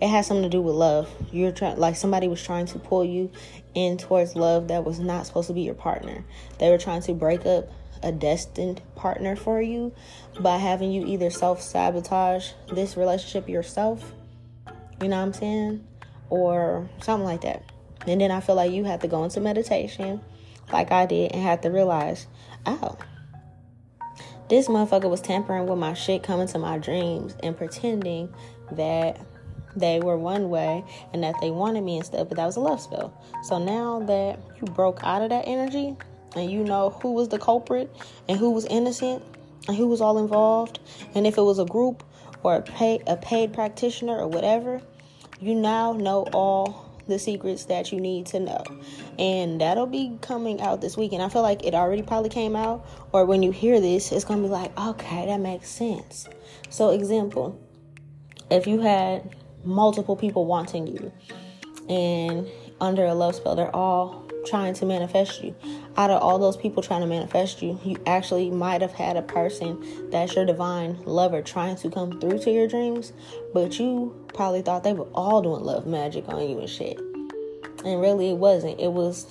it 0.01 0.09
has 0.09 0.27
something 0.27 0.43
to 0.43 0.49
do 0.49 0.61
with 0.61 0.75
love. 0.75 1.09
You're 1.31 1.53
trying 1.53 1.79
like 1.79 1.95
somebody 1.95 2.27
was 2.27 2.43
trying 2.43 2.67
to 2.67 2.79
pull 2.79 3.05
you 3.05 3.31
in 3.75 3.97
towards 3.97 4.35
love 4.35 4.69
that 4.69 4.85
was 4.85 4.99
not 4.99 5.27
supposed 5.27 5.47
to 5.47 5.55
be 5.55 5.63
your 5.63 5.75
partner. 5.75 6.25
They 6.59 6.71
were 6.71 6.79
trying 6.79 7.03
to 7.03 7.15
break 7.15 7.47
up 7.47 7.71
a 8.03 8.13
destined 8.13 8.83
partner 8.95 9.37
for 9.37 9.61
you 9.61 9.93
by 10.41 10.59
having 10.59 10.93
you 10.93 11.07
either 11.07 11.31
self 11.31 11.63
sabotage 11.63 12.51
this 12.73 12.97
relationship 12.97 13.49
yourself, 13.49 14.13
you 15.01 15.09
know 15.09 15.17
what 15.17 15.23
I'm 15.23 15.33
saying? 15.33 15.87
Or 16.31 16.89
something 17.01 17.25
like 17.25 17.43
that. 17.43 17.63
And 18.07 18.21
then 18.21 18.31
I 18.31 18.41
feel 18.41 18.57
like 18.57 18.73
you 18.73 18.85
have 18.85 19.01
to 19.01 19.09
go 19.09 19.25
into 19.25 19.41
meditation, 19.41 20.21
like 20.73 20.91
I 20.91 21.07
did, 21.07 21.33
and 21.33 21.43
have 21.43 21.61
to 21.63 21.71
realize, 21.71 22.27
oh, 22.67 22.97
this 24.49 24.69
motherfucker 24.69 25.09
was 25.09 25.21
tampering 25.21 25.67
with 25.67 25.79
my 25.79 25.95
shit 25.95 26.23
coming 26.23 26.49
to 26.49 26.59
my 26.59 26.79
dreams 26.79 27.37
and 27.43 27.57
pretending 27.57 28.33
that 28.73 29.21
they 29.77 30.01
were 30.01 30.17
one 30.17 30.51
way 30.51 30.85
and 31.13 31.23
that 31.23 31.35
they 31.41 31.51
wanted 31.51 31.83
me 31.83 32.03
stuff, 32.03 32.29
but 32.29 32.37
that 32.37 32.47
was 32.47 32.57
a 32.57 32.61
love 32.61 32.81
spell. 32.81 33.19
So 33.45 33.59
now 33.59 34.01
that 34.01 34.39
you 34.61 34.67
broke 34.73 35.01
out 35.03 35.23
of 35.23 35.31
that 35.31 35.45
energy 35.47 35.97
and 36.37 36.51
you 36.51 36.65
know 36.65 36.91
who 37.03 37.13
was 37.13 37.29
the 37.29 37.39
culprit 37.39 37.95
and 38.29 38.39
who 38.39 38.51
was 38.51 38.65
innocent 38.67 39.23
and 39.69 39.77
who 39.77 39.87
was 39.87 40.01
all 40.01 40.19
involved, 40.19 40.81
and 41.15 41.27
if 41.27 41.39
it 41.39 41.43
was 41.43 41.59
a 41.59 41.65
group 41.65 42.03
or 42.43 42.57
a 42.57 42.63
paid 42.63 43.03
a 43.07 43.17
paid 43.17 43.53
practitioner 43.53 44.17
or 44.17 44.29
whatever, 44.29 44.81
you 45.41 45.55
now 45.55 45.93
know 45.93 46.27
all 46.33 46.89
the 47.09 47.19
secrets 47.19 47.65
that 47.67 47.93
you 47.93 48.01
need 48.01 48.27
to 48.27 48.41
know. 48.41 48.63
And 49.19 49.61
that'll 49.61 49.87
be 49.87 50.17
coming 50.21 50.61
out 50.61 50.81
this 50.81 50.97
weekend. 50.97 51.23
I 51.23 51.29
feel 51.29 51.43
like 51.43 51.65
it 51.65 51.75
already 51.75 52.03
probably 52.03 52.31
came 52.31 52.57
out, 52.57 52.87
or 53.13 53.25
when 53.25 53.43
you 53.43 53.51
hear 53.51 53.81
this, 53.81 54.13
it's 54.13 54.25
gonna 54.25 54.43
be 54.43 54.49
like, 54.49 54.77
okay, 54.79 55.27
that 55.27 55.41
makes 55.41 55.69
sense. 55.69 56.29
So, 56.71 56.91
example, 56.91 57.61
if 58.51 58.67
you 58.67 58.81
had 58.81 59.37
multiple 59.65 60.17
people 60.17 60.47
wanting 60.47 60.87
you 60.87 61.13
and 61.89 62.49
under 62.83 63.05
a 63.05 63.15
love 63.15 63.37
spell, 63.37 63.55
they're 63.55 63.75
all 63.75 64.27
trying 64.45 64.75
to 64.75 64.85
manifest 64.85 65.43
you. 65.43 65.55
Out 65.97 66.11
of 66.11 66.21
all 66.21 66.39
those 66.39 66.57
people 66.57 66.83
trying 66.83 67.01
to 67.01 67.07
manifest 67.07 67.63
you, 67.63 67.79
you 67.85 67.97
actually 68.07 68.51
might 68.51 68.83
have 68.83 68.93
had 68.93 69.17
a 69.17 69.23
person 69.23 70.11
that's 70.11 70.35
your 70.35 70.45
divine 70.45 70.99
lover 71.05 71.43
trying 71.43 71.77
to 71.77 71.91
come 71.91 72.21
through 72.21 72.41
to 72.41 72.51
your 72.51 72.67
dreams, 72.67 73.13
but 73.55 73.79
you 73.79 74.15
probably 74.35 74.63
thought 74.63 74.83
they 74.83 74.93
were 74.93 75.09
all 75.15 75.41
doing 75.41 75.63
love 75.63 75.87
magic 75.87 76.29
on 76.29 76.47
you 76.49 76.59
and 76.59 76.69
shit. 76.69 76.99
And 77.85 78.01
really, 78.01 78.31
it 78.31 78.37
wasn't. 78.37 78.81
It 78.81 78.93
was 78.93 79.27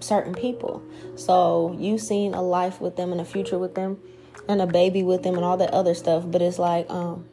certain 0.00 0.34
people. 0.34 0.82
So 1.16 1.76
you 1.78 1.98
seen 1.98 2.34
a 2.34 2.42
life 2.42 2.80
with 2.80 2.96
them 2.96 3.12
and 3.12 3.20
a 3.20 3.24
future 3.24 3.58
with 3.58 3.74
them 3.74 4.00
and 4.48 4.62
a 4.62 4.66
baby 4.66 5.02
with 5.02 5.22
them 5.24 5.34
and 5.34 5.44
all 5.44 5.56
that 5.56 5.70
other 5.70 5.94
stuff, 5.94 6.24
but 6.26 6.40
it's 6.40 6.58
like 6.58 6.88
um 6.88 7.26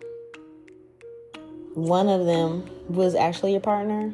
one 1.75 2.07
of 2.07 2.25
them 2.25 2.69
was 2.87 3.15
actually 3.15 3.51
your 3.51 3.61
partner 3.61 4.13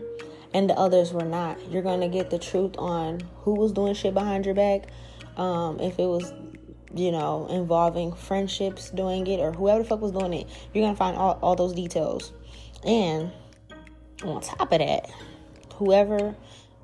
and 0.54 0.70
the 0.70 0.74
others 0.74 1.14
were 1.14 1.26
not. 1.26 1.58
You're 1.72 1.84
going 1.84 2.02
to 2.02 2.08
get 2.08 2.30
the 2.30 2.39
truth 2.39 2.76
on 2.78 3.22
who 3.41 3.54
was 3.54 3.72
doing 3.72 3.93
shit 3.93 4.14
behind 4.14 4.45
your 4.45 4.56
back. 4.56 4.88
Um, 5.38 5.80
if 5.80 6.00
it 6.00 6.06
was, 6.06 6.34
you 6.93 7.12
know, 7.12 7.47
involving 7.50 8.14
friendships 8.14 8.89
doing 8.89 9.28
it 9.28 9.39
or 9.39 9.52
whoever 9.52 9.84
the 9.84 9.89
fuck 9.89 10.02
was 10.02 10.12
doing 10.12 10.34
it, 10.34 10.47
you're 10.74 10.84
going 10.84 10.93
to 10.93 10.97
find 10.97 11.16
all, 11.16 11.39
all 11.41 11.56
those 11.56 11.74
details. 11.74 12.34
And 12.84 13.32
on 14.24 14.41
top 14.41 14.72
of 14.72 14.80
that, 14.80 15.10
whoever 15.76 16.36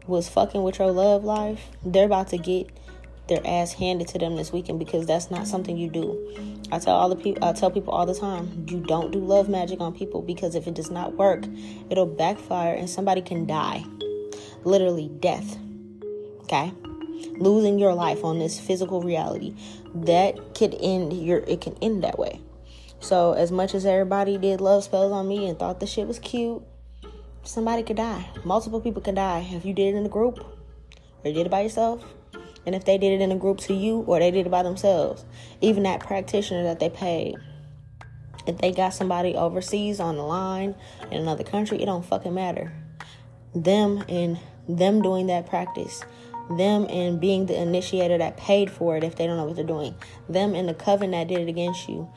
was 0.07 0.29
fucking 0.29 0.61
with 0.61 0.79
your 0.79 0.91
love 0.91 1.23
life, 1.23 1.69
they're 1.83 2.05
about 2.05 2.29
to 2.29 2.37
get 2.37 2.69
their 3.27 3.41
ass 3.45 3.73
handed 3.73 4.07
to 4.09 4.19
them 4.19 4.35
this 4.35 4.51
weekend 4.51 4.79
because 4.79 5.07
that's 5.07 5.31
not 5.31 5.47
something 5.47 5.77
you 5.77 5.89
do. 5.89 6.61
I 6.71 6.79
tell 6.79 6.95
all 6.95 7.09
the 7.09 7.15
people 7.15 7.43
I 7.43 7.53
tell 7.53 7.71
people 7.71 7.93
all 7.93 8.05
the 8.05 8.13
time, 8.13 8.65
you 8.67 8.79
don't 8.79 9.11
do 9.11 9.19
love 9.19 9.49
magic 9.49 9.79
on 9.79 9.93
people 9.93 10.21
because 10.21 10.55
if 10.55 10.67
it 10.67 10.73
does 10.73 10.91
not 10.91 11.15
work, 11.15 11.45
it'll 11.89 12.05
backfire 12.05 12.75
and 12.75 12.89
somebody 12.89 13.21
can 13.21 13.45
die. 13.45 13.83
Literally 14.63 15.09
death. 15.19 15.57
Okay? 16.43 16.71
Losing 17.37 17.79
your 17.79 17.93
life 17.93 18.23
on 18.23 18.39
this 18.39 18.59
physical 18.59 19.01
reality. 19.01 19.55
That 19.93 20.55
could 20.55 20.75
end 20.79 21.13
your 21.13 21.39
it 21.39 21.61
can 21.61 21.75
end 21.81 22.03
that 22.03 22.19
way. 22.19 22.41
So 22.99 23.33
as 23.33 23.51
much 23.51 23.73
as 23.73 23.85
everybody 23.85 24.37
did 24.37 24.61
love 24.61 24.83
spells 24.83 25.11
on 25.11 25.27
me 25.27 25.47
and 25.47 25.57
thought 25.57 25.79
the 25.79 25.87
shit 25.87 26.07
was 26.07 26.19
cute, 26.19 26.63
somebody 27.43 27.83
could 27.83 27.97
die. 27.97 28.29
Multiple 28.43 28.81
people 28.81 29.01
could 29.01 29.15
die 29.15 29.47
if 29.51 29.65
you 29.65 29.73
did 29.73 29.93
it 29.93 29.97
in 29.97 30.05
a 30.05 30.09
group 30.09 30.39
or 30.39 31.27
you 31.27 31.33
did 31.33 31.47
it 31.47 31.51
by 31.51 31.61
yourself 31.61 32.03
and 32.65 32.75
if 32.75 32.85
they 32.85 32.97
did 32.97 33.19
it 33.19 33.23
in 33.23 33.31
a 33.31 33.37
group 33.37 33.59
to 33.59 33.73
you 33.73 33.99
or 34.07 34.19
they 34.19 34.31
did 34.31 34.47
it 34.47 34.49
by 34.49 34.63
themselves, 34.63 35.25
even 35.61 35.83
that 35.83 35.99
practitioner 35.99 36.63
that 36.63 36.79
they 36.79 36.89
paid, 36.89 37.35
if 38.47 38.57
they 38.57 38.71
got 38.71 38.93
somebody 38.93 39.35
overseas 39.35 39.99
on 39.99 40.17
the 40.17 40.23
line 40.23 40.75
in 41.11 41.21
another 41.21 41.43
country, 41.43 41.81
it 41.81 41.85
don't 41.85 42.05
fucking 42.05 42.33
matter. 42.33 42.71
Them 43.53 44.03
and 44.09 44.39
them 44.67 45.01
doing 45.01 45.27
that 45.27 45.47
practice, 45.47 46.03
them 46.57 46.85
and 46.89 47.19
being 47.19 47.45
the 47.45 47.59
initiator 47.59 48.17
that 48.17 48.37
paid 48.37 48.69
for 48.69 48.97
it 48.97 49.03
if 49.03 49.15
they 49.15 49.25
don't 49.25 49.37
know 49.37 49.45
what 49.45 49.55
they're 49.55 49.65
doing, 49.65 49.95
them 50.29 50.53
and 50.53 50.67
the 50.67 50.73
coven 50.73 51.11
that 51.11 51.27
did 51.27 51.39
it 51.39 51.49
against 51.49 51.87
you, 51.87 52.09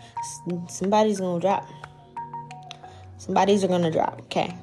somebody's 0.69 1.21
gonna 1.21 1.41
drop. 1.41 1.67
Somebody's 3.19 3.65
are 3.65 3.69
gonna 3.69 3.91
drop, 3.91 4.21
okay? 4.23 4.55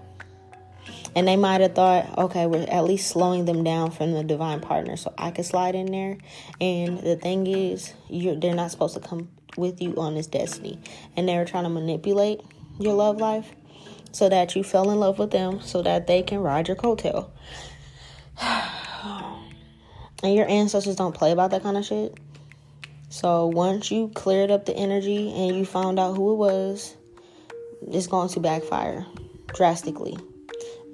And 1.16 1.26
they 1.26 1.38
might 1.38 1.62
have 1.62 1.74
thought, 1.74 2.18
okay, 2.18 2.46
we're 2.46 2.64
at 2.64 2.84
least 2.84 3.08
slowing 3.08 3.46
them 3.46 3.64
down 3.64 3.92
from 3.92 4.12
the 4.12 4.24
divine 4.24 4.60
partner, 4.60 4.98
so 4.98 5.14
I 5.18 5.32
can 5.32 5.46
slide 5.46 5.74
in 5.74 5.86
there. 5.86 6.18
And 6.60 7.00
the 7.00 7.16
thing 7.16 7.48
is, 7.48 7.94
you're 8.10 8.36
they're 8.36 8.54
not 8.54 8.72
supposed 8.72 8.96
to 8.96 9.00
come 9.00 9.30
with 9.56 9.82
you 9.82 9.96
on 9.96 10.16
this 10.16 10.28
destiny, 10.28 10.78
and 11.16 11.28
they 11.28 11.38
were 11.38 11.46
trying 11.46 11.64
to 11.64 11.70
manipulate 11.70 12.42
your 12.78 12.94
love 12.94 13.18
life 13.18 13.50
so 14.12 14.28
that 14.28 14.58
you 14.58 14.64
fell 14.64 14.92
in 14.92 15.00
love 15.00 15.18
with 15.18 15.32
them, 15.32 15.62
so 15.62 15.82
that 15.82 16.08
they 16.08 16.22
can 16.22 16.40
ride 16.40 16.68
your 16.68 16.76
coattail. 16.76 17.30
and 20.22 20.36
your 20.36 20.50
ancestors 20.50 20.98
don't 20.98 21.16
play 21.16 21.32
about 21.32 21.52
that 21.52 21.64
kind 21.64 21.78
of 21.78 21.86
shit. 21.86 22.18
So 23.08 23.48
once 23.48 23.90
you 23.90 24.10
cleared 24.14 24.52
up 24.52 24.66
the 24.66 24.76
energy 24.76 25.32
and 25.32 25.56
you 25.56 25.64
found 25.64 25.98
out 25.98 26.18
who 26.18 26.34
it 26.34 26.36
was, 26.36 26.94
it's 27.88 28.08
going 28.08 28.28
to 28.30 28.42
backfire 28.42 29.06
drastically 29.54 30.18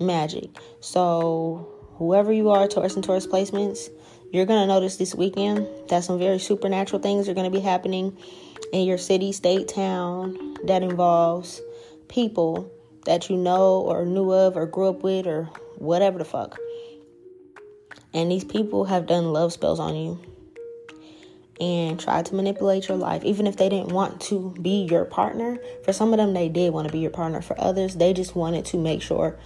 magic. 0.02 0.50
So, 0.80 1.68
whoever 1.96 2.34
you 2.34 2.50
are, 2.50 2.68
Taurus 2.68 2.96
and 2.96 3.04
Taurus 3.04 3.28
placements, 3.28 3.90
you're 4.32 4.46
going 4.46 4.62
to 4.62 4.68
notice 4.68 4.98
this 4.98 5.14
weekend 5.14 5.68
that 5.90 6.04
some 6.04 6.18
very 6.18 6.40
supernatural 6.40 7.02
things 7.02 7.28
are 7.28 7.34
going 7.34 7.52
to 7.52 7.56
be 7.56 7.64
happening 7.64 8.18
in 8.72 8.88
your 8.88 8.98
city, 8.98 9.32
state, 9.32 9.68
town 9.68 10.56
that 10.66 10.84
involves 10.84 11.62
people 12.08 12.72
that 13.06 13.30
you 13.30 13.38
know 13.38 13.82
or 13.82 14.06
knew 14.06 14.32
of 14.32 14.56
or 14.56 14.66
grew 14.66 14.90
up 14.90 15.04
with 15.04 15.28
or 15.28 15.50
whatever 15.78 16.18
the 16.18 16.26
fuck. 16.26 16.58
And 18.14 18.32
these 18.32 18.44
people 18.44 18.86
have 18.86 19.08
done 19.08 19.34
love 19.34 19.54
spells 19.54 19.80
on 19.80 19.96
you 19.96 20.20
and 21.60 22.00
tried 22.00 22.26
to 22.26 22.36
manipulate 22.36 22.88
your 22.88 22.98
life, 22.98 23.24
even 23.24 23.46
if 23.48 23.58
they 23.58 23.70
didn't 23.70 23.92
want 23.92 24.20
to 24.20 24.54
be 24.62 24.88
your 24.90 25.06
partner. 25.06 25.60
For 25.84 25.94
some 25.94 26.12
of 26.12 26.18
them, 26.18 26.34
they 26.34 26.50
did 26.50 26.74
want 26.74 26.88
to 26.88 26.92
be 26.92 27.00
your 27.00 27.12
partner. 27.12 27.42
For 27.42 27.60
others, 27.62 27.96
they 27.96 28.14
just 28.14 28.36
wanted 28.36 28.66
to 28.66 28.78
make 28.78 29.02
sure 29.02 29.38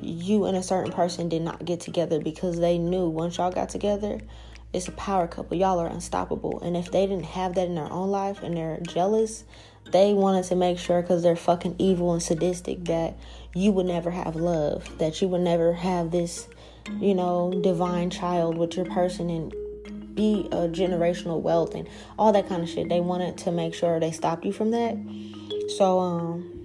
you 0.00 0.44
and 0.44 0.56
a 0.56 0.62
certain 0.62 0.92
person 0.92 1.28
did 1.28 1.42
not 1.42 1.64
get 1.64 1.80
together 1.80 2.20
because 2.20 2.58
they 2.58 2.78
knew 2.78 3.08
once 3.08 3.38
y'all 3.38 3.50
got 3.50 3.68
together, 3.68 4.20
it's 4.72 4.88
a 4.88 4.92
power 4.92 5.26
couple. 5.26 5.56
Y'all 5.56 5.78
are 5.78 5.86
unstoppable. 5.86 6.60
And 6.60 6.76
if 6.76 6.90
they 6.90 7.06
didn't 7.06 7.24
have 7.24 7.54
that 7.54 7.66
in 7.66 7.74
their 7.74 7.90
own 7.90 8.10
life 8.10 8.42
and 8.42 8.56
they're 8.56 8.80
jealous, 8.82 9.44
they 9.90 10.12
wanted 10.12 10.44
to 10.44 10.54
make 10.54 10.78
sure 10.78 11.00
because 11.00 11.22
they're 11.22 11.36
fucking 11.36 11.76
evil 11.78 12.12
and 12.12 12.22
sadistic 12.22 12.84
that 12.84 13.16
you 13.54 13.72
would 13.72 13.86
never 13.86 14.10
have 14.10 14.36
love, 14.36 14.98
that 14.98 15.22
you 15.22 15.28
would 15.28 15.40
never 15.40 15.72
have 15.72 16.10
this, 16.10 16.48
you 16.98 17.14
know, 17.14 17.58
divine 17.62 18.10
child 18.10 18.58
with 18.58 18.76
your 18.76 18.84
person 18.84 19.30
and 19.30 19.54
be 20.14 20.48
a 20.52 20.68
generational 20.68 21.40
wealth 21.40 21.74
and 21.74 21.88
all 22.18 22.32
that 22.32 22.48
kind 22.48 22.62
of 22.62 22.68
shit. 22.68 22.88
They 22.88 23.00
wanted 23.00 23.38
to 23.38 23.52
make 23.52 23.72
sure 23.72 23.98
they 23.98 24.12
stopped 24.12 24.44
you 24.44 24.52
from 24.52 24.72
that. 24.72 24.96
So, 25.76 25.98
um, 26.00 26.57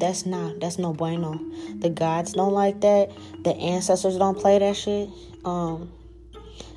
that's 0.00 0.26
not 0.26 0.58
that's 0.60 0.78
no 0.78 0.92
bueno. 0.92 1.38
The 1.78 1.90
gods 1.90 2.32
don't 2.32 2.52
like 2.52 2.80
that. 2.80 3.10
The 3.44 3.54
ancestors 3.54 4.16
don't 4.16 4.38
play 4.38 4.58
that 4.58 4.76
shit. 4.76 5.10
Um, 5.44 5.92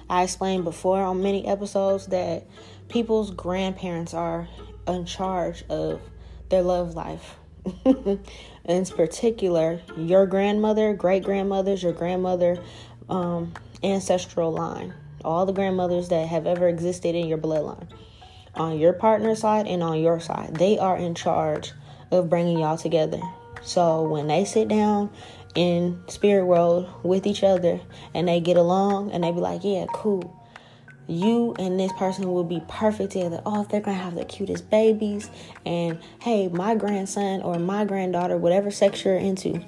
I 0.09 0.23
explained 0.23 0.65
before 0.65 1.01
on 1.01 1.23
many 1.23 1.47
episodes 1.47 2.07
that 2.07 2.45
people's 2.89 3.31
grandparents 3.31 4.13
are 4.13 4.47
in 4.87 5.05
charge 5.05 5.63
of 5.69 6.01
their 6.49 6.61
love 6.61 6.95
life. 6.95 7.35
in 8.65 8.85
particular, 8.85 9.81
your 9.95 10.25
grandmother, 10.25 10.93
great 10.93 11.23
grandmothers, 11.23 11.81
your 11.81 11.93
grandmother, 11.93 12.61
um, 13.09 13.53
ancestral 13.81 14.51
line, 14.51 14.93
all 15.23 15.45
the 15.45 15.53
grandmothers 15.53 16.09
that 16.09 16.27
have 16.27 16.45
ever 16.45 16.67
existed 16.67 17.15
in 17.15 17.27
your 17.27 17.37
bloodline, 17.37 17.87
on 18.55 18.77
your 18.77 18.91
partner's 18.91 19.39
side 19.39 19.65
and 19.65 19.81
on 19.81 19.99
your 19.99 20.19
side, 20.19 20.55
they 20.55 20.77
are 20.77 20.97
in 20.97 21.15
charge 21.15 21.71
of 22.13 22.29
bringing 22.29 22.59
y'all 22.59 22.77
together. 22.77 23.19
So 23.61 24.03
when 24.03 24.27
they 24.27 24.45
sit 24.45 24.67
down 24.67 25.09
in 25.55 26.01
spirit 26.07 26.45
world 26.45 26.89
with 27.03 27.27
each 27.27 27.43
other 27.43 27.79
and 28.13 28.27
they 28.27 28.39
get 28.39 28.57
along 28.57 29.11
and 29.11 29.23
they 29.23 29.31
be 29.31 29.39
like, 29.39 29.61
yeah, 29.63 29.85
cool. 29.93 30.39
You 31.05 31.53
and 31.59 31.77
this 31.79 31.91
person 31.93 32.31
will 32.31 32.45
be 32.45 32.61
perfect 32.69 33.11
together. 33.11 33.41
Oh, 33.45 33.65
they're 33.69 33.81
gonna 33.81 33.97
have 33.97 34.15
the 34.15 34.23
cutest 34.23 34.69
babies, 34.69 35.29
and 35.65 35.99
hey, 36.21 36.47
my 36.47 36.75
grandson 36.75 37.41
or 37.41 37.59
my 37.59 37.83
granddaughter, 37.83 38.37
whatever 38.37 38.71
sex 38.71 39.03
you're 39.03 39.17
into, 39.17 39.61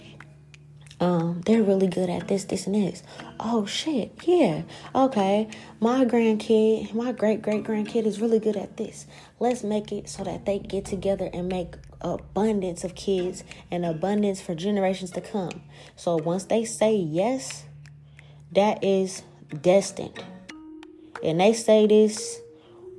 um, 1.02 1.42
they're 1.46 1.62
really 1.62 1.88
good 1.88 2.10
at 2.10 2.30
this, 2.30 2.46
this, 2.46 2.68
and 2.68 2.76
this. 2.76 3.04
Oh 3.38 3.66
shit, 3.66 4.14
yeah. 4.24 4.62
Okay, 4.96 5.50
my 5.82 6.06
grandkid, 6.06 6.94
my 6.94 7.12
great 7.12 7.42
great 7.42 7.66
grandkid 7.66 8.06
is 8.06 8.22
really 8.22 8.40
good 8.40 8.56
at 8.56 8.78
this. 8.78 9.06
Let's 9.38 9.62
make 9.62 9.92
it 9.92 10.08
so 10.08 10.24
that 10.24 10.46
they 10.46 10.60
get 10.60 10.86
together 10.86 11.30
and 11.34 11.50
make 11.50 11.76
abundance 12.06 12.84
of 12.84 12.96
kids 12.96 13.44
and 13.72 13.86
abundance 13.86 14.40
for 14.40 14.56
generations 14.56 15.12
to 15.12 15.22
come. 15.22 15.64
So 15.96 16.16
once 16.18 16.46
they 16.46 16.64
say 16.64 16.96
yes, 16.96 17.66
that 18.52 18.84
is 18.84 19.24
destined. 19.62 20.24
And 21.24 21.40
they 21.40 21.54
say 21.54 21.88
this 21.88 22.40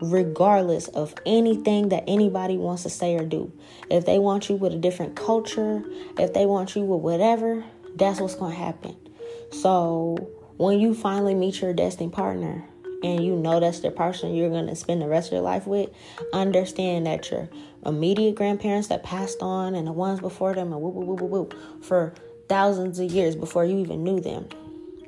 regardless 0.01 0.89
of 0.89 1.15
anything 1.25 1.89
that 1.89 2.05
anybody 2.07 2.57
wants 2.59 2.83
to 2.83 2.91
say 2.91 3.15
or 3.15 3.25
do. 3.25 3.51
If 3.89 4.05
they 4.05 4.19
want 4.19 4.51
you 4.51 4.57
with 4.57 4.75
a 4.75 4.79
different 4.79 5.17
culture, 5.17 5.83
if 6.19 6.35
they 6.35 6.45
want 6.45 6.77
you 6.77 6.83
with 6.83 7.01
whatever, 7.01 7.65
that's 7.95 8.21
what's 8.21 8.35
going 8.35 8.53
to 8.53 8.59
happen. 8.59 8.97
So, 9.53 10.29
when 10.59 10.81
you 10.81 10.95
finally 10.95 11.35
meet 11.35 11.61
your 11.63 11.73
destined 11.73 12.13
partner 12.13 12.67
and 13.07 13.25
you 13.25 13.37
know 13.37 13.61
that's 13.61 13.81
the 13.81 13.91
person 13.91 14.35
you're 14.35 14.51
going 14.51 14.67
to 14.67 14.75
spend 14.75 15.01
the 15.01 15.07
rest 15.07 15.29
of 15.29 15.35
your 15.35 15.43
life 15.43 15.67
with, 15.67 15.91
understand 16.33 17.07
that 17.07 17.31
your 17.31 17.49
immediate 17.85 18.35
grandparents 18.35 18.89
that 18.89 19.05
passed 19.05 19.43
on 19.43 19.75
and 19.75 19.87
the 19.87 19.93
ones 19.93 20.19
before 20.21 20.55
them 20.55 20.73
and 20.73 20.83
whoop, 20.83 20.95
whoop, 20.95 21.21
whoop, 21.21 21.31
whoop, 21.31 21.85
for 21.85 22.13
thousands 22.49 22.99
of 22.99 23.11
years 23.11 23.37
before 23.37 23.65
you 23.65 23.79
even 23.79 24.03
knew 24.03 24.21
them, 24.21 24.49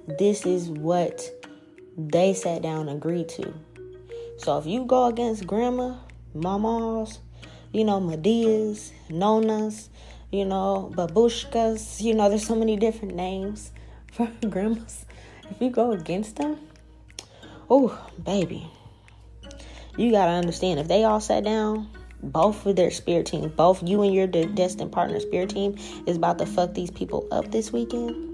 this 0.06 0.46
is 0.46 0.68
what 0.68 1.28
they 1.96 2.32
sat 2.32 2.62
down 2.62 2.88
and 2.88 2.98
agreed 2.98 3.28
to. 3.28 3.52
So 4.36 4.58
if 4.58 4.66
you 4.66 4.84
go 4.84 5.06
against 5.06 5.46
grandma, 5.46 5.96
mamas, 6.32 7.18
you 7.72 7.84
know, 7.84 7.98
Medias, 7.98 8.92
Nonas, 9.10 9.88
you 10.30 10.44
know, 10.44 10.92
babushkas, 10.94 12.00
you 12.00 12.14
know, 12.14 12.28
there's 12.28 12.46
so 12.46 12.54
many 12.54 12.76
different 12.76 13.16
names 13.16 13.72
for 14.12 14.30
grandmas. 14.48 15.04
If 15.50 15.60
you 15.60 15.70
go 15.70 15.90
against 15.90 16.36
them, 16.36 16.58
oh, 17.70 17.98
baby, 18.24 18.68
you 19.96 20.10
got 20.10 20.26
to 20.26 20.32
understand 20.32 20.80
if 20.80 20.88
they 20.88 21.04
all 21.04 21.20
sat 21.20 21.44
down, 21.44 21.88
both 22.22 22.66
of 22.66 22.76
their 22.76 22.90
spirit 22.90 23.26
teams, 23.26 23.52
both 23.52 23.82
you 23.82 24.02
and 24.02 24.14
your 24.14 24.26
destined 24.26 24.92
partner 24.92 25.20
spirit 25.20 25.50
team 25.50 25.76
is 26.06 26.16
about 26.16 26.38
to 26.38 26.46
fuck 26.46 26.74
these 26.74 26.90
people 26.90 27.26
up 27.30 27.50
this 27.50 27.72
weekend 27.72 28.28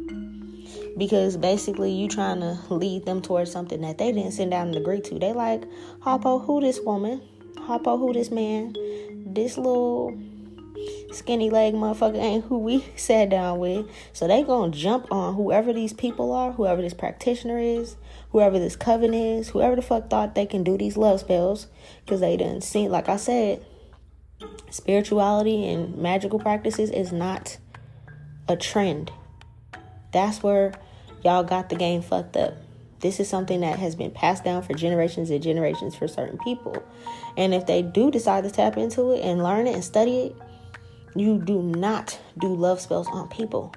because 0.97 1.37
basically 1.37 1.91
you 1.91 2.09
trying 2.09 2.41
to 2.41 2.59
lead 2.71 3.05
them 3.05 3.21
towards 3.21 3.51
something 3.51 3.81
that 3.81 3.99
they 3.99 4.13
didn't 4.13 4.33
sit 4.33 4.51
down 4.51 4.69
and 4.69 4.77
agree 4.77 5.01
to. 5.01 5.19
They 5.19 5.33
like, 5.33 5.65
Harpo, 6.01 6.45
who 6.45 6.61
this 6.61 6.81
woman? 6.81 7.21
Harpo, 7.57 7.99
who 7.99 8.13
this 8.13 8.31
man? 8.31 8.75
This 9.27 9.57
little 9.57 10.17
skinny 11.13 11.51
leg 11.51 11.75
motherfucker 11.75 12.17
ain't 12.21 12.45
who 12.45 12.59
we 12.59 12.85
sat 12.97 13.31
down 13.31 13.59
with. 13.59 13.87
So 14.13 14.29
they 14.29 14.43
gonna 14.43 14.73
jump 14.73 15.11
on 15.11 15.35
whoever 15.35 15.73
these 15.73 15.93
people 15.93 16.33
are, 16.33 16.53
whoever 16.53 16.83
this 16.83 16.95
practitioner 16.95 17.59
is, 17.59 17.97
whoever 18.35 18.59
this 18.59 18.75
coven 18.75 19.15
is, 19.15 19.51
whoever 19.51 19.77
the 19.77 19.81
fuck 19.83 20.11
thought 20.11 20.35
they 20.35 20.45
can 20.45 20.65
do 20.65 20.77
these 20.77 20.97
love 20.97 21.21
spells. 21.21 21.69
Cause 22.05 22.19
they 22.19 22.37
didn't 22.37 22.63
see, 22.63 22.89
like 22.89 23.09
I 23.09 23.17
said, 23.17 23.65
spirituality 24.71 25.69
and 25.69 25.97
magical 25.97 26.41
practices 26.41 26.91
is 26.91 27.13
not 27.13 27.59
a 28.49 28.57
trend. 28.57 29.13
That's 30.13 30.43
where 30.43 30.75
y'all 31.23 31.45
got 31.45 31.69
the 31.69 31.77
game 31.77 32.03
fucked 32.03 32.37
up. 32.37 32.55
This 32.99 33.21
is 33.21 33.29
something 33.29 33.61
that 33.61 33.79
has 33.79 33.95
been 33.95 34.11
passed 34.11 34.43
down 34.43 34.63
for 34.63 34.75
generations 34.75 35.31
and 35.31 35.41
generations 35.41 35.95
for 35.95 36.09
certain 36.09 36.39
people. 36.39 36.83
And 37.37 37.55
if 37.55 37.67
they 37.67 37.83
do 37.83 38.11
decide 38.11 38.43
to 38.43 38.51
tap 38.51 38.77
into 38.77 39.13
it 39.13 39.21
and 39.21 39.45
learn 39.45 39.69
it 39.69 39.75
and 39.75 39.85
study 39.85 40.19
it, 40.19 40.37
you 41.15 41.39
do 41.39 41.63
not 41.63 42.19
do 42.41 42.49
love 42.49 42.81
spells 42.81 43.07
on 43.07 43.29
people. 43.29 43.73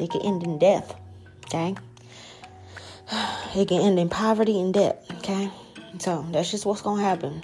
It 0.00 0.10
can 0.10 0.22
end 0.22 0.42
in 0.42 0.58
death, 0.58 0.96
okay? 1.44 1.76
It 3.54 3.68
can 3.68 3.80
end 3.80 3.98
in 3.98 4.08
poverty 4.08 4.60
and 4.60 4.72
debt, 4.72 5.04
okay? 5.18 5.50
So 5.98 6.26
that's 6.30 6.50
just 6.50 6.66
what's 6.66 6.82
gonna 6.82 7.02
happen. 7.02 7.42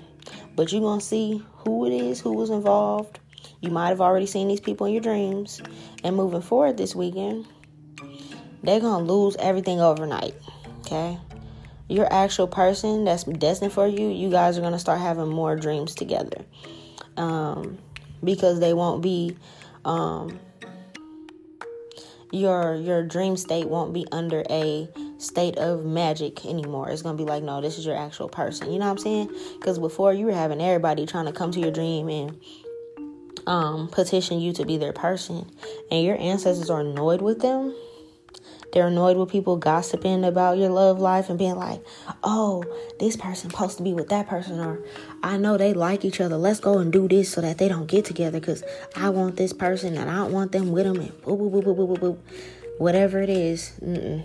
But 0.54 0.70
you're 0.72 0.82
gonna 0.82 1.00
see 1.00 1.42
who 1.58 1.86
it 1.86 1.92
is, 1.92 2.20
who 2.20 2.32
was 2.34 2.50
involved. 2.50 3.18
You 3.60 3.70
might 3.70 3.88
have 3.88 4.00
already 4.00 4.26
seen 4.26 4.48
these 4.48 4.60
people 4.60 4.86
in 4.86 4.92
your 4.92 5.02
dreams. 5.02 5.62
And 6.04 6.16
moving 6.16 6.42
forward 6.42 6.76
this 6.76 6.94
weekend, 6.94 7.46
they're 8.62 8.80
gonna 8.80 9.04
lose 9.04 9.36
everything 9.36 9.80
overnight. 9.80 10.34
Okay? 10.80 11.18
Your 11.88 12.12
actual 12.12 12.46
person 12.46 13.04
that's 13.04 13.24
destined 13.24 13.72
for 13.72 13.86
you, 13.86 14.08
you 14.08 14.30
guys 14.30 14.58
are 14.58 14.62
gonna 14.62 14.78
start 14.78 15.00
having 15.00 15.28
more 15.28 15.56
dreams 15.56 15.94
together. 15.94 16.44
Um, 17.16 17.78
because 18.22 18.60
they 18.60 18.72
won't 18.72 19.02
be 19.02 19.36
um, 19.84 20.38
your 22.34 22.74
your 22.74 23.02
dream 23.02 23.36
state 23.36 23.68
won't 23.68 23.92
be 23.92 24.06
under 24.12 24.44
a 24.50 24.88
state 25.18 25.56
of 25.56 25.84
magic 25.84 26.44
anymore. 26.44 26.90
It's 26.90 27.02
gonna 27.02 27.16
be 27.16 27.24
like, 27.24 27.42
no, 27.42 27.60
this 27.60 27.78
is 27.78 27.86
your 27.86 27.96
actual 27.96 28.28
person. 28.28 28.72
You 28.72 28.78
know 28.78 28.86
what 28.86 28.92
I'm 28.92 28.98
saying? 28.98 29.30
Because 29.58 29.78
before 29.78 30.12
you 30.12 30.26
were 30.26 30.32
having 30.32 30.60
everybody 30.60 31.06
trying 31.06 31.26
to 31.26 31.32
come 31.32 31.50
to 31.52 31.60
your 31.60 31.70
dream 31.70 32.08
and 32.08 32.38
um, 33.46 33.88
petition 33.88 34.40
you 34.40 34.52
to 34.54 34.64
be 34.64 34.76
their 34.76 34.92
person, 34.92 35.50
and 35.90 36.04
your 36.04 36.18
ancestors 36.18 36.70
are 36.70 36.80
annoyed 36.80 37.22
with 37.22 37.40
them. 37.40 37.74
They're 38.74 38.88
annoyed 38.88 39.16
with 39.16 39.30
people 39.30 39.56
gossiping 39.56 40.24
about 40.24 40.58
your 40.58 40.68
love 40.68 40.98
life 40.98 41.30
and 41.30 41.38
being 41.38 41.54
like, 41.54 41.80
oh, 42.24 42.64
this 42.98 43.16
person 43.16 43.48
supposed 43.48 43.76
to 43.76 43.84
be 43.84 43.94
with 43.94 44.08
that 44.08 44.26
person, 44.26 44.58
or 44.58 44.80
I 45.22 45.36
know 45.36 45.56
they 45.56 45.72
like 45.74 46.04
each 46.04 46.20
other. 46.20 46.36
Let's 46.36 46.58
go 46.58 46.78
and 46.78 46.92
do 46.92 47.06
this 47.06 47.30
so 47.30 47.40
that 47.40 47.58
they 47.58 47.68
don't 47.68 47.86
get 47.86 48.04
together 48.04 48.40
because 48.40 48.64
I 48.96 49.10
want 49.10 49.36
this 49.36 49.52
person 49.52 49.96
and 49.96 50.10
I 50.10 50.16
don't 50.16 50.32
want 50.32 50.50
them 50.50 50.72
with 50.72 50.86
them 50.86 50.96
and 50.96 51.12
boop, 51.22 51.38
boop, 51.38 51.52
boop, 51.52 51.76
boop, 51.76 51.88
boop, 51.88 51.98
boop. 52.00 52.18
Whatever 52.78 53.22
it 53.22 53.30
is. 53.30 53.74
Mm-mm. 53.80 54.24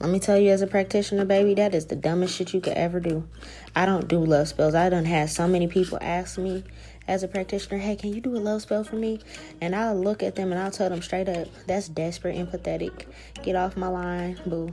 Let 0.00 0.10
me 0.10 0.18
tell 0.18 0.36
you, 0.36 0.50
as 0.50 0.60
a 0.60 0.66
practitioner, 0.66 1.24
baby, 1.24 1.54
that 1.54 1.72
is 1.72 1.86
the 1.86 1.94
dumbest 1.94 2.34
shit 2.34 2.52
you 2.52 2.60
could 2.60 2.72
ever 2.72 2.98
do. 2.98 3.28
I 3.76 3.86
don't 3.86 4.08
do 4.08 4.18
love 4.18 4.48
spells. 4.48 4.74
I 4.74 4.90
done 4.90 5.04
had 5.04 5.30
so 5.30 5.46
many 5.46 5.68
people 5.68 5.98
ask 6.00 6.36
me 6.36 6.64
as 7.06 7.22
a 7.22 7.28
practitioner, 7.28 7.78
hey, 7.78 7.96
can 7.96 8.14
you 8.14 8.20
do 8.20 8.36
a 8.36 8.38
love 8.38 8.62
spell 8.62 8.84
for 8.84 8.96
me? 8.96 9.20
And 9.60 9.74
I'll 9.74 9.96
look 9.96 10.22
at 10.22 10.36
them 10.36 10.52
and 10.52 10.60
I'll 10.60 10.70
tell 10.70 10.88
them 10.88 11.02
straight 11.02 11.28
up, 11.28 11.48
that's 11.66 11.88
desperate 11.88 12.36
and 12.36 12.50
pathetic. 12.50 13.08
Get 13.42 13.56
off 13.56 13.76
my 13.76 13.88
line, 13.88 14.40
boo. 14.46 14.72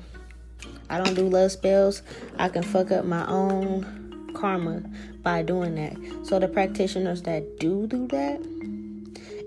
I 0.90 0.98
don't 0.98 1.16
do 1.16 1.28
love 1.28 1.52
spells. 1.52 2.04
I 2.38 2.50
can 2.50 2.64
fuck 2.64 2.92
up 2.92 3.06
my 3.06 3.28
own 3.28 4.32
karma 4.34 4.84
by 5.22 5.42
doing 5.42 5.76
that. 5.76 6.26
So 6.26 6.40
the 6.40 6.48
practitioners 6.48 7.22
that 7.24 7.60
do 7.60 7.88
do 7.88 8.08
that, 8.08 8.40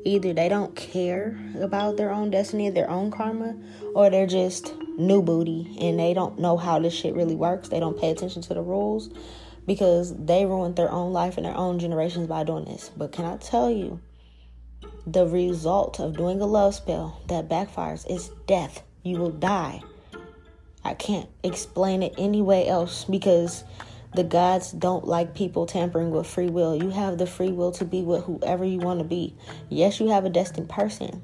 either 0.04 0.32
they 0.32 0.48
don't 0.48 0.74
care 0.76 1.38
about 1.60 1.96
their 1.96 2.10
own 2.10 2.30
destiny, 2.30 2.70
their 2.70 2.90
own 2.90 3.10
karma, 3.10 3.56
or 3.94 4.10
they're 4.10 4.26
just 4.26 4.74
new 4.96 5.22
booty 5.22 5.76
and 5.80 5.98
they 5.98 6.14
don't 6.14 6.38
know 6.38 6.56
how 6.56 6.78
this 6.78 6.94
shit 6.94 7.14
really 7.14 7.34
works. 7.34 7.68
They 7.68 7.80
don't 7.80 7.98
pay 7.98 8.10
attention 8.10 8.42
to 8.42 8.54
the 8.54 8.62
rules 8.62 9.10
because 9.66 10.14
they 10.16 10.44
ruined 10.44 10.76
their 10.76 10.90
own 10.90 11.12
life 11.12 11.36
and 11.36 11.46
their 11.46 11.56
own 11.56 11.78
generations 11.78 12.26
by 12.26 12.44
doing 12.44 12.64
this. 12.64 12.90
But 12.96 13.12
can 13.12 13.24
I 13.24 13.36
tell 13.36 13.70
you, 13.70 14.00
the 15.06 15.26
result 15.26 16.00
of 16.00 16.16
doing 16.16 16.40
a 16.40 16.46
love 16.46 16.74
spell 16.74 17.20
that 17.28 17.48
backfires 17.48 18.10
is 18.10 18.30
death. 18.46 18.82
You 19.02 19.18
will 19.18 19.30
die. 19.30 19.82
I 20.84 20.94
can't 20.94 21.28
explain 21.42 22.02
it 22.02 22.14
any 22.18 22.42
way 22.42 22.68
else 22.68 23.04
because 23.04 23.64
the 24.14 24.24
gods 24.24 24.72
don't 24.72 25.06
like 25.06 25.34
people 25.34 25.66
tampering 25.66 26.10
with 26.10 26.26
free 26.26 26.48
will. 26.48 26.76
You 26.76 26.90
have 26.90 27.18
the 27.18 27.26
free 27.26 27.50
will 27.50 27.72
to 27.72 27.84
be 27.84 28.02
with 28.02 28.24
whoever 28.24 28.64
you 28.64 28.78
want 28.78 29.00
to 29.00 29.04
be. 29.04 29.34
Yes, 29.70 29.98
you 29.98 30.08
have 30.08 30.24
a 30.24 30.30
destined 30.30 30.68
person. 30.68 31.22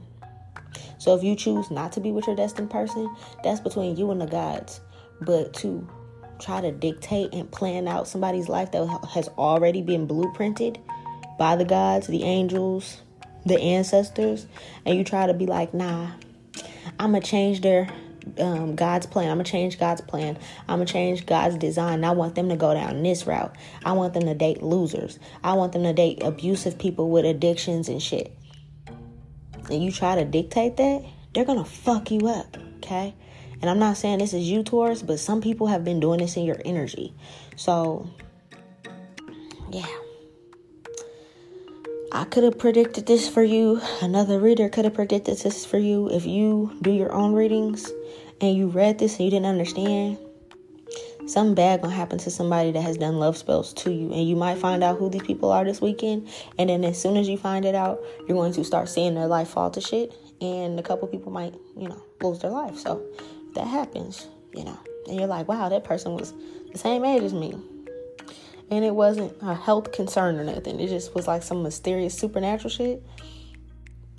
So 0.98 1.14
if 1.14 1.22
you 1.22 1.36
choose 1.36 1.70
not 1.70 1.92
to 1.92 2.00
be 2.00 2.12
with 2.12 2.26
your 2.26 2.36
destined 2.36 2.70
person, 2.70 3.14
that's 3.42 3.60
between 3.60 3.96
you 3.96 4.10
and 4.10 4.20
the 4.20 4.26
gods. 4.26 4.80
But 5.20 5.54
to 5.54 5.88
try 6.40 6.60
to 6.60 6.72
dictate 6.72 7.32
and 7.32 7.50
plan 7.50 7.86
out 7.86 8.08
somebody's 8.08 8.48
life 8.48 8.72
that 8.72 8.86
has 9.10 9.28
already 9.38 9.82
been 9.82 10.06
blueprinted 10.06 10.78
by 11.38 11.56
the 11.56 11.64
gods, 11.64 12.06
the 12.06 12.22
angels, 12.22 13.00
the 13.46 13.60
ancestors, 13.60 14.46
and 14.84 14.96
you 14.96 15.04
try 15.04 15.26
to 15.26 15.34
be 15.34 15.46
like, 15.46 15.72
nah, 15.72 16.10
I'm 16.98 17.12
gonna 17.12 17.20
change 17.20 17.60
their 17.60 17.88
um, 18.38 18.76
God's 18.76 19.06
plan. 19.06 19.30
I'm 19.30 19.38
gonna 19.38 19.44
change 19.44 19.78
God's 19.78 20.00
plan. 20.00 20.38
I'm 20.68 20.78
gonna 20.78 20.86
change 20.86 21.26
God's 21.26 21.56
design. 21.56 22.04
I 22.04 22.10
want 22.10 22.34
them 22.34 22.48
to 22.48 22.56
go 22.56 22.74
down 22.74 23.02
this 23.02 23.26
route. 23.26 23.54
I 23.84 23.92
want 23.92 24.14
them 24.14 24.24
to 24.24 24.34
date 24.34 24.62
losers. 24.62 25.18
I 25.42 25.54
want 25.54 25.72
them 25.72 25.82
to 25.84 25.92
date 25.92 26.22
abusive 26.22 26.78
people 26.78 27.10
with 27.10 27.24
addictions 27.24 27.88
and 27.88 28.02
shit. 28.02 28.36
And 29.70 29.82
you 29.82 29.92
try 29.92 30.16
to 30.16 30.24
dictate 30.24 30.76
that, 30.76 31.04
they're 31.32 31.44
gonna 31.44 31.64
fuck 31.64 32.10
you 32.10 32.28
up, 32.28 32.56
okay? 32.78 33.14
And 33.60 33.68
I'm 33.68 33.78
not 33.78 33.96
saying 33.96 34.18
this 34.18 34.32
is 34.32 34.48
you, 34.48 34.62
Taurus, 34.62 35.02
but 35.02 35.18
some 35.18 35.40
people 35.40 35.66
have 35.66 35.84
been 35.84 36.00
doing 36.00 36.20
this 36.20 36.36
in 36.36 36.44
your 36.44 36.60
energy. 36.64 37.12
So, 37.56 38.08
yeah. 39.70 39.86
I 42.12 42.24
could 42.24 42.42
have 42.42 42.58
predicted 42.58 43.06
this 43.06 43.28
for 43.28 43.44
you. 43.44 43.80
Another 44.00 44.40
reader 44.40 44.68
could 44.68 44.84
have 44.84 44.94
predicted 44.94 45.38
this 45.38 45.64
for 45.64 45.78
you. 45.78 46.10
If 46.10 46.26
you 46.26 46.76
do 46.82 46.90
your 46.90 47.12
own 47.12 47.34
readings 47.34 47.92
and 48.40 48.56
you 48.56 48.66
read 48.68 48.98
this 48.98 49.16
and 49.16 49.26
you 49.26 49.30
didn't 49.30 49.46
understand, 49.46 50.18
something 51.26 51.54
bad 51.54 51.80
gonna 51.80 51.94
happen 51.94 52.18
to 52.18 52.30
somebody 52.30 52.72
that 52.72 52.80
has 52.80 52.96
done 52.96 53.18
love 53.18 53.36
spells 53.36 53.72
to 53.72 53.92
you 53.92 54.12
and 54.12 54.28
you 54.28 54.34
might 54.34 54.58
find 54.58 54.82
out 54.82 54.98
who 54.98 55.08
these 55.08 55.22
people 55.22 55.52
are 55.52 55.64
this 55.64 55.80
weekend 55.80 56.28
and 56.58 56.68
then 56.68 56.84
as 56.84 57.00
soon 57.00 57.16
as 57.16 57.28
you 57.28 57.36
find 57.36 57.64
it 57.64 57.74
out 57.74 58.00
you're 58.26 58.36
going 58.36 58.52
to 58.52 58.64
start 58.64 58.88
seeing 58.88 59.14
their 59.14 59.28
life 59.28 59.48
fall 59.48 59.70
to 59.70 59.80
shit 59.80 60.12
and 60.40 60.78
a 60.80 60.82
couple 60.82 61.06
people 61.06 61.30
might 61.30 61.54
you 61.76 61.88
know 61.88 62.02
lose 62.20 62.40
their 62.40 62.50
life 62.50 62.76
so 62.76 63.00
that 63.54 63.66
happens, 63.66 64.26
you 64.54 64.64
know. 64.64 64.78
And 65.06 65.18
you're 65.18 65.26
like, 65.26 65.48
wow, 65.48 65.68
that 65.68 65.84
person 65.84 66.14
was 66.14 66.32
the 66.72 66.78
same 66.78 67.04
age 67.04 67.22
as 67.22 67.34
me. 67.34 67.54
And 68.70 68.84
it 68.84 68.94
wasn't 68.94 69.36
a 69.42 69.54
health 69.54 69.92
concern 69.92 70.38
or 70.38 70.44
nothing. 70.44 70.78
It 70.78 70.88
just 70.88 71.14
was 71.14 71.26
like 71.26 71.42
some 71.42 71.62
mysterious 71.62 72.16
supernatural 72.16 72.70
shit. 72.70 73.02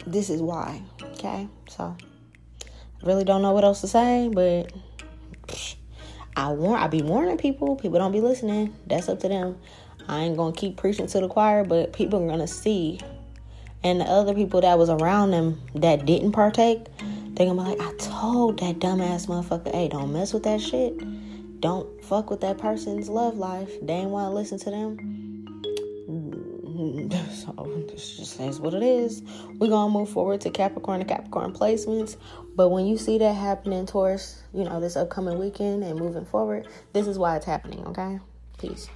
This 0.06 0.30
is 0.30 0.42
why. 0.42 0.82
Okay? 1.02 1.48
So 1.70 1.96
I 3.02 3.06
really 3.06 3.24
don't 3.24 3.42
know 3.42 3.54
what 3.54 3.64
else 3.64 3.82
to 3.82 3.88
say, 3.88 4.30
but 4.34 4.74
I 6.36 6.52
warn 6.52 6.82
I 6.82 6.88
be 6.88 7.02
warning 7.02 7.38
people. 7.38 7.76
People 7.76 8.00
don't 8.00 8.12
be 8.12 8.22
listening. 8.22 8.76
That's 8.88 9.08
up 9.08 9.20
to 9.22 9.30
them. 9.30 9.58
I 10.08 10.22
ain't 10.22 10.36
gonna 10.36 10.54
keep 10.54 10.78
preaching 10.78 11.08
to 11.08 11.20
the 11.22 11.28
choir, 11.28 11.64
but 11.64 11.94
people 11.94 12.24
are 12.24 12.28
gonna 12.28 12.48
see. 12.48 13.00
And 13.84 14.02
the 14.02 14.06
other 14.06 14.34
people 14.34 14.62
that 14.62 14.78
was 14.78 14.90
around 14.90 15.32
them 15.32 15.62
that 15.76 16.06
didn't 16.06 16.34
partake, 16.34 16.86
they're 17.34 17.48
gonna 17.48 17.64
be 17.64 17.70
like, 17.70 17.82
I 17.82 17.94
told 17.98 18.60
that 18.60 18.80
dumbass 18.80 19.28
motherfucker, 19.28 19.72
hey, 19.74 19.88
don't 19.88 20.12
mess 20.12 20.34
with 20.34 20.44
that 20.44 20.60
shit. 20.60 21.00
Don't 21.62 22.04
fuck 22.04 22.30
with 22.30 22.42
that 22.42 22.58
person's 22.58 23.08
love 23.08 23.38
life. 23.38 23.72
They 23.82 23.94
ain't 23.94 24.10
wanna 24.10 24.34
listen 24.34 24.60
to 24.60 24.72
them. 24.72 24.98
Mm, 26.10 27.14
so 27.32 27.86
this 27.90 28.18
just 28.18 28.40
is 28.40 28.60
what 28.60 28.74
it 28.74 28.84
is. 28.84 29.24
We're 29.60 29.70
gonna 29.70 29.94
move 29.94 30.10
forward 30.10 30.42
to 30.42 30.50
Capricorn 30.50 31.02
and 31.02 31.10
Capricorn 31.10 31.54
placements. 31.54 32.18
But 32.56 32.70
when 32.70 32.86
you 32.86 32.98
see 32.98 33.18
that 33.20 33.34
happening 33.34 33.86
towards, 33.86 34.44
you 34.54 34.64
know, 34.64 34.82
this 34.82 34.96
upcoming 34.96 35.40
weekend 35.40 35.84
and 35.84 35.98
moving 35.98 36.26
forward, 36.26 36.68
this 36.94 37.08
is 37.08 37.18
why 37.18 37.38
it's 37.38 37.46
happening, 37.46 37.86
okay? 37.88 38.20
Peace. 38.58 38.90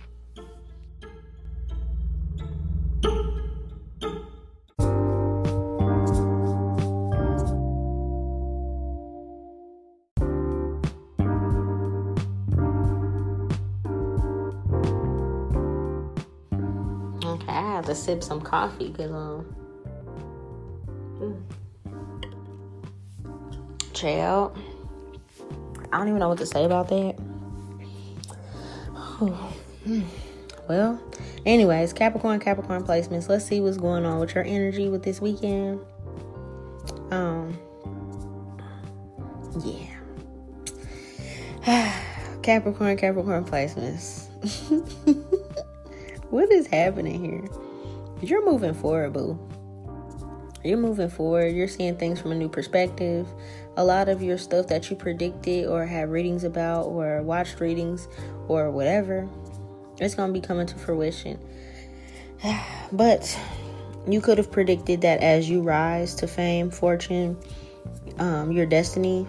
Sip 17.95 18.23
some 18.23 18.41
coffee 18.41 18.89
because 18.89 19.11
um 19.11 19.55
child. 23.95 24.57
I 25.91 25.97
don't 25.97 26.09
even 26.09 26.19
know 26.19 26.29
what 26.29 26.37
to 26.39 26.45
say 26.45 26.65
about 26.65 26.89
that. 26.89 27.15
well, 30.67 31.01
anyways, 31.45 31.93
Capricorn, 31.93 32.39
Capricorn 32.39 32.83
placements. 32.83 33.29
Let's 33.29 33.45
see 33.45 33.61
what's 33.61 33.77
going 33.77 34.05
on 34.05 34.19
with 34.19 34.35
your 34.35 34.43
energy 34.43 34.89
with 34.89 35.03
this 35.03 35.21
weekend. 35.21 35.79
Um, 37.11 37.57
yeah. 39.63 39.93
Capricorn, 42.43 42.97
Capricorn 42.97 43.45
placements. 43.45 44.25
what 46.29 46.51
is 46.51 46.67
happening 46.67 47.23
here? 47.23 47.64
You're 48.21 48.45
moving 48.45 48.73
forward, 48.73 49.13
boo. 49.13 49.39
You're 50.63 50.77
moving 50.77 51.09
forward. 51.09 51.55
You're 51.55 51.67
seeing 51.67 51.97
things 51.97 52.19
from 52.19 52.31
a 52.31 52.35
new 52.35 52.49
perspective. 52.49 53.27
A 53.77 53.83
lot 53.83 54.09
of 54.09 54.23
your 54.23 54.37
stuff 54.37 54.67
that 54.67 54.89
you 54.89 54.95
predicted 54.95 55.67
or 55.67 55.85
had 55.85 56.09
readings 56.09 56.43
about 56.43 56.85
or 56.85 57.21
watched 57.21 57.59
readings 57.59 58.07
or 58.47 58.71
whatever, 58.71 59.27
it's 59.99 60.15
going 60.15 60.33
to 60.33 60.39
be 60.39 60.45
coming 60.45 60.67
to 60.67 60.75
fruition. 60.75 61.39
But 62.91 63.37
you 64.07 64.21
could 64.21 64.37
have 64.37 64.51
predicted 64.51 65.01
that 65.01 65.21
as 65.21 65.49
you 65.49 65.61
rise 65.61 66.13
to 66.15 66.27
fame, 66.27 66.69
fortune, 66.69 67.35
um, 68.19 68.51
your 68.51 68.67
destiny, 68.67 69.27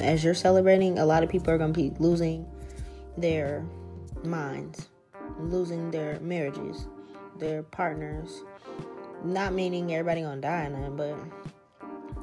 as 0.00 0.24
you're 0.24 0.34
celebrating, 0.34 0.98
a 0.98 1.04
lot 1.04 1.22
of 1.22 1.28
people 1.28 1.52
are 1.52 1.58
going 1.58 1.74
to 1.74 1.78
be 1.78 1.94
losing 1.98 2.46
their 3.18 3.64
minds 4.24 4.88
losing 5.38 5.90
their 5.90 6.18
marriages, 6.20 6.86
their 7.40 7.62
partners. 7.62 8.42
Not 9.24 9.52
meaning 9.52 9.92
everybody 9.92 10.22
gonna 10.22 10.40
die 10.40 10.68
that, 10.68 10.96
but 10.96 11.16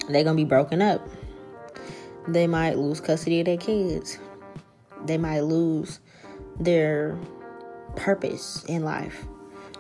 they 0.10 0.24
gonna 0.24 0.36
be 0.36 0.46
broken 0.46 0.82
up. 0.82 1.08
They 2.28 2.48
might 2.48 2.78
lose 2.78 3.00
custody 3.00 3.40
of 3.40 3.46
their 3.46 3.58
kids. 3.58 4.20
They 5.06 5.18
might 5.18 5.42
lose 5.42 6.00
their 6.60 7.18
purpose 7.96 8.64
in 8.68 8.84
life. 8.84 9.26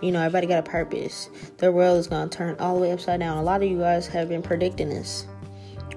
You 0.01 0.11
know, 0.11 0.19
everybody 0.19 0.47
got 0.47 0.59
a 0.59 0.69
purpose. 0.69 1.29
Their 1.57 1.71
world 1.71 1.97
is 1.97 2.07
gonna 2.07 2.29
turn 2.29 2.55
all 2.59 2.75
the 2.75 2.81
way 2.81 2.91
upside 2.91 3.19
down. 3.19 3.37
A 3.37 3.43
lot 3.43 3.63
of 3.63 3.69
you 3.69 3.79
guys 3.79 4.07
have 4.07 4.29
been 4.29 4.43
predicting 4.43 4.89
this, 4.89 5.25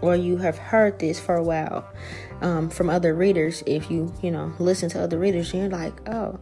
or 0.01 0.17
you 0.17 0.39
have 0.39 0.57
heard 0.57 0.99
this 0.99 1.21
for 1.21 1.35
a 1.35 1.43
while 1.43 1.87
um, 2.41 2.71
from 2.71 2.89
other 2.89 3.15
readers. 3.15 3.63
If 3.67 3.91
you, 3.91 4.13
you 4.23 4.31
know, 4.31 4.53
listen 4.59 4.89
to 4.91 5.03
other 5.03 5.19
readers, 5.19 5.53
you're 5.53 5.69
like, 5.69 6.09
oh, 6.09 6.39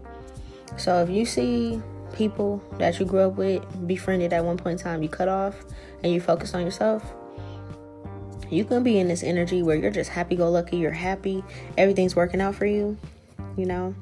so 0.77 1.03
if 1.03 1.11
you 1.11 1.25
see 1.27 1.83
people 2.13 2.63
that 2.79 2.99
you 2.99 3.07
grew 3.07 3.21
up 3.21 3.37
with, 3.37 3.63
befriended 3.87 4.33
at 4.33 4.45
one 4.45 4.57
point 4.57 4.81
in 4.81 4.85
time, 4.85 5.03
you 5.03 5.09
cut 5.09 5.29
off 5.29 5.65
and 6.03 6.13
you 6.13 6.21
focus 6.21 6.55
on 6.55 6.63
yourself, 6.63 7.15
you 8.51 8.65
can 8.65 8.83
be 8.83 8.99
in 8.99 9.09
this 9.09 9.23
energy 9.23 9.63
where 9.63 9.77
you're 9.77 9.91
just 9.91 10.11
happy 10.11 10.37
go 10.37 10.51
lucky, 10.51 10.77
you're 10.79 10.91
happy, 10.91 11.45
everything's 11.77 12.17
working 12.17 12.41
out 12.41 12.55
for 12.55 12.67
you, 12.67 12.97
you 13.57 13.67
know. 13.67 13.95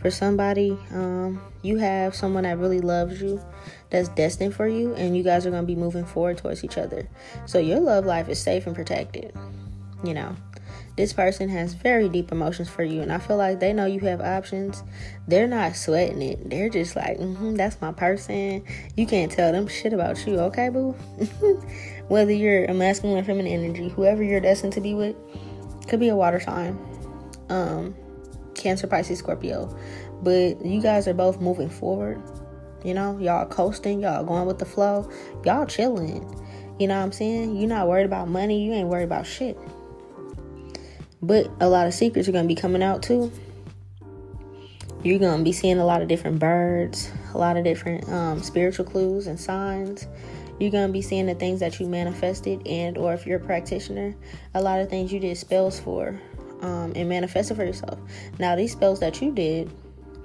For 0.00 0.10
somebody, 0.12 0.78
um, 0.92 1.40
you 1.62 1.78
have 1.78 2.14
someone 2.14 2.44
that 2.44 2.58
really 2.58 2.80
loves 2.80 3.20
you, 3.20 3.44
that's 3.90 4.08
destined 4.10 4.54
for 4.54 4.68
you, 4.68 4.94
and 4.94 5.16
you 5.16 5.24
guys 5.24 5.44
are 5.44 5.50
going 5.50 5.62
to 5.62 5.66
be 5.66 5.74
moving 5.74 6.04
forward 6.04 6.38
towards 6.38 6.62
each 6.62 6.78
other. 6.78 7.08
So 7.46 7.58
your 7.58 7.80
love 7.80 8.06
life 8.06 8.28
is 8.28 8.40
safe 8.40 8.66
and 8.66 8.76
protected, 8.76 9.32
you 10.04 10.14
know 10.14 10.36
this 10.98 11.12
person 11.12 11.48
has 11.48 11.74
very 11.74 12.08
deep 12.08 12.32
emotions 12.32 12.68
for 12.68 12.82
you 12.82 13.00
and 13.00 13.12
i 13.12 13.18
feel 13.18 13.36
like 13.36 13.60
they 13.60 13.72
know 13.72 13.86
you 13.86 14.00
have 14.00 14.20
options. 14.20 14.82
They're 15.28 15.46
not 15.46 15.76
sweating 15.76 16.20
it. 16.22 16.50
They're 16.50 16.68
just 16.68 16.96
like 16.96 17.18
mm-hmm, 17.18 17.54
that's 17.54 17.80
my 17.80 17.92
person. 17.92 18.64
You 18.96 19.06
can't 19.06 19.30
tell 19.30 19.52
them 19.52 19.68
shit 19.68 19.92
about 19.92 20.26
you 20.26 20.40
okay 20.40 20.68
boo? 20.70 20.92
Whether 22.08 22.32
you're 22.32 22.64
a 22.64 22.74
masculine 22.74 23.18
or 23.18 23.24
feminine 23.24 23.52
energy 23.52 23.88
whoever 23.88 24.24
you're 24.24 24.40
destined 24.40 24.72
to 24.72 24.80
be 24.80 24.94
with 24.94 25.14
could 25.86 26.00
be 26.00 26.08
a 26.08 26.16
water 26.16 26.40
sign. 26.40 26.76
Um 27.48 27.94
cancer 28.56 28.88
pisces 28.88 29.20
scorpio. 29.20 29.74
But 30.22 30.64
you 30.66 30.82
guys 30.82 31.06
are 31.06 31.14
both 31.14 31.40
moving 31.40 31.70
forward. 31.70 32.20
You 32.84 32.94
know 32.94 33.18
y'all 33.18 33.46
coasting 33.46 34.00
y'all 34.00 34.24
going 34.24 34.46
with 34.46 34.58
the 34.58 34.66
flow. 34.66 35.08
Y'all 35.44 35.64
chilling. 35.64 36.28
You 36.80 36.88
know 36.88 36.96
what 36.96 37.04
i'm 37.04 37.12
saying? 37.12 37.56
You're 37.56 37.68
not 37.68 37.86
worried 37.86 38.06
about 38.06 38.26
money. 38.28 38.64
You 38.64 38.72
ain't 38.72 38.88
worried 38.88 39.04
about 39.04 39.26
shit 39.26 39.56
but 41.22 41.50
a 41.60 41.68
lot 41.68 41.86
of 41.86 41.94
secrets 41.94 42.28
are 42.28 42.32
going 42.32 42.44
to 42.44 42.48
be 42.48 42.60
coming 42.60 42.82
out 42.82 43.02
too. 43.02 43.32
You're 45.02 45.18
going 45.18 45.38
to 45.38 45.44
be 45.44 45.52
seeing 45.52 45.78
a 45.78 45.84
lot 45.84 46.02
of 46.02 46.08
different 46.08 46.38
birds, 46.38 47.10
a 47.32 47.38
lot 47.38 47.56
of 47.56 47.64
different 47.64 48.08
um, 48.08 48.42
spiritual 48.42 48.84
clues 48.84 49.26
and 49.26 49.38
signs. 49.38 50.08
You're 50.58 50.72
going 50.72 50.88
to 50.88 50.92
be 50.92 51.02
seeing 51.02 51.26
the 51.26 51.36
things 51.36 51.60
that 51.60 51.78
you 51.78 51.86
manifested, 51.86 52.66
and 52.66 52.98
or 52.98 53.14
if 53.14 53.24
you're 53.24 53.38
a 53.38 53.44
practitioner, 53.44 54.16
a 54.54 54.60
lot 54.60 54.80
of 54.80 54.90
things 54.90 55.12
you 55.12 55.20
did 55.20 55.36
spells 55.36 55.78
for 55.78 56.20
um, 56.62 56.92
and 56.96 57.08
manifested 57.08 57.56
for 57.56 57.64
yourself. 57.64 57.98
Now, 58.40 58.56
these 58.56 58.72
spells 58.72 58.98
that 59.00 59.22
you 59.22 59.30
did 59.30 59.70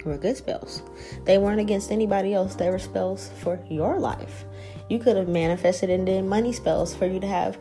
were 0.04 0.18
good 0.18 0.36
spells. 0.36 0.82
They 1.24 1.38
weren't 1.38 1.60
against 1.60 1.92
anybody 1.92 2.34
else. 2.34 2.56
They 2.56 2.68
were 2.68 2.80
spells 2.80 3.30
for 3.38 3.60
your 3.70 4.00
life. 4.00 4.44
You 4.88 4.98
could 4.98 5.16
have 5.16 5.28
manifested 5.28 5.88
and 5.88 6.04
did 6.04 6.24
money 6.24 6.52
spells 6.52 6.94
for 6.94 7.06
you 7.06 7.20
to 7.20 7.26
have 7.26 7.56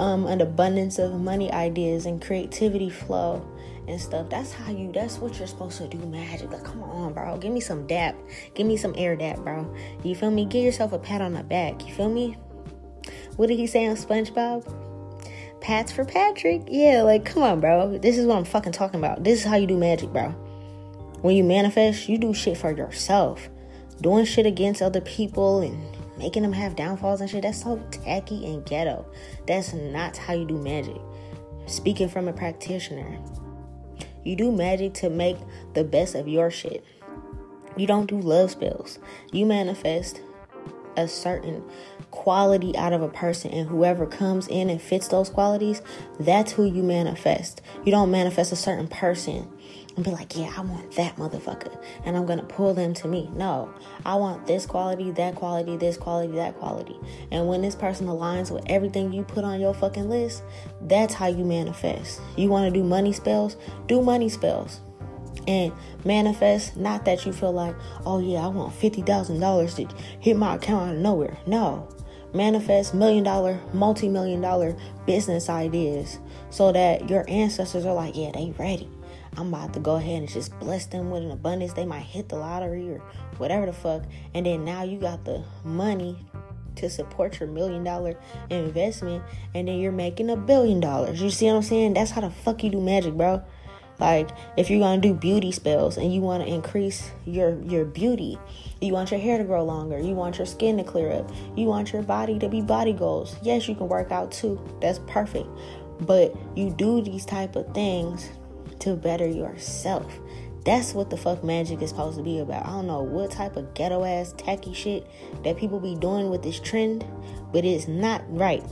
um, 0.00 0.26
an 0.26 0.40
abundance 0.40 0.98
of 0.98 1.20
money 1.20 1.52
ideas 1.52 2.06
and 2.06 2.20
creativity 2.20 2.90
flow 2.90 3.46
and 3.86 4.00
stuff. 4.00 4.28
That's 4.30 4.52
how 4.52 4.70
you. 4.70 4.92
That's 4.92 5.18
what 5.18 5.38
you're 5.38 5.46
supposed 5.46 5.78
to 5.78 5.88
do. 5.88 5.98
Magic. 5.98 6.50
Like, 6.50 6.64
come 6.64 6.82
on, 6.82 7.12
bro. 7.12 7.36
Give 7.38 7.52
me 7.52 7.60
some 7.60 7.86
dap. 7.86 8.16
Give 8.54 8.66
me 8.66 8.76
some 8.76 8.94
air 8.96 9.16
dap, 9.16 9.38
bro. 9.38 9.72
You 10.02 10.14
feel 10.14 10.30
me? 10.30 10.46
Give 10.46 10.64
yourself 10.64 10.92
a 10.92 10.98
pat 10.98 11.20
on 11.20 11.34
the 11.34 11.42
back. 11.42 11.86
You 11.86 11.94
feel 11.94 12.10
me? 12.10 12.36
What 13.36 13.48
did 13.48 13.58
he 13.58 13.66
say 13.66 13.86
on 13.86 13.96
SpongeBob? 13.96 14.72
Pats 15.60 15.92
for 15.92 16.04
Patrick. 16.04 16.62
Yeah, 16.68 17.02
like, 17.02 17.24
come 17.24 17.42
on, 17.42 17.60
bro. 17.60 17.98
This 17.98 18.18
is 18.18 18.26
what 18.26 18.36
I'm 18.36 18.44
fucking 18.44 18.72
talking 18.72 19.00
about. 19.00 19.24
This 19.24 19.40
is 19.40 19.44
how 19.46 19.56
you 19.56 19.66
do 19.66 19.76
magic, 19.76 20.12
bro. 20.12 20.28
When 21.22 21.34
you 21.34 21.42
manifest, 21.42 22.08
you 22.08 22.18
do 22.18 22.34
shit 22.34 22.56
for 22.56 22.70
yourself. 22.70 23.48
Doing 24.00 24.24
shit 24.24 24.44
against 24.44 24.82
other 24.82 25.00
people 25.00 25.60
and 25.60 25.93
making 26.18 26.42
them 26.42 26.52
have 26.52 26.76
downfalls 26.76 27.20
and 27.20 27.30
shit. 27.30 27.42
That's 27.42 27.62
so 27.62 27.78
tacky 27.90 28.46
and 28.46 28.64
ghetto. 28.64 29.06
That's 29.46 29.72
not 29.72 30.16
how 30.16 30.34
you 30.34 30.46
do 30.46 30.58
magic. 30.58 31.00
Speaking 31.66 32.08
from 32.08 32.28
a 32.28 32.32
practitioner, 32.32 33.18
you 34.24 34.36
do 34.36 34.52
magic 34.52 34.94
to 34.94 35.10
make 35.10 35.36
the 35.74 35.84
best 35.84 36.14
of 36.14 36.28
your 36.28 36.50
shit. 36.50 36.84
You 37.76 37.86
don't 37.86 38.06
do 38.06 38.20
love 38.20 38.50
spells. 38.52 38.98
You 39.32 39.46
manifest 39.46 40.20
a 40.96 41.08
certain 41.08 41.62
quality 42.10 42.76
out 42.76 42.92
of 42.92 43.02
a 43.02 43.08
person, 43.08 43.50
and 43.50 43.68
whoever 43.68 44.06
comes 44.06 44.46
in 44.46 44.70
and 44.70 44.80
fits 44.80 45.08
those 45.08 45.28
qualities, 45.28 45.82
that's 46.20 46.52
who 46.52 46.64
you 46.64 46.82
manifest. 46.82 47.60
You 47.84 47.90
don't 47.90 48.10
manifest 48.10 48.52
a 48.52 48.56
certain 48.56 48.86
person 48.86 49.50
and 49.96 50.04
be 50.04 50.10
like, 50.10 50.36
yeah, 50.36 50.52
I 50.56 50.60
want 50.60 50.92
that 50.92 51.16
motherfucker. 51.16 51.76
And 52.04 52.16
I'm 52.16 52.26
going 52.26 52.40
to 52.40 52.44
pull 52.44 52.74
them 52.74 52.94
to 52.94 53.08
me. 53.08 53.30
No, 53.34 53.72
I 54.04 54.16
want 54.16 54.46
this 54.46 54.66
quality, 54.66 55.10
that 55.12 55.36
quality, 55.36 55.76
this 55.76 55.96
quality, 55.96 56.32
that 56.34 56.58
quality. 56.58 56.98
And 57.30 57.46
when 57.46 57.62
this 57.62 57.74
person 57.74 58.06
aligns 58.06 58.50
with 58.50 58.64
everything 58.66 59.12
you 59.12 59.22
put 59.22 59.44
on 59.44 59.60
your 59.60 59.74
fucking 59.74 60.08
list, 60.08 60.42
that's 60.82 61.14
how 61.14 61.28
you 61.28 61.44
manifest. 61.44 62.20
You 62.36 62.48
want 62.48 62.72
to 62.72 62.78
do 62.78 62.84
money 62.84 63.12
spells? 63.12 63.56
Do 63.86 64.02
money 64.02 64.28
spells. 64.28 64.80
And 65.46 65.72
manifest, 66.04 66.76
not 66.76 67.04
that 67.04 67.26
you 67.26 67.32
feel 67.32 67.52
like, 67.52 67.76
oh 68.06 68.18
yeah, 68.18 68.44
I 68.44 68.48
want 68.48 68.74
$50,000 68.74 69.88
to 69.88 69.96
hit 70.20 70.36
my 70.36 70.56
account 70.56 70.90
out 70.90 70.94
of 70.96 71.00
nowhere. 71.00 71.36
No. 71.46 71.88
Manifest 72.32 72.94
million 72.94 73.22
dollar, 73.22 73.60
multi 73.72 74.08
million 74.08 74.40
dollar 74.40 74.76
business 75.06 75.48
ideas 75.48 76.18
so 76.50 76.72
that 76.72 77.08
your 77.08 77.24
ancestors 77.28 77.86
are 77.86 77.94
like, 77.94 78.16
yeah, 78.16 78.32
they 78.32 78.52
ready 78.58 78.90
I'm 79.36 79.48
about 79.52 79.72
to 79.74 79.80
go 79.80 79.96
ahead 79.96 80.18
and 80.18 80.28
just 80.28 80.58
bless 80.60 80.86
them 80.86 81.10
with 81.10 81.22
an 81.22 81.30
abundance. 81.30 81.72
They 81.72 81.84
might 81.84 82.00
hit 82.00 82.28
the 82.28 82.36
lottery 82.36 82.90
or 82.90 82.98
whatever 83.38 83.66
the 83.66 83.72
fuck. 83.72 84.02
And 84.34 84.46
then 84.46 84.64
now 84.64 84.82
you 84.82 84.98
got 84.98 85.24
the 85.24 85.44
money 85.64 86.18
to 86.76 86.90
support 86.90 87.40
your 87.40 87.48
million 87.48 87.84
dollar 87.84 88.16
investment 88.50 89.22
and 89.54 89.68
then 89.68 89.78
you're 89.78 89.92
making 89.92 90.30
a 90.30 90.36
billion 90.36 90.80
dollars. 90.80 91.20
You 91.20 91.30
see 91.30 91.46
what 91.46 91.56
I'm 91.56 91.62
saying? 91.62 91.94
That's 91.94 92.10
how 92.10 92.20
the 92.20 92.30
fuck 92.30 92.62
you 92.64 92.70
do 92.70 92.80
magic, 92.80 93.14
bro. 93.14 93.42
Like 93.98 94.30
if 94.56 94.70
you're 94.70 94.80
gonna 94.80 95.00
do 95.00 95.14
beauty 95.14 95.52
spells 95.52 95.96
and 95.96 96.12
you 96.12 96.20
want 96.20 96.44
to 96.44 96.52
increase 96.52 97.10
your 97.24 97.60
your 97.62 97.84
beauty, 97.84 98.38
you 98.80 98.92
want 98.92 99.10
your 99.10 99.20
hair 99.20 99.38
to 99.38 99.44
grow 99.44 99.64
longer, 99.64 99.98
you 99.98 100.14
want 100.14 100.38
your 100.38 100.46
skin 100.46 100.76
to 100.78 100.84
clear 100.84 101.12
up, 101.12 101.30
you 101.56 101.66
want 101.66 101.92
your 101.92 102.02
body 102.02 102.38
to 102.40 102.48
be 102.48 102.60
body 102.60 102.92
goals. 102.92 103.36
Yes, 103.42 103.68
you 103.68 103.74
can 103.74 103.88
work 103.88 104.10
out 104.10 104.32
too. 104.32 104.60
That's 104.80 104.98
perfect. 105.06 105.48
But 106.00 106.34
you 106.56 106.70
do 106.70 107.02
these 107.02 107.24
type 107.24 107.54
of 107.54 107.72
things 107.72 108.30
to 108.84 108.96
better 108.96 109.26
yourself. 109.26 110.18
That's 110.64 110.94
what 110.94 111.10
the 111.10 111.16
fuck 111.16 111.44
magic 111.44 111.82
is 111.82 111.90
supposed 111.90 112.16
to 112.16 112.22
be 112.22 112.38
about. 112.38 112.64
I 112.64 112.70
don't 112.70 112.86
know 112.86 113.02
what 113.02 113.30
type 113.30 113.56
of 113.56 113.74
ghetto 113.74 114.04
ass 114.04 114.34
tacky 114.38 114.72
shit 114.72 115.06
that 115.44 115.58
people 115.58 115.78
be 115.78 115.94
doing 115.94 116.30
with 116.30 116.42
this 116.42 116.58
trend, 116.58 117.04
but 117.52 117.64
it's 117.64 117.86
not 117.86 118.22
right. 118.28 118.64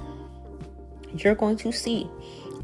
You're 1.14 1.34
going 1.34 1.58
to 1.58 1.72
see 1.72 2.08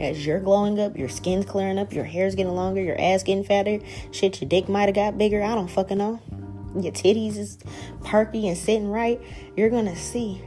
as 0.01 0.25
you're 0.25 0.41
glowing 0.41 0.81
up, 0.81 0.97
your 0.97 1.09
skin's 1.09 1.45
clearing 1.45 1.79
up, 1.79 1.93
your 1.93 2.05
hair's 2.05 2.35
getting 2.35 2.55
longer, 2.55 2.81
your 2.81 2.99
ass 2.99 3.23
getting 3.23 3.45
fatter, 3.45 3.81
shit, 4.13 4.41
your 4.41 4.49
dick 4.49 4.69
might 4.69 4.87
have 4.87 4.95
got 4.95 5.19
bigger. 5.19 5.43
I 5.43 5.55
don't 5.55 5.69
fucking 5.69 5.99
know. 5.99 6.21
Your 6.75 6.93
titties 6.93 7.37
is 7.37 7.59
perky 8.05 8.49
and 8.49 8.57
sitting 8.57 8.89
right. 8.89 9.21
You're 9.57 9.71
gonna 9.71 9.97
see 9.97 10.41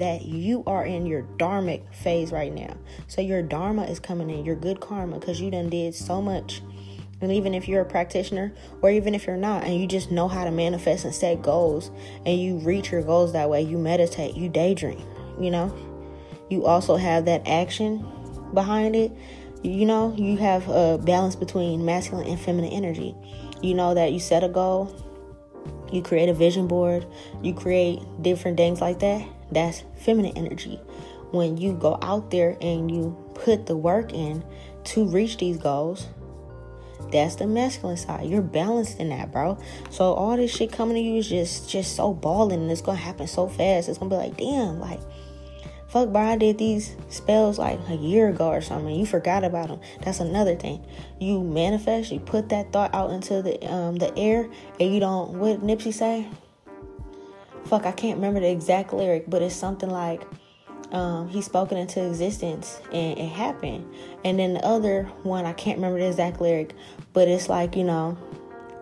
that 0.00 0.24
you 0.24 0.64
are 0.66 0.84
in 0.84 1.06
your 1.06 1.22
dharmic 1.38 1.94
phase 1.94 2.32
right 2.32 2.52
now. 2.52 2.74
So 3.06 3.20
your 3.20 3.42
dharma 3.42 3.84
is 3.84 4.00
coming 4.00 4.30
in, 4.30 4.44
your 4.44 4.56
good 4.56 4.80
karma, 4.80 5.18
because 5.18 5.40
you 5.40 5.50
done 5.50 5.68
did 5.68 5.94
so 5.94 6.20
much. 6.20 6.62
And 7.20 7.30
even 7.30 7.54
if 7.54 7.68
you're 7.68 7.82
a 7.82 7.86
practitioner, 7.86 8.52
or 8.80 8.90
even 8.90 9.14
if 9.14 9.26
you're 9.26 9.36
not, 9.36 9.64
and 9.64 9.78
you 9.78 9.86
just 9.86 10.10
know 10.10 10.26
how 10.26 10.44
to 10.44 10.50
manifest 10.50 11.04
and 11.04 11.14
set 11.14 11.42
goals, 11.42 11.90
and 12.24 12.40
you 12.40 12.56
reach 12.58 12.90
your 12.90 13.02
goals 13.02 13.34
that 13.34 13.50
way, 13.50 13.60
you 13.60 13.76
meditate, 13.76 14.36
you 14.36 14.48
daydream, 14.48 15.06
you 15.38 15.50
know, 15.50 15.74
you 16.48 16.64
also 16.64 16.96
have 16.96 17.26
that 17.26 17.46
action 17.46 18.06
behind 18.54 18.96
it. 18.96 19.12
You 19.62 19.84
know, 19.84 20.14
you 20.16 20.38
have 20.38 20.66
a 20.68 20.96
balance 20.96 21.36
between 21.36 21.84
masculine 21.84 22.26
and 22.26 22.40
feminine 22.40 22.72
energy. 22.72 23.14
You 23.62 23.74
know 23.74 23.92
that 23.92 24.12
you 24.12 24.18
set 24.18 24.42
a 24.42 24.48
goal, 24.48 24.96
you 25.92 26.00
create 26.00 26.30
a 26.30 26.34
vision 26.34 26.66
board, 26.66 27.06
you 27.42 27.52
create 27.52 28.00
different 28.22 28.56
things 28.56 28.80
like 28.80 29.00
that 29.00 29.28
that's 29.52 29.84
feminine 29.96 30.36
energy. 30.36 30.80
When 31.30 31.56
you 31.56 31.74
go 31.74 31.98
out 32.02 32.30
there 32.30 32.56
and 32.60 32.90
you 32.90 33.16
put 33.34 33.66
the 33.66 33.76
work 33.76 34.12
in 34.12 34.44
to 34.84 35.06
reach 35.06 35.38
these 35.38 35.58
goals, 35.58 36.08
that's 37.12 37.36
the 37.36 37.46
masculine 37.46 37.96
side. 37.96 38.28
You're 38.28 38.42
balanced 38.42 38.98
in 38.98 39.08
that, 39.10 39.32
bro. 39.32 39.58
So 39.90 40.12
all 40.12 40.36
this 40.36 40.54
shit 40.54 40.72
coming 40.72 40.96
to 40.96 41.00
you 41.00 41.16
is 41.16 41.28
just 41.28 41.68
just 41.68 41.96
so 41.96 42.12
balling 42.12 42.62
and 42.62 42.70
it's 42.70 42.82
gonna 42.82 42.98
happen 42.98 43.26
so 43.26 43.48
fast. 43.48 43.88
It's 43.88 43.98
gonna 43.98 44.10
be 44.10 44.16
like, 44.16 44.36
damn, 44.36 44.80
like 44.80 45.00
fuck 45.90 46.10
bro, 46.10 46.22
I 46.22 46.36
did 46.36 46.58
these 46.58 46.94
spells 47.08 47.58
like 47.58 47.80
a 47.88 47.96
year 47.96 48.28
ago 48.28 48.48
or 48.48 48.60
something. 48.60 48.94
You 48.94 49.06
forgot 49.06 49.42
about 49.44 49.68
them. 49.68 49.80
That's 50.02 50.20
another 50.20 50.54
thing. 50.54 50.84
You 51.18 51.42
manifest, 51.42 52.12
you 52.12 52.20
put 52.20 52.48
that 52.50 52.72
thought 52.72 52.94
out 52.94 53.10
into 53.10 53.42
the 53.42 53.60
um 53.70 53.96
the 53.96 54.16
air 54.16 54.48
and 54.78 54.94
you 54.94 55.00
don't 55.00 55.38
what 55.38 55.60
Nipsey 55.60 55.92
say? 55.92 56.28
Fuck, 57.70 57.86
I 57.86 57.92
can't 57.92 58.16
remember 58.16 58.40
the 58.40 58.50
exact 58.50 58.92
lyric, 58.92 59.30
but 59.30 59.42
it's 59.42 59.54
something 59.54 59.88
like 59.88 60.26
um, 60.90 61.28
he 61.28 61.40
spoken 61.40 61.78
into 61.78 62.04
existence 62.04 62.80
and 62.92 63.16
it 63.16 63.28
happened. 63.28 63.86
And 64.24 64.40
then 64.40 64.54
the 64.54 64.66
other 64.66 65.04
one, 65.22 65.46
I 65.46 65.52
can't 65.52 65.78
remember 65.78 66.00
the 66.00 66.08
exact 66.08 66.40
lyric, 66.40 66.74
but 67.12 67.28
it's 67.28 67.48
like, 67.48 67.76
you 67.76 67.84
know, 67.84 68.18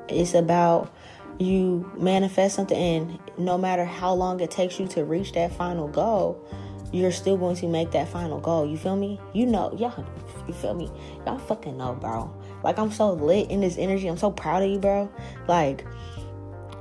it's 0.08 0.32
about 0.32 0.90
you 1.38 1.88
manifest 1.98 2.56
something 2.56 2.78
and 2.78 3.18
no 3.36 3.58
matter 3.58 3.84
how 3.84 4.14
long 4.14 4.40
it 4.40 4.50
takes 4.50 4.80
you 4.80 4.88
to 4.88 5.04
reach 5.04 5.32
that 5.32 5.52
final 5.52 5.86
goal, 5.86 6.42
you're 6.90 7.12
still 7.12 7.36
going 7.36 7.56
to 7.56 7.68
make 7.68 7.90
that 7.90 8.08
final 8.08 8.40
goal. 8.40 8.66
You 8.66 8.78
feel 8.78 8.96
me? 8.96 9.20
You 9.34 9.44
know, 9.44 9.70
y'all, 9.76 10.02
you 10.46 10.54
feel 10.54 10.72
me? 10.72 10.90
Y'all 11.26 11.38
fucking 11.38 11.76
know, 11.76 11.92
bro. 11.92 12.34
Like, 12.64 12.78
I'm 12.78 12.90
so 12.90 13.12
lit 13.12 13.50
in 13.50 13.60
this 13.60 13.76
energy. 13.76 14.08
I'm 14.08 14.16
so 14.16 14.30
proud 14.30 14.62
of 14.62 14.70
you, 14.70 14.78
bro. 14.78 15.12
Like, 15.46 15.84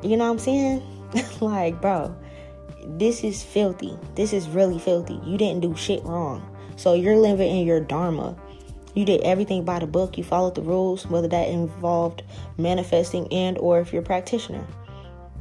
you 0.02 0.16
know 0.16 0.24
what 0.24 0.32
I'm 0.32 0.40
saying? 0.40 0.97
like, 1.42 1.82
bro, 1.82 2.16
this 2.86 3.24
is 3.24 3.44
filthy. 3.44 3.98
This 4.16 4.34
is 4.34 4.48
really 4.48 4.80
filthy. 4.80 5.20
You 5.26 5.38
didn't 5.38 5.62
do 5.62 5.76
shit 5.76 6.04
wrong. 6.04 6.54
So 6.76 6.94
you're 6.94 7.18
living 7.18 7.50
in 7.50 7.66
your 7.66 7.80
dharma. 7.80 8.36
You 8.94 9.06
did 9.06 9.22
everything 9.22 9.64
by 9.64 9.80
the 9.80 9.88
book. 9.88 10.18
You 10.18 10.24
followed 10.24 10.56
the 10.56 10.62
rules, 10.62 11.06
whether 11.08 11.28
that 11.28 11.50
involved 11.50 12.24
manifesting 12.58 13.32
and 13.32 13.58
or 13.58 13.80
if 13.80 13.94
you're 13.94 14.02
a 14.02 14.06
practitioner. 14.06 14.66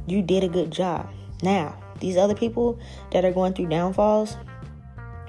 You 0.05 0.21
did 0.21 0.43
a 0.43 0.47
good 0.47 0.71
job. 0.71 1.09
Now, 1.41 1.77
these 1.99 2.17
other 2.17 2.35
people 2.35 2.79
that 3.11 3.25
are 3.25 3.31
going 3.31 3.53
through 3.53 3.69
downfalls, 3.69 4.37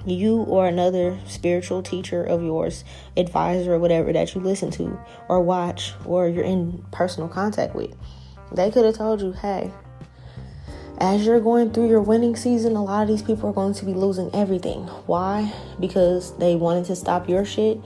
you 0.05 0.37
or 0.43 0.67
another 0.67 1.17
spiritual 1.27 1.81
teacher 1.81 2.23
of 2.23 2.41
yours, 2.43 2.83
advisor 3.17 3.73
or 3.73 3.79
whatever 3.79 4.13
that 4.13 4.33
you 4.33 4.41
listen 4.41 4.71
to 4.71 4.99
or 5.27 5.41
watch 5.41 5.93
or 6.05 6.27
you're 6.27 6.43
in 6.43 6.85
personal 6.91 7.29
contact 7.29 7.75
with, 7.75 7.95
they 8.53 8.71
could 8.71 8.85
have 8.85 8.95
told 8.95 9.21
you, 9.21 9.31
hey, 9.31 9.71
as 10.99 11.25
you're 11.25 11.39
going 11.39 11.71
through 11.71 11.89
your 11.89 12.01
winning 12.01 12.35
season, 12.35 12.75
a 12.75 12.83
lot 12.83 13.03
of 13.03 13.07
these 13.07 13.21
people 13.21 13.49
are 13.49 13.53
going 13.53 13.73
to 13.73 13.85
be 13.85 13.93
losing 13.93 14.33
everything. 14.33 14.83
Why? 15.05 15.53
Because 15.79 16.37
they 16.37 16.55
wanted 16.55 16.85
to 16.85 16.95
stop 16.95 17.29
your 17.29 17.45
shit 17.45 17.79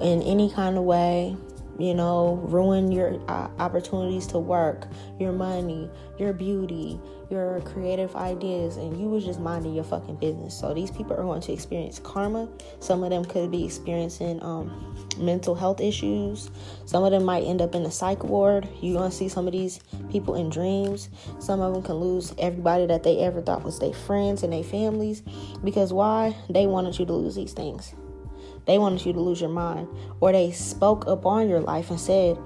in 0.00 0.22
any 0.22 0.50
kind 0.50 0.76
of 0.76 0.84
way 0.84 1.36
you 1.78 1.94
know, 1.94 2.40
ruin 2.44 2.90
your 2.90 3.20
uh, 3.28 3.48
opportunities 3.58 4.26
to 4.28 4.38
work, 4.38 4.86
your 5.18 5.32
money, 5.32 5.90
your 6.18 6.32
beauty, 6.32 6.98
your 7.30 7.60
creative 7.62 8.14
ideas, 8.16 8.76
and 8.76 8.98
you 8.98 9.08
was 9.08 9.24
just 9.24 9.40
minding 9.40 9.74
your 9.74 9.84
fucking 9.84 10.16
business. 10.16 10.58
So 10.58 10.72
these 10.72 10.90
people 10.90 11.14
are 11.14 11.22
going 11.22 11.40
to 11.42 11.52
experience 11.52 11.98
karma. 11.98 12.48
Some 12.80 13.02
of 13.02 13.10
them 13.10 13.24
could 13.24 13.50
be 13.50 13.64
experiencing 13.64 14.42
um, 14.42 14.96
mental 15.18 15.54
health 15.54 15.80
issues. 15.80 16.50
Some 16.84 17.04
of 17.04 17.10
them 17.10 17.24
might 17.24 17.42
end 17.42 17.60
up 17.60 17.74
in 17.74 17.82
a 17.82 17.90
psych 17.90 18.24
ward. 18.24 18.68
You're 18.80 18.98
going 18.98 19.10
to 19.10 19.16
see 19.16 19.28
some 19.28 19.46
of 19.46 19.52
these 19.52 19.80
people 20.10 20.34
in 20.36 20.48
dreams. 20.48 21.10
Some 21.40 21.60
of 21.60 21.74
them 21.74 21.82
can 21.82 21.96
lose 21.96 22.34
everybody 22.38 22.86
that 22.86 23.02
they 23.02 23.18
ever 23.18 23.42
thought 23.42 23.64
was 23.64 23.78
their 23.78 23.92
friends 23.92 24.42
and 24.42 24.52
their 24.52 24.64
families. 24.64 25.22
Because 25.64 25.92
why? 25.92 26.36
They 26.48 26.66
wanted 26.66 26.98
you 26.98 27.06
to 27.06 27.12
lose 27.12 27.34
these 27.34 27.52
things. 27.52 27.94
They 28.66 28.78
wanted 28.78 29.06
you 29.06 29.12
to 29.12 29.20
lose 29.20 29.40
your 29.40 29.50
mind. 29.50 29.88
Or 30.20 30.32
they 30.32 30.50
spoke 30.50 31.06
upon 31.06 31.48
your 31.48 31.60
life 31.60 31.90
and 31.90 32.00
said 32.00 32.38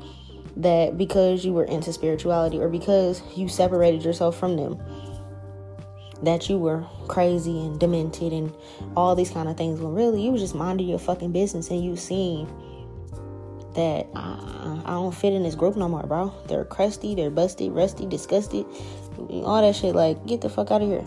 that 0.57 0.99
because 0.99 1.45
you 1.45 1.53
were 1.53 1.65
into 1.65 1.93
spirituality 1.93 2.59
or 2.59 2.69
because 2.69 3.23
you 3.37 3.49
separated 3.49 4.05
yourself 4.05 4.39
from 4.39 4.57
them, 4.57 4.79
that 6.23 6.49
you 6.51 6.59
were 6.59 6.85
crazy 7.09 7.59
and 7.61 7.81
demented 7.81 8.33
and 8.33 8.53
all 8.97 9.15
these 9.15 9.31
kind 9.31 9.49
of 9.49 9.57
things. 9.57 9.81
When 9.81 9.95
really 9.95 10.23
you 10.23 10.33
was 10.33 10.43
just 10.43 10.55
minding 10.55 10.89
your 10.89 10.99
fucking 10.99 11.33
business 11.33 11.71
and 11.71 11.83
you 11.83 11.97
seen 11.97 12.47
that 13.75 14.07
I, 14.15 14.83
I 14.85 14.91
don't 14.91 15.15
fit 15.15 15.33
in 15.33 15.43
this 15.43 15.55
group 15.55 15.77
no 15.77 15.89
more, 15.89 16.03
bro. 16.03 16.35
They're 16.49 16.65
crusty, 16.65 17.15
they're 17.15 17.31
busted, 17.31 17.73
rusty, 17.73 18.05
disgusted, 18.05 18.67
all 19.17 19.63
that 19.63 19.75
shit. 19.75 19.95
Like, 19.95 20.27
get 20.27 20.43
the 20.43 20.51
fuck 20.51 20.71
out 20.71 20.83
of 20.83 20.89
here 20.89 21.05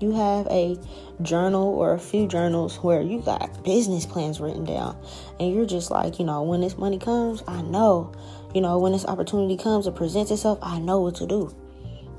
you 0.00 0.12
have 0.12 0.46
a 0.48 0.78
journal 1.22 1.74
or 1.74 1.94
a 1.94 1.98
few 1.98 2.28
journals 2.28 2.76
where 2.76 3.02
you 3.02 3.20
got 3.20 3.64
business 3.64 4.06
plans 4.06 4.40
written 4.40 4.64
down 4.64 4.96
and 5.40 5.52
you're 5.54 5.66
just 5.66 5.90
like 5.90 6.18
you 6.18 6.24
know 6.24 6.42
when 6.42 6.60
this 6.60 6.78
money 6.78 6.98
comes 6.98 7.42
i 7.48 7.60
know. 7.62 8.12
You 8.54 8.62
know 8.62 8.78
when 8.78 8.92
this 8.92 9.04
opportunity 9.04 9.56
comes 9.56 9.86
it 9.86 9.94
presents 9.94 10.30
itself 10.30 10.58
i 10.62 10.78
know 10.78 11.00
what 11.00 11.16
to 11.16 11.26
do. 11.26 11.54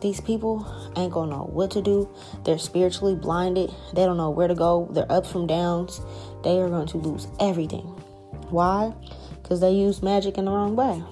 These 0.02 0.22
people 0.22 0.66
ain't 0.96 1.12
gonna 1.12 1.32
know 1.32 1.50
what 1.52 1.72
to 1.72 1.82
do. 1.82 2.10
They're 2.46 2.58
spiritually 2.58 3.16
blinded. 3.16 3.74
They 3.94 4.06
don't 4.06 4.18
know 4.18 4.30
where 4.30 4.48
to 4.48 4.56
go. 4.56 4.88
They're 4.92 5.12
ups 5.12 5.32
from 5.32 5.48
downs. 5.48 6.02
They 6.44 6.60
are 6.60 6.70
going 6.70 6.88
to 6.88 6.98
lose 6.98 7.28
everything. 7.40 7.84
Why? 8.50 8.94
Because 9.42 9.60
they 9.60 9.72
use 9.72 10.02
magic 10.02 10.38
in 10.38 10.46
the 10.46 10.52
wrong 10.52 10.76
way. 10.76 11.04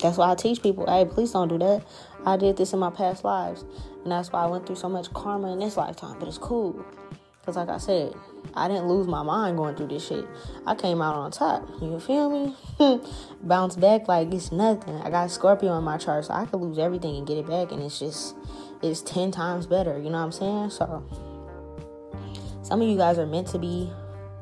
That's 0.00 0.18
why 0.18 0.30
i 0.30 0.34
teach 0.34 0.62
people 0.62 0.86
hey 0.86 1.04
please 1.04 1.32
don't 1.32 1.48
do 1.48 1.58
that. 1.58 1.82
I 2.24 2.36
did 2.36 2.56
this 2.56 2.72
in 2.72 2.78
my 2.78 2.90
past 2.90 3.24
lives 3.24 3.64
and 4.06 4.12
that's 4.12 4.30
why 4.30 4.44
I 4.44 4.46
went 4.46 4.64
through 4.64 4.76
so 4.76 4.88
much 4.88 5.12
karma 5.14 5.52
in 5.52 5.58
this 5.58 5.76
lifetime. 5.76 6.16
But 6.20 6.28
it's 6.28 6.38
cool. 6.38 6.86
Because, 7.40 7.56
like 7.56 7.68
I 7.68 7.78
said, 7.78 8.14
I 8.54 8.68
didn't 8.68 8.86
lose 8.86 9.08
my 9.08 9.24
mind 9.24 9.56
going 9.56 9.74
through 9.74 9.88
this 9.88 10.06
shit. 10.06 10.24
I 10.64 10.76
came 10.76 11.02
out 11.02 11.16
on 11.16 11.32
top. 11.32 11.68
You 11.82 11.98
feel 11.98 12.30
me? 12.30 12.54
Bounce 13.42 13.74
back 13.74 14.06
like 14.06 14.32
it's 14.32 14.52
nothing. 14.52 14.94
I 14.98 15.10
got 15.10 15.32
Scorpio 15.32 15.76
in 15.76 15.82
my 15.82 15.96
chart, 15.96 16.26
so 16.26 16.34
I 16.34 16.46
could 16.46 16.60
lose 16.60 16.78
everything 16.78 17.16
and 17.16 17.26
get 17.26 17.36
it 17.36 17.48
back. 17.48 17.72
And 17.72 17.82
it's 17.82 17.98
just, 17.98 18.36
it's 18.80 19.02
10 19.02 19.32
times 19.32 19.66
better. 19.66 19.98
You 19.98 20.04
know 20.04 20.18
what 20.18 20.26
I'm 20.26 20.30
saying? 20.30 20.70
So, 20.70 21.04
some 22.62 22.80
of 22.80 22.86
you 22.86 22.96
guys 22.96 23.18
are 23.18 23.26
meant 23.26 23.48
to 23.48 23.58
be 23.58 23.90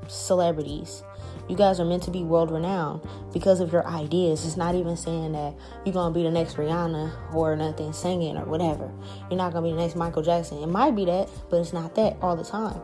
celebrities. 0.09 1.03
You 1.49 1.57
guys 1.57 1.79
are 1.79 1.85
meant 1.85 2.03
to 2.05 2.11
be 2.11 2.23
world 2.23 2.51
renowned 2.51 3.03
because 3.33 3.61
of 3.61 3.73
your 3.73 3.87
ideas. 3.87 4.47
It's 4.47 4.57
not 4.57 4.75
even 4.75 4.97
saying 4.97 5.33
that 5.33 5.55
you're 5.85 5.93
gonna 5.93 6.15
be 6.15 6.23
the 6.23 6.31
next 6.31 6.57
Rihanna 6.57 7.35
or 7.35 7.55
nothing 7.55 7.93
singing 7.93 8.37
or 8.37 8.45
whatever. 8.45 8.91
You're 9.29 9.37
not 9.37 9.53
gonna 9.53 9.67
be 9.67 9.73
the 9.73 9.79
next 9.79 9.95
Michael 9.95 10.23
Jackson. 10.23 10.63
It 10.63 10.69
might 10.69 10.97
be 10.97 11.05
that, 11.05 11.29
but 11.51 11.61
it's 11.61 11.73
not 11.73 11.95
that 11.97 12.17
all 12.23 12.35
the 12.35 12.45
time. 12.45 12.81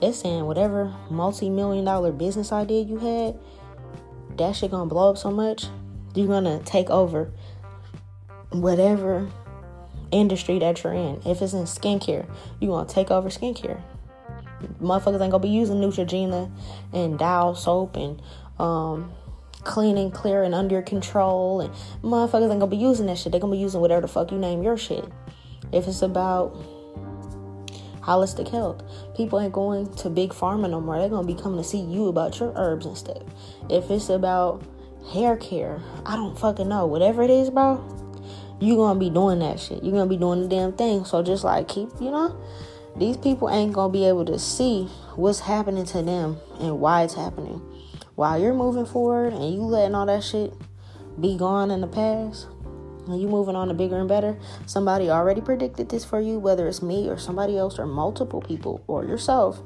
It's 0.00 0.18
saying 0.18 0.46
whatever 0.46 0.92
multi-million 1.10 1.84
dollar 1.84 2.10
business 2.10 2.50
idea 2.50 2.82
you 2.82 2.98
had, 2.98 3.38
that 4.36 4.56
shit 4.56 4.72
gonna 4.72 4.86
blow 4.86 5.10
up 5.10 5.18
so 5.18 5.30
much. 5.30 5.66
You're 6.14 6.26
gonna 6.26 6.60
take 6.64 6.90
over 6.90 7.30
whatever 8.50 9.30
industry 10.10 10.58
that 10.58 10.82
you're 10.82 10.92
in. 10.92 11.22
If 11.24 11.40
it's 11.40 11.52
in 11.52 11.64
skincare, 11.64 12.26
you're 12.60 12.72
gonna 12.72 12.88
take 12.88 13.12
over 13.12 13.28
skincare. 13.28 13.80
Motherfuckers 14.80 15.20
ain't 15.20 15.30
gonna 15.30 15.38
be 15.38 15.48
using 15.48 15.76
Neutrogena 15.76 16.50
and 16.92 17.18
Dial 17.18 17.54
soap 17.54 17.96
and 17.96 18.20
um, 18.58 19.12
clean 19.64 19.96
and 19.96 20.12
clear 20.12 20.42
and 20.42 20.54
under 20.54 20.82
control. 20.82 21.60
And 21.60 21.72
motherfuckers 22.02 22.50
ain't 22.50 22.60
gonna 22.60 22.66
be 22.66 22.76
using 22.76 23.06
that 23.06 23.18
shit. 23.18 23.32
They're 23.32 23.40
gonna 23.40 23.54
be 23.54 23.60
using 23.60 23.80
whatever 23.80 24.02
the 24.02 24.08
fuck 24.08 24.32
you 24.32 24.38
name 24.38 24.62
your 24.62 24.76
shit. 24.76 25.04
If 25.72 25.86
it's 25.88 26.02
about 26.02 26.56
holistic 28.00 28.48
health, 28.50 28.82
people 29.16 29.40
ain't 29.40 29.52
going 29.52 29.92
to 29.94 30.10
big 30.10 30.30
pharma 30.30 30.68
no 30.68 30.80
more. 30.80 30.98
They're 30.98 31.08
gonna 31.08 31.26
be 31.26 31.34
coming 31.34 31.58
to 31.58 31.64
see 31.64 31.80
you 31.80 32.08
about 32.08 32.38
your 32.40 32.52
herbs 32.56 32.86
and 32.86 32.96
stuff. 32.96 33.22
If 33.70 33.90
it's 33.90 34.08
about 34.08 34.62
hair 35.12 35.36
care, 35.36 35.80
I 36.04 36.16
don't 36.16 36.38
fucking 36.38 36.68
know. 36.68 36.86
Whatever 36.86 37.22
it 37.22 37.30
is, 37.30 37.50
bro, 37.50 37.82
you 38.60 38.76
gonna 38.76 38.98
be 38.98 39.10
doing 39.10 39.38
that 39.40 39.60
shit. 39.60 39.82
You're 39.82 39.92
gonna 39.92 40.06
be 40.06 40.16
doing 40.16 40.42
the 40.42 40.48
damn 40.48 40.72
thing. 40.72 41.04
So 41.04 41.22
just 41.22 41.44
like 41.44 41.68
keep, 41.68 41.88
you 42.00 42.10
know, 42.10 42.36
these 42.96 43.16
people 43.16 43.48
ain't 43.48 43.72
gonna 43.72 43.92
be 43.92 44.06
able 44.06 44.24
to 44.26 44.38
see 44.38 44.84
what's 45.16 45.40
happening 45.40 45.84
to 45.86 46.02
them 46.02 46.38
and 46.60 46.80
why 46.80 47.02
it's 47.02 47.14
happening. 47.14 47.60
While 48.14 48.40
you're 48.40 48.54
moving 48.54 48.86
forward 48.86 49.32
and 49.32 49.54
you 49.54 49.60
letting 49.62 49.94
all 49.94 50.06
that 50.06 50.22
shit 50.22 50.52
be 51.20 51.36
gone 51.36 51.70
in 51.70 51.80
the 51.80 51.86
past, 51.86 52.48
and 53.06 53.20
you 53.20 53.28
moving 53.28 53.56
on 53.56 53.68
to 53.68 53.74
bigger 53.74 53.98
and 53.98 54.08
better, 54.08 54.38
somebody 54.66 55.10
already 55.10 55.40
predicted 55.40 55.88
this 55.88 56.04
for 56.04 56.20
you, 56.20 56.38
whether 56.38 56.68
it's 56.68 56.82
me 56.82 57.08
or 57.08 57.18
somebody 57.18 57.58
else 57.58 57.78
or 57.78 57.86
multiple 57.86 58.40
people 58.40 58.84
or 58.86 59.04
yourself. 59.04 59.60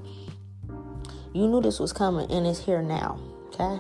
You 1.32 1.46
knew 1.46 1.60
this 1.60 1.78
was 1.78 1.92
coming 1.92 2.30
and 2.30 2.46
it's 2.46 2.64
here 2.64 2.80
now. 2.80 3.20
Okay? 3.48 3.78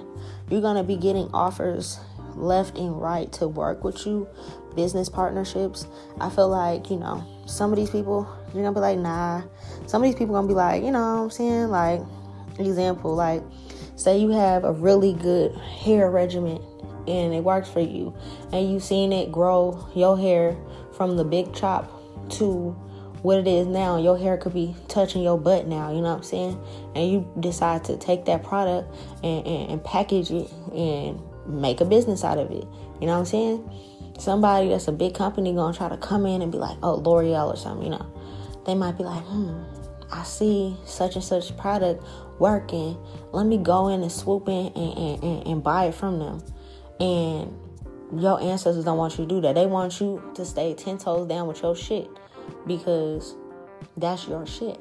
You're 0.50 0.60
gonna 0.60 0.84
be 0.84 0.96
getting 0.96 1.30
offers 1.32 1.98
left 2.34 2.76
and 2.76 3.00
right 3.00 3.32
to 3.32 3.48
work 3.48 3.82
with 3.82 4.06
you, 4.06 4.28
business 4.74 5.08
partnerships. 5.08 5.86
I 6.20 6.28
feel 6.28 6.48
like, 6.48 6.90
you 6.90 6.98
know, 6.98 7.24
some 7.46 7.72
of 7.72 7.78
these 7.78 7.90
people, 7.90 8.28
you're 8.54 8.62
gonna 8.62 8.74
be 8.74 8.80
like, 8.80 8.98
nah. 8.98 9.42
Some 9.86 10.02
of 10.02 10.08
these 10.08 10.16
people 10.16 10.34
gonna 10.34 10.48
be 10.48 10.54
like, 10.54 10.82
you 10.82 10.90
know 10.90 11.16
what 11.16 11.22
I'm 11.22 11.30
saying? 11.30 11.68
Like, 11.68 12.00
example, 12.58 13.14
like, 13.14 13.42
say 13.96 14.18
you 14.18 14.30
have 14.30 14.64
a 14.64 14.72
really 14.72 15.14
good 15.14 15.54
hair 15.56 16.10
regimen 16.10 16.62
and 17.08 17.32
it 17.32 17.42
works 17.42 17.68
for 17.68 17.80
you 17.80 18.14
and 18.52 18.70
you've 18.70 18.82
seen 18.82 19.12
it 19.12 19.32
grow 19.32 19.88
your 19.94 20.18
hair 20.18 20.56
from 20.96 21.16
the 21.16 21.24
big 21.24 21.52
chop 21.54 21.90
to 22.30 22.70
what 23.22 23.38
it 23.38 23.46
is 23.46 23.66
now 23.66 23.96
your 23.96 24.18
hair 24.18 24.36
could 24.36 24.52
be 24.52 24.74
touching 24.88 25.22
your 25.22 25.38
butt 25.38 25.66
now 25.66 25.90
you 25.90 25.96
know 25.96 26.10
what 26.10 26.18
i'm 26.18 26.22
saying 26.22 26.60
and 26.94 27.10
you 27.10 27.28
decide 27.40 27.82
to 27.84 27.96
take 27.96 28.24
that 28.24 28.42
product 28.42 28.94
and, 29.22 29.46
and, 29.46 29.70
and 29.70 29.84
package 29.84 30.30
it 30.30 30.50
and 30.74 31.20
make 31.46 31.80
a 31.80 31.84
business 31.84 32.24
out 32.24 32.38
of 32.38 32.50
it 32.50 32.66
you 33.00 33.06
know 33.06 33.14
what 33.14 33.20
i'm 33.20 33.24
saying 33.24 33.70
somebody 34.18 34.68
that's 34.68 34.88
a 34.88 34.92
big 34.92 35.14
company 35.14 35.54
gonna 35.54 35.76
try 35.76 35.88
to 35.88 35.96
come 35.96 36.26
in 36.26 36.42
and 36.42 36.52
be 36.52 36.58
like 36.58 36.76
oh 36.82 36.94
l'oreal 36.94 37.52
or 37.52 37.56
something 37.56 37.84
you 37.84 37.90
know 37.90 38.06
they 38.66 38.74
might 38.74 38.96
be 38.98 39.04
like 39.04 39.22
hmm 39.24 39.62
i 40.12 40.22
see 40.22 40.76
such 40.84 41.14
and 41.14 41.24
such 41.24 41.56
product 41.56 42.04
working 42.38 42.96
let 43.32 43.46
me 43.46 43.58
go 43.58 43.88
in 43.88 44.02
and 44.02 44.12
swoop 44.12 44.48
in 44.48 44.66
and, 44.74 44.98
and, 44.98 45.24
and, 45.24 45.46
and 45.46 45.62
buy 45.64 45.86
it 45.86 45.94
from 45.94 46.18
them 46.18 46.42
and 47.00 47.52
your 48.14 48.40
ancestors 48.40 48.84
don't 48.84 48.98
want 48.98 49.18
you 49.18 49.24
to 49.24 49.28
do 49.28 49.40
that. 49.40 49.54
They 49.54 49.66
want 49.66 50.00
you 50.00 50.22
to 50.34 50.44
stay 50.44 50.74
10 50.74 50.98
toes 50.98 51.28
down 51.28 51.46
with 51.46 51.62
your 51.62 51.74
shit 51.74 52.08
because 52.66 53.34
that's 53.96 54.28
your 54.28 54.46
shit. 54.46 54.78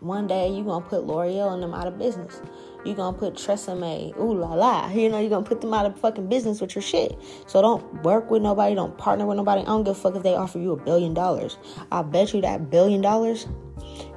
One 0.00 0.26
day 0.26 0.48
you 0.50 0.64
gonna 0.64 0.84
put 0.84 1.04
L'Oreal 1.04 1.54
and 1.54 1.62
them 1.62 1.74
out 1.74 1.86
of 1.86 1.98
business. 1.98 2.40
You 2.84 2.94
gonna 2.94 3.16
put 3.16 3.34
Tresemme, 3.34 4.16
ooh 4.18 4.34
la 4.34 4.54
la. 4.54 4.88
You 4.90 5.08
know, 5.08 5.18
you're 5.18 5.30
gonna 5.30 5.44
put 5.44 5.60
them 5.60 5.74
out 5.74 5.86
of 5.86 5.98
fucking 5.98 6.28
business 6.28 6.60
with 6.60 6.74
your 6.74 6.82
shit. 6.82 7.18
So 7.46 7.60
don't 7.60 8.02
work 8.02 8.30
with 8.30 8.42
nobody, 8.42 8.74
don't 8.74 8.96
partner 8.96 9.26
with 9.26 9.36
nobody. 9.36 9.62
I 9.62 9.66
don't 9.66 9.84
give 9.84 9.96
a 9.96 10.00
fuck 10.00 10.14
if 10.14 10.22
they 10.22 10.34
offer 10.34 10.58
you 10.58 10.72
a 10.72 10.76
billion 10.76 11.12
dollars. 11.12 11.58
I 11.90 12.02
bet 12.02 12.32
you 12.32 12.40
that 12.42 12.70
billion 12.70 13.00
dollars, 13.00 13.46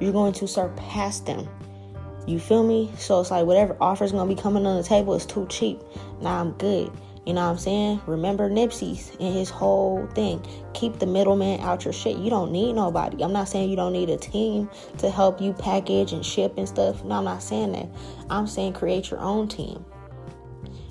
you're 0.00 0.12
going 0.12 0.32
to 0.34 0.46
surpass 0.46 1.20
them. 1.20 1.48
You 2.26 2.38
feel 2.38 2.62
me? 2.62 2.90
So 2.96 3.20
it's 3.20 3.32
like 3.32 3.46
whatever 3.46 3.76
offer's 3.80 4.12
gonna 4.12 4.32
be 4.32 4.40
coming 4.40 4.64
on 4.64 4.76
the 4.76 4.84
table 4.84 5.14
is 5.14 5.26
too 5.26 5.46
cheap. 5.48 5.80
Now 6.20 6.40
I'm 6.40 6.52
good. 6.52 6.90
You 7.24 7.34
know 7.34 7.44
what 7.44 7.52
I'm 7.52 7.58
saying? 7.58 8.00
Remember 8.06 8.50
Nipsey's 8.50 9.10
and 9.20 9.32
his 9.32 9.48
whole 9.48 10.08
thing. 10.08 10.44
Keep 10.74 10.98
the 10.98 11.06
middleman 11.06 11.60
out 11.60 11.84
your 11.84 11.92
shit. 11.92 12.16
You 12.16 12.30
don't 12.30 12.50
need 12.50 12.72
nobody. 12.72 13.22
I'm 13.22 13.32
not 13.32 13.48
saying 13.48 13.70
you 13.70 13.76
don't 13.76 13.92
need 13.92 14.10
a 14.10 14.16
team 14.16 14.68
to 14.98 15.08
help 15.08 15.40
you 15.40 15.52
package 15.52 16.12
and 16.12 16.26
ship 16.26 16.54
and 16.56 16.68
stuff. 16.68 17.04
No, 17.04 17.16
I'm 17.16 17.24
not 17.24 17.42
saying 17.42 17.72
that. 17.72 17.88
I'm 18.28 18.48
saying 18.48 18.72
create 18.72 19.12
your 19.12 19.20
own 19.20 19.46
team. 19.46 19.84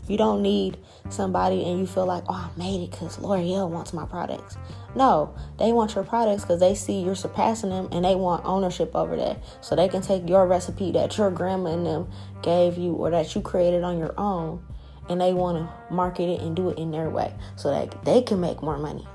You 0.07 0.17
don't 0.17 0.41
need 0.41 0.77
somebody 1.09 1.65
and 1.65 1.79
you 1.79 1.85
feel 1.85 2.05
like, 2.05 2.23
oh, 2.29 2.33
I 2.33 2.57
made 2.57 2.81
it 2.81 2.91
because 2.91 3.19
L'Oreal 3.19 3.69
wants 3.69 3.91
my 3.91 4.05
products. 4.05 4.57
No, 4.95 5.35
they 5.59 5.73
want 5.73 5.95
your 5.95 6.03
products 6.05 6.43
because 6.43 6.61
they 6.61 6.75
see 6.75 7.01
you're 7.01 7.15
surpassing 7.15 7.69
them 7.71 7.89
and 7.91 8.05
they 8.05 8.15
want 8.15 8.45
ownership 8.45 8.95
over 8.95 9.17
that. 9.17 9.43
So 9.59 9.75
they 9.75 9.89
can 9.89 10.01
take 10.01 10.27
your 10.29 10.47
recipe 10.47 10.93
that 10.93 11.17
your 11.17 11.29
grandma 11.29 11.73
and 11.73 11.85
them 11.85 12.09
gave 12.41 12.77
you 12.77 12.93
or 12.93 13.09
that 13.11 13.35
you 13.35 13.41
created 13.41 13.83
on 13.83 13.99
your 13.99 14.13
own 14.17 14.65
and 15.11 15.19
they 15.19 15.33
want 15.33 15.57
to 15.57 15.93
market 15.93 16.29
it 16.29 16.41
and 16.41 16.55
do 16.55 16.69
it 16.69 16.77
in 16.77 16.89
their 16.91 17.09
way 17.09 17.33
so 17.57 17.69
that 17.69 18.03
they 18.05 18.21
can 18.21 18.39
make 18.39 18.61
more 18.61 18.77
money. 18.77 19.05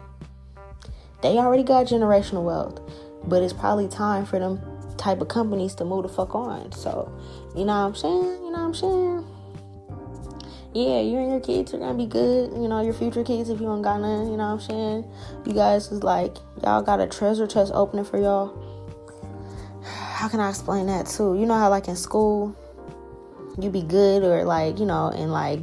They 1.22 1.38
already 1.38 1.62
got 1.62 1.86
generational 1.86 2.44
wealth, 2.44 2.80
but 3.26 3.42
it's 3.42 3.54
probably 3.54 3.88
time 3.88 4.26
for 4.26 4.38
them 4.38 4.60
type 4.98 5.20
of 5.20 5.28
companies 5.28 5.74
to 5.76 5.84
move 5.84 6.02
the 6.02 6.08
fuck 6.08 6.34
on. 6.34 6.72
So, 6.72 7.10
you 7.56 7.64
know 7.64 7.80
what 7.80 7.88
I'm 7.88 7.94
saying? 7.94 8.44
You 8.44 8.50
know 8.50 8.58
what 8.58 8.58
I'm 8.58 8.74
saying? 8.74 9.26
Yeah, 10.74 11.00
you 11.00 11.16
and 11.16 11.30
your 11.30 11.40
kids 11.40 11.72
are 11.72 11.78
gonna 11.78 11.94
be 11.94 12.04
good. 12.04 12.52
You 12.52 12.68
know, 12.68 12.82
your 12.82 12.92
future 12.92 13.24
kids, 13.24 13.48
if 13.48 13.60
you 13.60 13.66
don't 13.66 13.80
got 13.80 13.98
none, 14.00 14.30
you 14.30 14.36
know 14.36 14.54
what 14.54 14.60
I'm 14.62 14.68
saying? 14.68 15.10
You 15.46 15.54
guys 15.54 15.90
is 15.90 16.02
like, 16.02 16.36
y'all 16.62 16.82
got 16.82 17.00
a 17.00 17.06
treasure 17.06 17.46
chest 17.46 17.72
opening 17.74 18.04
for 18.04 18.20
y'all. 18.20 18.54
How 19.82 20.28
can 20.28 20.40
I 20.40 20.50
explain 20.50 20.86
that 20.88 21.06
too? 21.06 21.34
You 21.38 21.46
know 21.46 21.54
how, 21.54 21.70
like, 21.70 21.88
in 21.88 21.96
school, 21.96 22.54
you 23.58 23.70
be 23.70 23.82
good, 23.82 24.22
or 24.22 24.44
like, 24.44 24.78
you 24.78 24.84
know, 24.84 25.08
in 25.08 25.30
like 25.30 25.60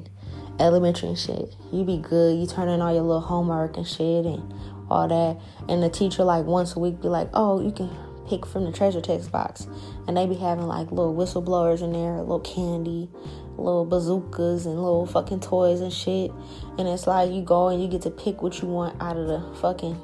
elementary 0.59 1.09
and 1.09 1.17
shit. 1.17 1.55
You 1.71 1.83
be 1.83 1.97
good. 1.97 2.37
You 2.37 2.47
turn 2.47 2.69
in 2.69 2.81
all 2.81 2.93
your 2.93 3.03
little 3.03 3.21
homework 3.21 3.77
and 3.77 3.87
shit 3.87 4.25
and 4.25 4.53
all 4.89 5.07
that. 5.07 5.41
And 5.69 5.81
the 5.81 5.89
teacher 5.89 6.23
like 6.23 6.45
once 6.45 6.75
a 6.75 6.79
week 6.79 7.01
be 7.01 7.07
like, 7.07 7.29
oh, 7.33 7.61
you 7.61 7.71
can 7.71 7.89
pick 8.27 8.45
from 8.45 8.65
the 8.65 8.71
treasure 8.71 9.01
text 9.01 9.31
box. 9.31 9.67
And 10.07 10.17
they 10.17 10.25
be 10.25 10.35
having 10.35 10.67
like 10.67 10.91
little 10.91 11.13
whistleblowers 11.13 11.81
in 11.81 11.93
there, 11.93 12.17
little 12.17 12.39
candy, 12.39 13.09
little 13.57 13.85
bazookas 13.85 14.65
and 14.65 14.75
little 14.75 15.05
fucking 15.05 15.41
toys 15.41 15.81
and 15.81 15.93
shit. 15.93 16.31
And 16.77 16.87
it's 16.87 17.07
like 17.07 17.31
you 17.31 17.41
go 17.41 17.69
and 17.69 17.81
you 17.81 17.87
get 17.87 18.01
to 18.03 18.11
pick 18.11 18.41
what 18.41 18.61
you 18.61 18.67
want 18.67 19.01
out 19.01 19.17
of 19.17 19.27
the 19.27 19.55
fucking 19.61 19.99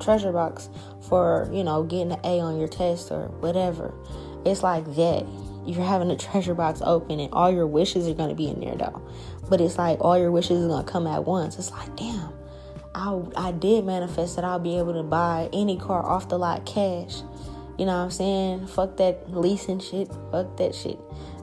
treasure 0.00 0.32
box 0.32 0.68
for, 1.08 1.48
you 1.52 1.64
know, 1.64 1.82
getting 1.84 2.12
an 2.12 2.20
A 2.24 2.40
on 2.40 2.58
your 2.58 2.68
test 2.68 3.10
or 3.10 3.28
whatever. 3.40 3.94
It's 4.44 4.62
like 4.62 4.84
that. 4.96 5.26
You're 5.66 5.84
having 5.84 6.10
a 6.10 6.16
treasure 6.18 6.54
box 6.54 6.80
open 6.84 7.20
and 7.20 7.32
all 7.32 7.50
your 7.50 7.66
wishes 7.66 8.08
are 8.08 8.14
gonna 8.14 8.34
be 8.34 8.48
in 8.48 8.60
there 8.60 8.76
though. 8.76 9.02
But 9.48 9.60
it's 9.60 9.78
like 9.78 10.00
all 10.00 10.18
your 10.18 10.30
wishes 10.30 10.60
is 10.60 10.66
gonna 10.68 10.84
come 10.84 11.06
at 11.06 11.24
once. 11.24 11.58
It's 11.58 11.70
like, 11.70 11.94
damn, 11.96 12.32
I 12.94 13.20
I 13.36 13.52
did 13.52 13.84
manifest 13.84 14.36
that 14.36 14.44
I'll 14.44 14.58
be 14.58 14.78
able 14.78 14.94
to 14.94 15.02
buy 15.02 15.48
any 15.52 15.76
car 15.76 16.04
off 16.04 16.28
the 16.28 16.38
lot 16.38 16.64
cash. 16.64 17.22
You 17.78 17.86
know 17.86 17.96
what 17.96 18.04
I'm 18.04 18.10
saying? 18.10 18.66
Fuck 18.68 18.96
that 18.98 19.30
leasing 19.32 19.80
shit. 19.80 20.08
Fuck 20.30 20.56
that 20.56 20.74
shit. 20.74 20.98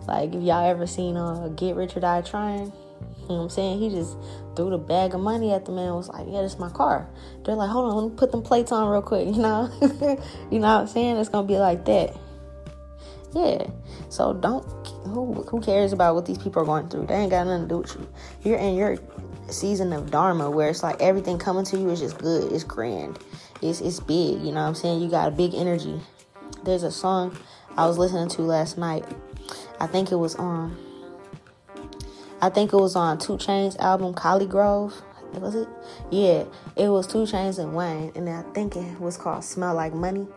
Like 0.08 0.34
if 0.34 0.42
y'all 0.42 0.70
ever 0.70 0.88
seen 0.88 1.18
uh 1.18 1.50
Get 1.50 1.76
Rich 1.76 1.96
or 1.98 2.00
Die 2.00 2.22
Trying, 2.22 2.66
you 2.66 3.28
know 3.28 3.36
what 3.36 3.44
I'm 3.44 3.50
saying? 3.50 3.80
He 3.80 3.90
just 3.90 4.18
threw 4.56 4.70
the 4.70 4.78
bag 4.78 5.14
of 5.14 5.22
money 5.22 5.52
at 5.54 5.66
the 5.66 5.72
man 5.72 5.94
was 5.94 6.10
like, 6.10 6.28
Yeah, 6.30 6.42
this 6.42 6.54
is 6.54 6.60
my 6.60 6.70
car. 6.70 7.08
They're 7.44 7.56
like, 7.56 7.70
Hold 7.70 7.92
on, 7.92 7.98
let 7.98 8.12
me 8.12 8.18
put 8.18 8.32
them 8.32 8.42
plates 8.42 8.72
on 8.72 8.90
real 8.90 9.02
quick, 9.02 9.28
you 9.36 9.42
know? 9.42 9.70
you 10.52 10.60
know 10.60 10.76
what 10.76 10.82
I'm 10.82 10.88
saying? 10.88 11.18
It's 11.18 11.30
gonna 11.30 11.48
be 11.48 11.58
like 11.58 11.86
that. 11.86 12.16
Yeah. 13.34 13.68
So 14.10 14.34
don't 14.34 14.81
who 15.04 15.34
who 15.50 15.62
cares 15.62 15.94
about 15.94 16.16
what 16.16 16.26
these 16.26 16.38
people 16.38 16.62
are 16.62 16.66
going 16.66 16.90
through? 16.90 17.08
They 17.08 17.16
ain't 17.16 17.32
got 17.32 17.48
nothing 17.48 17.64
to 17.64 17.68
do 17.68 17.78
with 17.80 17.96
you. 17.96 18.08
You're 18.44 18.60
in 18.60 18.76
your 18.76 18.98
season 19.48 19.92
of 19.94 20.12
dharma 20.12 20.50
where 20.50 20.70
it's 20.70 20.84
like 20.84 21.02
everything 21.02 21.38
coming 21.38 21.66
to 21.66 21.78
you 21.78 21.90
is 21.90 22.00
just 22.00 22.18
good. 22.18 22.52
It's 22.52 22.64
grand. 22.64 23.20
It's 23.62 23.82
it's 23.82 24.00
big. 24.00 24.40
You 24.42 24.52
know 24.52 24.62
what 24.62 24.68
I'm 24.68 24.76
saying? 24.76 25.02
You 25.02 25.10
got 25.10 25.28
a 25.28 25.32
big 25.32 25.54
energy. 25.54 26.00
There's 26.64 26.84
a 26.84 26.92
song 26.92 27.38
I 27.78 27.88
was 27.88 27.98
listening 27.98 28.30
to 28.30 28.42
last 28.42 28.78
night. 28.78 29.06
I 29.80 29.88
think 29.88 30.12
it 30.12 30.18
was 30.18 30.36
on. 30.36 30.78
I 32.42 32.50
think 32.50 32.74
it 32.74 32.78
was 32.78 32.96
on 32.96 33.20
2 33.20 33.34
Chainz 33.38 33.78
album 33.80 34.14
ColleGrove. 34.14 34.94
Was 35.36 35.56
it? 35.56 35.68
Yeah, 36.10 36.44
it 36.76 36.90
was 36.90 37.08
2 37.08 37.20
Chainz 37.20 37.60
and 37.60 37.76
Wayne, 37.76 38.12
and 38.16 38.30
I 38.30 38.42
think 38.54 38.76
it 38.76 39.00
was 39.00 39.18
called 39.18 39.44
"Smell 39.44 39.76
Like 39.76 39.94
Money." 39.94 40.28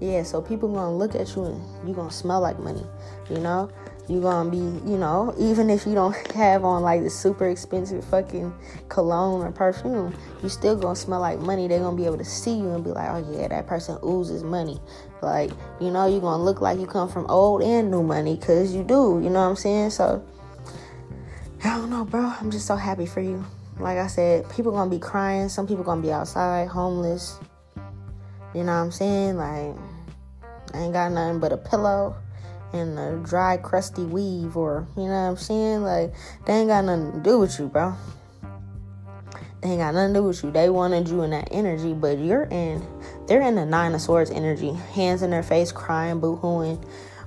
Yeah, 0.00 0.22
so 0.22 0.42
people 0.42 0.68
gonna 0.72 0.94
look 0.94 1.14
at 1.14 1.34
you 1.34 1.44
and 1.44 1.88
you 1.88 1.94
gonna 1.94 2.10
smell 2.10 2.40
like 2.40 2.58
money, 2.58 2.84
you 3.30 3.38
know? 3.38 3.70
You 4.08 4.20
gonna 4.20 4.48
be, 4.48 4.58
you 4.58 4.96
know, 4.96 5.34
even 5.36 5.68
if 5.68 5.84
you 5.84 5.94
don't 5.94 6.14
have 6.32 6.64
on 6.64 6.82
like 6.82 7.02
the 7.02 7.10
super 7.10 7.48
expensive 7.48 8.04
fucking 8.04 8.54
cologne 8.88 9.42
or 9.42 9.50
perfume, 9.50 10.14
you 10.42 10.48
still 10.48 10.76
gonna 10.76 10.94
smell 10.94 11.20
like 11.20 11.40
money. 11.40 11.66
They're 11.66 11.80
gonna 11.80 11.96
be 11.96 12.06
able 12.06 12.18
to 12.18 12.24
see 12.24 12.56
you 12.56 12.70
and 12.70 12.84
be 12.84 12.90
like, 12.90 13.10
oh 13.10 13.32
yeah, 13.32 13.48
that 13.48 13.66
person 13.66 13.98
oozes 14.04 14.44
money. 14.44 14.80
Like, 15.22 15.50
you 15.80 15.90
know, 15.90 16.06
you're 16.06 16.20
gonna 16.20 16.42
look 16.42 16.60
like 16.60 16.78
you 16.78 16.86
come 16.86 17.08
from 17.08 17.26
old 17.26 17.62
and 17.62 17.90
new 17.90 18.04
money 18.04 18.36
because 18.36 18.72
you 18.72 18.84
do, 18.84 19.20
you 19.22 19.28
know 19.28 19.40
what 19.40 19.50
I'm 19.50 19.56
saying? 19.56 19.90
So, 19.90 20.24
I 21.64 21.76
don't 21.76 21.90
know, 21.90 22.04
bro. 22.04 22.32
I'm 22.40 22.52
just 22.52 22.66
so 22.66 22.76
happy 22.76 23.06
for 23.06 23.20
you. 23.20 23.44
like 23.80 23.98
I 23.98 24.06
said, 24.06 24.48
people 24.50 24.70
gonna 24.70 24.88
be 24.88 25.00
crying. 25.00 25.48
Some 25.48 25.66
people 25.66 25.82
gonna 25.82 26.02
be 26.02 26.12
outside, 26.12 26.68
homeless. 26.68 27.40
You 28.54 28.62
know 28.62 28.72
what 28.72 28.84
I'm 28.84 28.92
saying? 28.92 29.36
Like, 29.36 29.74
I 30.74 30.78
ain't 30.78 30.92
got 30.92 31.10
nothing 31.10 31.40
but 31.40 31.52
a 31.52 31.56
pillow 31.56 32.14
and 32.76 32.98
a 32.98 33.16
dry, 33.26 33.56
crusty 33.56 34.04
weave, 34.04 34.56
or 34.56 34.86
you 34.96 35.04
know 35.04 35.08
what 35.08 35.30
I'm 35.30 35.36
saying? 35.36 35.82
Like, 35.82 36.14
they 36.46 36.54
ain't 36.54 36.68
got 36.68 36.84
nothing 36.84 37.12
to 37.12 37.20
do 37.20 37.38
with 37.38 37.58
you, 37.58 37.68
bro. 37.68 37.94
They 39.62 39.70
ain't 39.70 39.80
got 39.80 39.94
nothing 39.94 40.14
to 40.14 40.20
do 40.20 40.24
with 40.24 40.44
you. 40.44 40.50
They 40.50 40.68
wanted 40.68 41.08
you 41.08 41.22
in 41.22 41.30
that 41.30 41.48
energy, 41.50 41.92
but 41.94 42.18
you're 42.18 42.44
in. 42.44 42.86
They're 43.26 43.42
in 43.42 43.56
the 43.56 43.66
nine 43.66 43.94
of 43.94 44.00
swords 44.00 44.30
energy, 44.30 44.72
hands 44.94 45.22
in 45.22 45.30
their 45.30 45.42
face, 45.42 45.72
crying, 45.72 46.20
boo-hooing. 46.20 46.84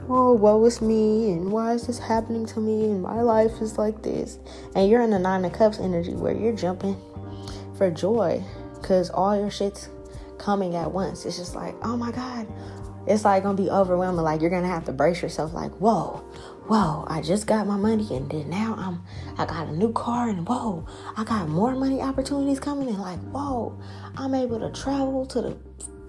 Oh, 0.08 0.34
woe 0.34 0.64
is 0.66 0.82
me, 0.82 1.32
and 1.32 1.52
why 1.52 1.74
is 1.74 1.86
this 1.88 2.00
happening 2.00 2.46
to 2.48 2.60
me? 2.60 2.86
And 2.86 3.02
my 3.02 3.22
life 3.22 3.62
is 3.62 3.78
like 3.78 4.02
this. 4.02 4.40
And 4.76 4.90
you're 4.90 5.02
in 5.02 5.10
the 5.10 5.20
nine 5.20 5.44
of 5.46 5.54
cups 5.54 5.80
energy 5.80 6.14
where 6.14 6.34
you're 6.34 6.56
jumping 6.56 6.96
for 7.78 7.92
joy, 7.92 8.44
cause 8.82 9.10
all 9.10 9.38
your 9.38 9.52
shit's 9.52 9.90
coming 10.38 10.76
at 10.76 10.92
once. 10.92 11.26
It's 11.26 11.38
just 11.38 11.54
like, 11.54 11.76
oh 11.84 11.98
my 11.98 12.12
god, 12.12 12.48
it's 13.08 13.26
like 13.26 13.44
gonna 13.44 13.58
be 13.58 13.70
overwhelming. 13.70 14.24
Like 14.24 14.42
you're 14.42 14.50
gonna 14.50 14.68
have 14.68 14.86
to 14.86 14.92
brace 14.92 15.22
yourself. 15.22 15.54
Like, 15.54 15.72
whoa, 15.74 16.24
whoa, 16.68 17.06
I 17.08 17.22
just 17.22 17.48
got 17.48 17.68
my 17.68 17.78
money, 17.78 18.08
and 18.16 18.30
then 18.30 18.50
now 18.50 18.76
I'm, 18.78 19.04
I 19.38 19.46
got 19.46 19.68
a 19.68 19.72
new 19.76 19.92
car, 19.92 20.30
and 20.30 20.48
whoa, 20.48 20.86
I 21.18 21.24
got 21.24 21.50
more 21.50 21.76
money 21.76 22.02
opportunities 22.02 22.60
coming, 22.60 22.88
and 22.90 23.00
like, 23.00 23.20
whoa, 23.32 23.80
I'm 24.16 24.36
able 24.36 24.60
to 24.60 24.72
travel 24.72 25.26
to 25.28 25.42
the 25.42 25.58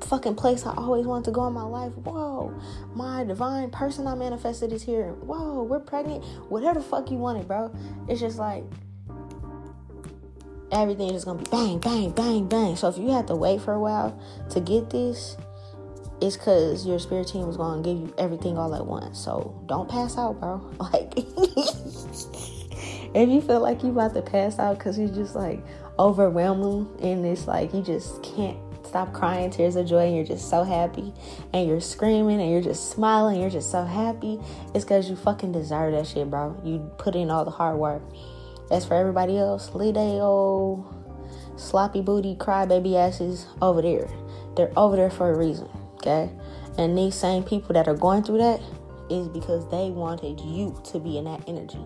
fucking 0.07 0.35
place 0.35 0.67
I 0.67 0.75
always 0.75 1.07
wanted 1.07 1.27
to 1.27 1.31
go 1.31 1.47
in 1.47 1.53
my 1.53 1.63
life. 1.63 1.93
Whoa, 1.95 2.53
my 2.95 3.25
divine 3.25 3.71
person 3.71 4.07
I 4.07 4.15
manifested 4.15 4.73
is 4.73 4.83
here. 4.83 5.13
Whoa, 5.13 5.63
we're 5.63 5.81
pregnant. 5.81 6.25
Whatever 6.49 6.81
the 6.81 6.85
fuck 6.85 7.11
you 7.11 7.19
wanted, 7.19 7.47
bro. 7.47 7.75
It's 8.09 8.21
just 8.21 8.39
like 8.39 8.65
everything 10.73 11.15
is 11.15 11.25
gonna 11.25 11.43
be 11.43 11.51
bang, 11.51 11.79
bang, 11.79 12.11
bang, 12.11 12.47
bang. 12.49 12.77
So 12.77 12.89
if 12.89 12.99
you 12.99 13.11
have 13.11 13.27
to 13.27 13.37
wait 13.37 13.61
for 13.61 13.73
a 13.73 13.81
while 13.81 14.19
to 14.51 14.61
get 14.61 14.91
this, 14.91 15.37
it's 16.21 16.37
because 16.37 16.87
your 16.87 16.99
spirit 16.99 17.29
team 17.29 17.49
is 17.49 17.57
going 17.57 17.83
to 17.83 17.89
give 17.89 17.99
you 17.99 18.15
everything 18.19 18.59
all 18.59 18.75
at 18.75 18.87
once. 18.87 19.19
So 19.19 19.59
don't 19.67 19.89
pass 19.89 20.19
out, 20.19 20.41
bro. 20.41 20.61
Like, 20.93 21.13
if 23.15 23.29
you 23.29 23.41
feel 23.41 23.61
like 23.61 23.83
you 23.83 23.91
about 23.91 24.15
to 24.15 24.23
pass 24.23 24.59
out 24.59 24.79
because 24.79 24.99
you're 24.99 25.09
just 25.09 25.35
like 25.35 25.61
overwhelming 25.99 26.89
and 27.03 27.25
it's 27.25 27.47
like 27.47 27.73
you 27.75 27.83
just 27.83 28.23
can't 28.23 28.57
stop 28.85 29.13
crying 29.13 29.51
tears 29.51 29.77
of 29.77 29.87
joy 29.87 30.07
and 30.07 30.17
you're 30.17 30.25
just 30.25 30.49
so 30.51 30.65
happy 30.65 31.13
and 31.53 31.69
you're 31.69 31.81
screaming 31.81 32.41
and 32.41 32.51
you're 32.51 32.63
just 32.63 32.91
smiling, 32.91 33.41
you're 33.41 33.51
just 33.51 33.71
so 33.71 33.85
happy, 33.85 34.39
it's 34.75 34.85
because 34.85 35.09
you 35.09 35.17
fucking 35.17 35.53
deserve 35.53 35.93
that 35.93 36.07
shit, 36.07 36.29
bro. 36.29 36.61
You 36.65 36.79
put 36.99 37.15
in 37.15 37.31
all 37.31 37.45
the 37.45 37.51
hard 37.51 37.79
work. 37.79 38.03
As 38.71 38.85
for 38.85 38.95
everybody 38.95 39.39
else, 39.39 39.75
leave 39.75 39.97
old 39.97 40.95
sloppy 41.57 42.01
booty 42.01 42.35
crybaby 42.37 42.95
asses 42.95 43.47
over 43.61 43.83
there. 43.83 44.09
They're 44.57 44.73
over 44.77 44.97
there 44.97 45.11
for 45.11 45.33
a 45.33 45.39
reason 45.39 45.69
okay? 46.01 46.31
And 46.79 46.97
these 46.97 47.15
same 47.15 47.43
people 47.43 47.75
that 47.75 47.89
are 47.89 47.95
going 47.95 48.23
through 48.23 48.39
that 48.39 48.61
is 49.11 49.29
because 49.29 49.69
they 49.71 49.91
wanted 49.91 50.41
you 50.41 50.81
to 50.85 50.99
be 50.99 51.19
in 51.19 51.25
that 51.25 51.43
energy. 51.49 51.85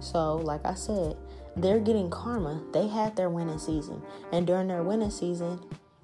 So, 0.00 0.36
like 0.36 0.64
I 0.64 0.74
said, 0.74 1.16
they're 1.56 1.80
getting 1.80 2.10
karma. 2.10 2.62
They 2.72 2.86
had 2.86 3.16
their 3.16 3.30
winning 3.30 3.58
season. 3.58 4.02
And 4.30 4.46
during 4.46 4.68
their 4.68 4.82
winning 4.82 5.10
season, 5.10 5.60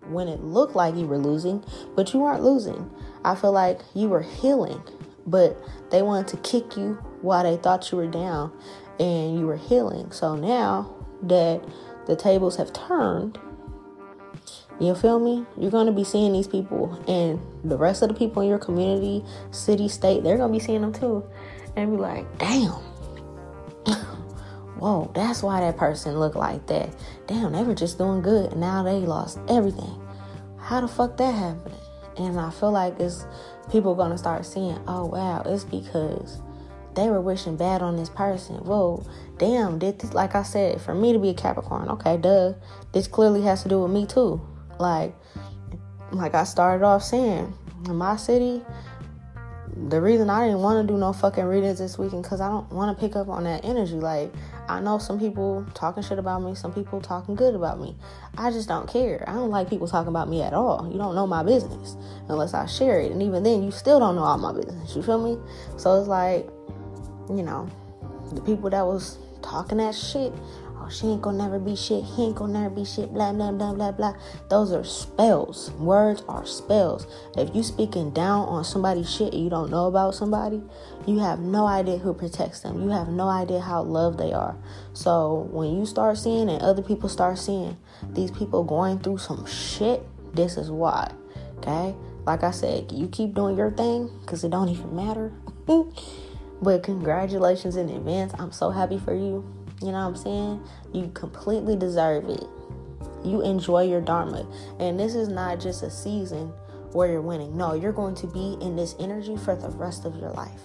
when 0.08 0.28
it 0.28 0.42
looked 0.42 0.74
like 0.74 0.96
you 0.96 1.06
were 1.06 1.18
losing, 1.18 1.62
but 1.94 2.12
you 2.12 2.20
weren't 2.20 2.42
losing, 2.42 2.90
I 3.24 3.34
feel 3.34 3.52
like 3.52 3.80
you 3.94 4.08
were 4.08 4.22
healing. 4.22 4.82
But 5.26 5.56
they 5.90 6.02
wanted 6.02 6.28
to 6.28 6.36
kick 6.38 6.76
you 6.76 6.94
while 7.20 7.44
they 7.44 7.56
thought 7.62 7.92
you 7.92 7.98
were 7.98 8.08
down 8.08 8.52
and 8.98 9.38
you 9.38 9.46
were 9.46 9.56
healing. 9.56 10.10
So 10.10 10.34
now 10.34 10.94
that 11.22 11.62
the 12.06 12.16
tables 12.16 12.56
have 12.56 12.72
turned, 12.72 13.38
you 14.84 14.94
feel 14.94 15.18
me? 15.18 15.44
You're 15.58 15.70
going 15.70 15.86
to 15.86 15.92
be 15.92 16.04
seeing 16.04 16.32
these 16.32 16.48
people, 16.48 17.02
and 17.08 17.40
the 17.64 17.76
rest 17.76 18.02
of 18.02 18.08
the 18.08 18.14
people 18.14 18.42
in 18.42 18.48
your 18.48 18.58
community, 18.58 19.24
city, 19.50 19.88
state, 19.88 20.22
they're 20.22 20.36
going 20.36 20.52
to 20.52 20.58
be 20.58 20.64
seeing 20.64 20.80
them 20.80 20.92
too. 20.92 21.24
And 21.76 21.92
be 21.92 21.96
like, 21.96 22.38
damn. 22.38 22.70
Whoa, 24.78 25.10
that's 25.14 25.42
why 25.42 25.60
that 25.60 25.76
person 25.76 26.18
looked 26.18 26.36
like 26.36 26.66
that. 26.66 26.94
Damn, 27.26 27.52
they 27.52 27.62
were 27.62 27.74
just 27.74 27.98
doing 27.98 28.22
good, 28.22 28.52
and 28.52 28.60
now 28.60 28.82
they 28.82 28.94
lost 28.94 29.38
everything. 29.48 30.00
How 30.58 30.80
the 30.80 30.88
fuck 30.88 31.16
that 31.18 31.32
happened? 31.32 31.74
And 32.16 32.38
I 32.38 32.50
feel 32.50 32.72
like 32.72 32.98
it's 33.00 33.24
people 33.70 33.94
gonna 33.94 34.18
start 34.18 34.44
seeing, 34.44 34.78
oh 34.86 35.06
wow, 35.06 35.42
it's 35.46 35.64
because 35.64 36.40
they 36.94 37.08
were 37.08 37.20
wishing 37.20 37.56
bad 37.56 37.82
on 37.82 37.96
this 37.96 38.10
person. 38.10 38.56
Whoa, 38.56 39.04
damn, 39.38 39.78
did 39.78 39.98
this 39.98 40.12
like 40.12 40.34
I 40.34 40.42
said, 40.42 40.80
for 40.80 40.94
me 40.94 41.12
to 41.12 41.18
be 41.18 41.30
a 41.30 41.34
Capricorn, 41.34 41.88
okay, 41.90 42.16
duh. 42.16 42.54
This 42.92 43.08
clearly 43.08 43.42
has 43.42 43.62
to 43.62 43.68
do 43.68 43.82
with 43.82 43.90
me 43.90 44.06
too. 44.06 44.40
Like, 44.82 45.14
like 46.10 46.34
I 46.34 46.44
started 46.44 46.84
off 46.84 47.02
saying, 47.02 47.54
in 47.86 47.96
my 47.96 48.16
city, 48.16 48.62
the 49.88 50.00
reason 50.00 50.28
I 50.28 50.46
didn't 50.46 50.60
want 50.60 50.86
to 50.86 50.92
do 50.92 50.98
no 50.98 51.12
fucking 51.12 51.44
readings 51.44 51.78
this 51.78 51.96
weekend 51.98 52.24
because 52.24 52.40
I 52.40 52.48
don't 52.48 52.70
want 52.70 52.96
to 52.96 53.00
pick 53.00 53.16
up 53.16 53.28
on 53.28 53.44
that 53.44 53.64
energy. 53.64 53.94
Like, 53.94 54.32
I 54.68 54.80
know 54.80 54.98
some 54.98 55.18
people 55.18 55.64
talking 55.74 56.02
shit 56.02 56.18
about 56.18 56.42
me, 56.42 56.54
some 56.54 56.72
people 56.72 57.00
talking 57.00 57.34
good 57.34 57.54
about 57.54 57.80
me. 57.80 57.96
I 58.36 58.50
just 58.50 58.68
don't 58.68 58.88
care. 58.88 59.24
I 59.26 59.32
don't 59.32 59.50
like 59.50 59.70
people 59.70 59.88
talking 59.88 60.08
about 60.08 60.28
me 60.28 60.42
at 60.42 60.52
all. 60.52 60.88
You 60.90 60.98
don't 60.98 61.14
know 61.14 61.26
my 61.26 61.42
business 61.42 61.96
unless 62.28 62.52
I 62.52 62.66
share 62.66 63.00
it. 63.00 63.12
And 63.12 63.22
even 63.22 63.42
then, 63.42 63.62
you 63.62 63.70
still 63.70 63.98
don't 63.98 64.14
know 64.14 64.24
all 64.24 64.38
my 64.38 64.52
business. 64.52 64.94
You 64.94 65.02
feel 65.02 65.22
me? 65.22 65.38
So 65.78 65.98
it's 65.98 66.08
like, 66.08 66.46
you 67.30 67.42
know, 67.42 67.68
the 68.32 68.42
people 68.42 68.68
that 68.70 68.84
was 68.84 69.18
talking 69.42 69.78
that 69.78 69.94
shit, 69.94 70.32
oh, 70.84 70.88
she 70.88 71.06
ain't 71.06 71.22
gonna 71.22 71.38
never 71.38 71.58
be 71.58 71.76
shit, 71.76 72.04
he 72.04 72.24
ain't 72.26 72.36
gonna 72.36 72.60
never 72.60 72.74
be 72.74 72.84
shit, 72.84 73.12
blah, 73.12 73.32
blah, 73.32 73.52
blah, 73.52 73.72
blah, 73.72 73.92
blah. 73.92 74.14
Those 74.48 74.72
are 74.72 74.84
spells. 74.84 75.70
Words 75.72 76.22
are 76.28 76.46
spells. 76.46 77.06
If 77.36 77.54
you 77.54 77.62
speaking 77.62 78.10
down 78.10 78.48
on 78.48 78.64
somebody's 78.64 79.12
shit 79.12 79.34
you 79.34 79.50
don't 79.50 79.70
know 79.70 79.86
about 79.86 80.14
somebody, 80.14 80.62
you 81.06 81.18
have 81.18 81.40
no 81.40 81.66
idea 81.66 81.98
who 81.98 82.14
protects 82.14 82.60
them. 82.60 82.82
You 82.82 82.90
have 82.90 83.08
no 83.08 83.28
idea 83.28 83.60
how 83.60 83.82
loved 83.82 84.18
they 84.18 84.32
are. 84.32 84.56
So 84.92 85.48
when 85.50 85.76
you 85.78 85.86
start 85.86 86.18
seeing 86.18 86.48
and 86.48 86.62
other 86.62 86.82
people 86.82 87.08
start 87.08 87.38
seeing 87.38 87.76
these 88.10 88.30
people 88.30 88.64
going 88.64 88.98
through 88.98 89.18
some 89.18 89.46
shit, 89.46 90.02
this 90.34 90.56
is 90.56 90.70
why. 90.70 91.10
Okay? 91.58 91.94
Like 92.24 92.44
I 92.44 92.50
said, 92.50 92.92
you 92.92 93.08
keep 93.08 93.34
doing 93.34 93.56
your 93.56 93.70
thing 93.70 94.10
because 94.20 94.44
it 94.44 94.50
don't 94.50 94.68
even 94.68 94.94
matter. 94.94 95.32
but 96.62 96.82
congratulations 96.82 97.76
in 97.76 97.88
advance. 97.88 98.32
I'm 98.38 98.52
so 98.52 98.70
happy 98.70 98.98
for 98.98 99.14
you. 99.14 99.44
You 99.82 99.92
know 99.92 100.08
what 100.08 100.08
I'm 100.08 100.16
saying? 100.16 100.62
You 100.92 101.10
completely 101.14 101.76
deserve 101.76 102.28
it. 102.28 102.44
You 103.24 103.42
enjoy 103.42 103.84
your 103.84 104.00
Dharma. 104.00 104.46
And 104.78 104.98
this 104.98 105.14
is 105.14 105.28
not 105.28 105.60
just 105.60 105.82
a 105.82 105.90
season 105.90 106.52
where 106.92 107.10
you're 107.10 107.22
winning. 107.22 107.56
No, 107.56 107.74
you're 107.74 107.92
going 107.92 108.14
to 108.16 108.26
be 108.26 108.56
in 108.60 108.76
this 108.76 108.94
energy 108.98 109.36
for 109.36 109.56
the 109.56 109.68
rest 109.70 110.04
of 110.04 110.16
your 110.16 110.30
life. 110.30 110.60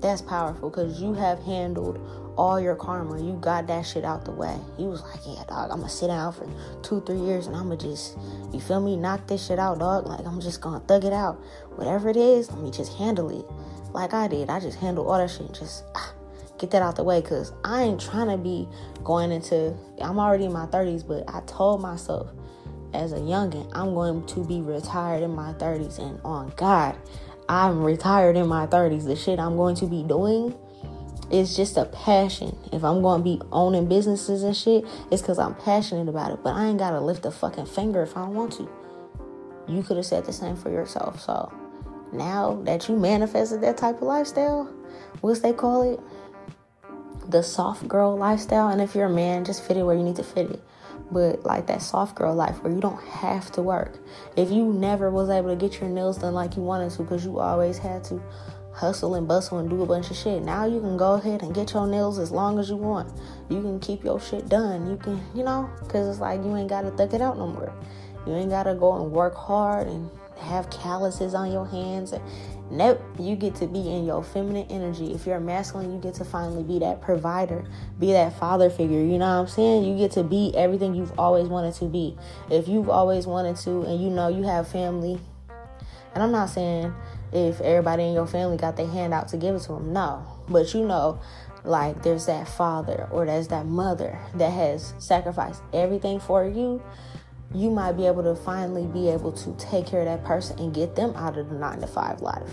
That's 0.00 0.22
powerful 0.22 0.70
because 0.70 1.00
you 1.00 1.14
have 1.14 1.42
handled 1.42 1.98
all 2.36 2.60
your 2.60 2.76
karma. 2.76 3.20
You 3.22 3.38
got 3.40 3.66
that 3.68 3.82
shit 3.82 4.04
out 4.04 4.24
the 4.24 4.30
way. 4.30 4.56
You 4.78 4.86
was 4.86 5.02
like, 5.02 5.20
yeah, 5.26 5.42
dog, 5.48 5.70
I'm 5.70 5.78
gonna 5.78 5.88
sit 5.88 6.08
down 6.08 6.32
for 6.32 6.46
two, 6.82 7.00
three 7.00 7.18
years 7.18 7.46
and 7.46 7.56
I'm 7.56 7.64
gonna 7.64 7.78
just, 7.78 8.16
you 8.52 8.60
feel 8.60 8.80
me, 8.80 8.96
knock 8.96 9.26
this 9.26 9.46
shit 9.46 9.58
out, 9.58 9.78
dog. 9.78 10.06
Like, 10.06 10.24
I'm 10.26 10.40
just 10.40 10.60
gonna 10.60 10.80
thug 10.80 11.04
it 11.04 11.12
out. 11.12 11.36
Whatever 11.76 12.10
it 12.10 12.16
is, 12.16 12.50
let 12.50 12.60
me 12.60 12.70
just 12.70 12.92
handle 12.98 13.30
it. 13.30 13.46
Like 13.92 14.12
I 14.12 14.28
did. 14.28 14.50
I 14.50 14.60
just 14.60 14.78
handled 14.78 15.06
all 15.06 15.16
that 15.16 15.30
shit. 15.30 15.52
Just, 15.52 15.84
ah, 15.94 16.12
get 16.58 16.70
that 16.70 16.82
out 16.82 16.96
the 16.96 17.04
way 17.04 17.20
because 17.20 17.52
I 17.64 17.82
ain't 17.82 18.00
trying 18.00 18.28
to 18.28 18.36
be 18.36 18.68
going 19.04 19.30
into, 19.30 19.76
I'm 20.00 20.18
already 20.18 20.44
in 20.44 20.52
my 20.52 20.66
30s, 20.66 21.06
but 21.06 21.24
I 21.28 21.40
told 21.46 21.80
myself 21.80 22.30
as 22.94 23.12
a 23.12 23.18
youngin, 23.18 23.70
I'm 23.74 23.94
going 23.94 24.26
to 24.26 24.44
be 24.44 24.60
retired 24.60 25.22
in 25.22 25.30
my 25.30 25.52
30s. 25.54 25.98
And 25.98 26.20
on 26.24 26.52
God, 26.56 26.96
I'm 27.48 27.82
retired 27.82 28.36
in 28.36 28.46
my 28.46 28.66
30s. 28.66 29.04
The 29.04 29.16
shit 29.16 29.38
I'm 29.38 29.56
going 29.56 29.76
to 29.76 29.86
be 29.86 30.02
doing 30.02 30.54
is 31.30 31.56
just 31.56 31.76
a 31.76 31.86
passion. 31.86 32.56
If 32.72 32.84
I'm 32.84 33.02
going 33.02 33.20
to 33.20 33.24
be 33.24 33.40
owning 33.52 33.88
businesses 33.88 34.42
and 34.42 34.56
shit, 34.56 34.84
it's 35.10 35.22
because 35.22 35.38
I'm 35.38 35.54
passionate 35.54 36.08
about 36.08 36.32
it. 36.32 36.42
But 36.42 36.54
I 36.54 36.66
ain't 36.66 36.78
got 36.78 36.90
to 36.90 37.00
lift 37.00 37.26
a 37.26 37.30
fucking 37.30 37.66
finger 37.66 38.02
if 38.02 38.16
I 38.16 38.20
don't 38.20 38.34
want 38.34 38.52
to. 38.54 38.68
You 39.68 39.82
could 39.82 39.96
have 39.96 40.06
said 40.06 40.24
the 40.24 40.32
same 40.32 40.56
for 40.56 40.70
yourself. 40.70 41.20
So 41.20 41.52
now 42.12 42.60
that 42.64 42.88
you 42.88 42.96
manifested 42.96 43.60
that 43.62 43.76
type 43.76 43.96
of 43.96 44.02
lifestyle, 44.02 44.64
what's 45.20 45.40
they 45.40 45.52
call 45.52 45.92
it? 45.92 46.00
The 47.28 47.42
soft 47.42 47.86
girl 47.88 48.16
lifestyle. 48.16 48.68
And 48.68 48.80
if 48.80 48.94
you're 48.94 49.06
a 49.06 49.10
man, 49.10 49.44
just 49.44 49.62
fit 49.62 49.76
it 49.76 49.82
where 49.84 49.96
you 49.96 50.02
need 50.02 50.16
to 50.16 50.24
fit 50.24 50.50
it. 50.50 50.62
But 51.10 51.44
like 51.44 51.66
that 51.68 51.82
soft 51.82 52.16
girl 52.16 52.34
life 52.34 52.62
where 52.62 52.72
you 52.72 52.80
don't 52.80 53.02
have 53.04 53.52
to 53.52 53.62
work. 53.62 53.98
If 54.36 54.50
you 54.50 54.72
never 54.72 55.10
was 55.10 55.30
able 55.30 55.50
to 55.50 55.56
get 55.56 55.80
your 55.80 55.90
nails 55.90 56.18
done 56.18 56.34
like 56.34 56.56
you 56.56 56.62
wanted 56.62 56.90
to 56.92 57.02
because 57.02 57.24
you 57.24 57.38
always 57.38 57.78
had 57.78 58.02
to 58.04 58.20
hustle 58.76 59.14
and 59.14 59.26
bustle 59.26 59.58
and 59.58 59.70
do 59.70 59.82
a 59.82 59.86
bunch 59.86 60.10
of 60.10 60.16
shit. 60.16 60.42
Now 60.42 60.66
you 60.66 60.80
can 60.80 60.96
go 60.96 61.14
ahead 61.14 61.42
and 61.42 61.54
get 61.54 61.72
your 61.72 61.86
nails 61.86 62.18
as 62.18 62.30
long 62.30 62.58
as 62.58 62.68
you 62.68 62.76
want. 62.76 63.10
You 63.48 63.62
can 63.62 63.80
keep 63.80 64.04
your 64.04 64.20
shit 64.20 64.48
done. 64.48 64.90
You 64.90 64.98
can, 64.98 65.20
you 65.34 65.44
know, 65.44 65.70
because 65.80 66.08
it's 66.08 66.20
like 66.20 66.44
you 66.44 66.54
ain't 66.56 66.68
got 66.68 66.82
to 66.82 66.90
thug 66.90 67.14
it 67.14 67.22
out 67.22 67.38
no 67.38 67.46
more. 67.46 67.72
You 68.26 68.34
ain't 68.34 68.50
got 68.50 68.64
to 68.64 68.74
go 68.74 68.96
and 68.96 69.10
work 69.10 69.34
hard 69.34 69.86
and 69.86 70.10
have 70.38 70.68
calluses 70.68 71.34
on 71.34 71.50
your 71.50 71.66
hands. 71.66 72.12
Nope, 72.70 73.00
you 73.18 73.36
get 73.36 73.54
to 73.56 73.66
be 73.68 73.78
in 73.78 74.04
your 74.04 74.24
feminine 74.24 74.66
energy. 74.70 75.12
If 75.12 75.24
you're 75.24 75.38
masculine, 75.38 75.92
you 75.92 76.00
get 76.00 76.14
to 76.14 76.24
finally 76.24 76.64
be 76.64 76.80
that 76.80 77.00
provider, 77.00 77.64
be 78.00 78.12
that 78.12 78.36
father 78.38 78.70
figure. 78.70 78.98
You 78.98 79.18
know 79.18 79.36
what 79.36 79.42
I'm 79.42 79.46
saying? 79.46 79.84
You 79.84 79.96
get 79.96 80.10
to 80.12 80.24
be 80.24 80.52
everything 80.56 80.94
you've 80.94 81.16
always 81.16 81.46
wanted 81.46 81.74
to 81.74 81.84
be. 81.84 82.16
If 82.50 82.66
you've 82.66 82.90
always 82.90 83.26
wanted 83.26 83.56
to, 83.58 83.82
and 83.82 84.02
you 84.02 84.10
know 84.10 84.26
you 84.26 84.42
have 84.42 84.66
family, 84.66 85.20
and 86.14 86.22
I'm 86.22 86.32
not 86.32 86.50
saying 86.50 86.92
if 87.32 87.60
everybody 87.60 88.04
in 88.04 88.14
your 88.14 88.26
family 88.26 88.56
got 88.56 88.76
their 88.76 88.88
hand 88.88 89.14
out 89.14 89.28
to 89.28 89.36
give 89.36 89.54
it 89.54 89.60
to 89.62 89.72
them, 89.74 89.92
no. 89.92 90.26
But 90.48 90.74
you 90.74 90.84
know, 90.84 91.20
like 91.62 92.02
there's 92.02 92.26
that 92.26 92.48
father 92.48 93.08
or 93.12 93.26
there's 93.26 93.48
that 93.48 93.66
mother 93.66 94.18
that 94.34 94.50
has 94.50 94.94
sacrificed 94.98 95.62
everything 95.72 96.18
for 96.18 96.44
you 96.44 96.82
you 97.54 97.70
might 97.70 97.92
be 97.92 98.06
able 98.06 98.22
to 98.22 98.34
finally 98.34 98.86
be 98.86 99.08
able 99.08 99.32
to 99.32 99.54
take 99.56 99.86
care 99.86 100.00
of 100.00 100.06
that 100.06 100.24
person 100.24 100.58
and 100.58 100.74
get 100.74 100.94
them 100.96 101.14
out 101.16 101.38
of 101.38 101.48
the 101.48 101.54
nine 101.54 101.80
to 101.80 101.86
five 101.86 102.20
life 102.20 102.50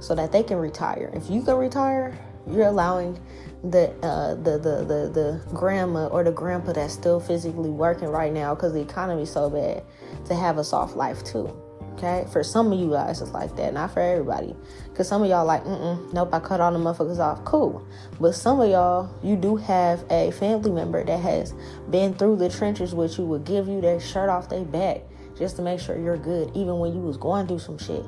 so 0.00 0.14
that 0.14 0.32
they 0.32 0.42
can 0.42 0.58
retire. 0.58 1.10
If 1.14 1.30
you 1.30 1.42
can 1.42 1.56
retire, 1.56 2.18
you're 2.46 2.66
allowing 2.66 3.18
the 3.62 3.90
uh, 4.02 4.34
the, 4.34 4.58
the 4.58 4.84
the 4.84 5.10
the 5.12 5.42
grandma 5.54 6.06
or 6.08 6.22
the 6.22 6.32
grandpa 6.32 6.72
that's 6.72 6.92
still 6.92 7.18
physically 7.18 7.70
working 7.70 8.08
right 8.08 8.32
now 8.32 8.54
because 8.54 8.74
the 8.74 8.82
economy's 8.82 9.32
so 9.32 9.48
bad 9.48 9.82
to 10.26 10.34
have 10.34 10.58
a 10.58 10.64
soft 10.64 10.96
life 10.96 11.24
too. 11.24 11.63
Okay, 11.94 12.26
for 12.32 12.42
some 12.42 12.72
of 12.72 12.78
you 12.78 12.90
guys, 12.90 13.22
it's 13.22 13.30
like 13.30 13.54
that, 13.54 13.72
not 13.72 13.92
for 13.92 14.00
everybody. 14.00 14.56
Because 14.88 15.06
some 15.06 15.22
of 15.22 15.28
y'all, 15.28 15.46
like, 15.46 15.62
mm 15.64 16.12
nope, 16.12 16.30
I 16.32 16.40
cut 16.40 16.60
all 16.60 16.72
the 16.72 16.78
motherfuckers 16.78 17.20
off. 17.20 17.44
Cool. 17.44 17.86
But 18.20 18.34
some 18.34 18.60
of 18.60 18.68
y'all, 18.68 19.08
you 19.22 19.36
do 19.36 19.54
have 19.56 20.04
a 20.10 20.32
family 20.32 20.72
member 20.72 21.04
that 21.04 21.20
has 21.20 21.54
been 21.90 22.12
through 22.14 22.36
the 22.36 22.48
trenches 22.48 22.96
with 22.96 23.16
you, 23.16 23.24
would 23.26 23.44
give 23.44 23.68
you 23.68 23.80
their 23.80 24.00
shirt 24.00 24.28
off 24.28 24.48
their 24.48 24.64
back 24.64 25.02
just 25.38 25.54
to 25.56 25.62
make 25.62 25.78
sure 25.78 25.96
you're 25.96 26.16
good, 26.16 26.50
even 26.56 26.80
when 26.80 26.92
you 26.92 27.00
was 27.00 27.16
going 27.16 27.46
through 27.46 27.60
some 27.60 27.78
shit. 27.78 28.04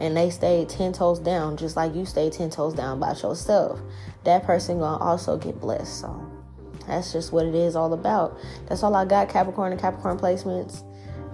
And 0.00 0.16
they 0.16 0.28
stayed 0.30 0.68
10 0.68 0.92
toes 0.92 1.20
down, 1.20 1.56
just 1.56 1.76
like 1.76 1.94
you 1.94 2.04
stayed 2.04 2.32
10 2.32 2.50
toes 2.50 2.74
down 2.74 2.98
by 2.98 3.12
yourself. 3.12 3.78
That 4.24 4.42
person 4.42 4.80
gonna 4.80 5.02
also 5.02 5.38
get 5.38 5.60
blessed. 5.60 6.00
So 6.00 6.28
that's 6.88 7.12
just 7.12 7.32
what 7.32 7.46
it 7.46 7.54
is 7.54 7.76
all 7.76 7.92
about. 7.92 8.36
That's 8.66 8.82
all 8.82 8.96
I 8.96 9.04
got, 9.04 9.28
Capricorn 9.28 9.70
and 9.70 9.80
Capricorn 9.80 10.18
placements 10.18 10.82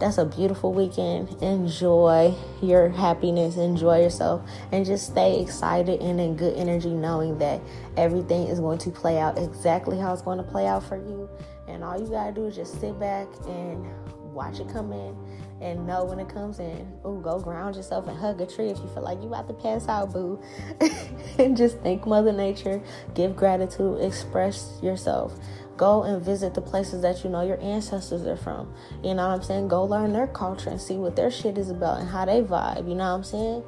that's 0.00 0.18
a 0.18 0.24
beautiful 0.24 0.72
weekend. 0.72 1.30
Enjoy 1.42 2.34
your 2.62 2.88
happiness, 2.88 3.56
enjoy 3.56 4.00
yourself, 4.02 4.48
and 4.72 4.84
just 4.86 5.06
stay 5.06 5.40
excited 5.40 6.00
and 6.00 6.20
in 6.20 6.36
good 6.36 6.56
energy, 6.56 6.90
knowing 6.90 7.38
that 7.38 7.60
everything 7.96 8.48
is 8.48 8.60
going 8.60 8.78
to 8.78 8.90
play 8.90 9.18
out 9.18 9.38
exactly 9.38 9.98
how 9.98 10.12
it's 10.12 10.22
going 10.22 10.38
to 10.38 10.44
play 10.44 10.66
out 10.66 10.84
for 10.84 10.96
you. 10.96 11.28
And 11.66 11.84
all 11.84 12.00
you 12.00 12.06
gotta 12.06 12.32
do 12.32 12.46
is 12.46 12.56
just 12.56 12.80
sit 12.80 12.98
back 12.98 13.26
and 13.46 13.86
watch 14.32 14.60
it 14.60 14.68
come 14.68 14.92
in 14.92 15.16
and 15.60 15.86
know 15.86 16.04
when 16.04 16.20
it 16.20 16.28
comes 16.28 16.60
in. 16.60 16.90
Oh, 17.04 17.16
go 17.18 17.40
ground 17.40 17.76
yourself 17.76 18.06
and 18.06 18.16
hug 18.16 18.40
a 18.40 18.46
tree 18.46 18.68
if 18.68 18.78
you 18.78 18.88
feel 18.88 19.02
like 19.02 19.20
you 19.20 19.26
about 19.26 19.48
to 19.48 19.54
pass 19.54 19.88
out, 19.88 20.12
boo. 20.12 20.40
and 21.38 21.56
just 21.56 21.78
thank 21.80 22.06
Mother 22.06 22.32
Nature, 22.32 22.80
give 23.14 23.36
gratitude, 23.36 24.00
express 24.00 24.78
yourself. 24.82 25.38
Go 25.78 26.02
and 26.02 26.20
visit 26.20 26.54
the 26.54 26.60
places 26.60 27.02
that 27.02 27.22
you 27.22 27.30
know 27.30 27.46
your 27.46 27.60
ancestors 27.62 28.26
are 28.26 28.36
from. 28.36 28.74
You 29.04 29.14
know 29.14 29.28
what 29.28 29.36
I'm 29.36 29.42
saying? 29.44 29.68
Go 29.68 29.84
learn 29.84 30.12
their 30.12 30.26
culture 30.26 30.70
and 30.70 30.80
see 30.80 30.96
what 30.96 31.14
their 31.14 31.30
shit 31.30 31.56
is 31.56 31.70
about 31.70 32.00
and 32.00 32.08
how 32.08 32.24
they 32.24 32.42
vibe. 32.42 32.88
You 32.88 32.96
know 32.96 33.12
what 33.12 33.18
I'm 33.18 33.24
saying? 33.24 33.62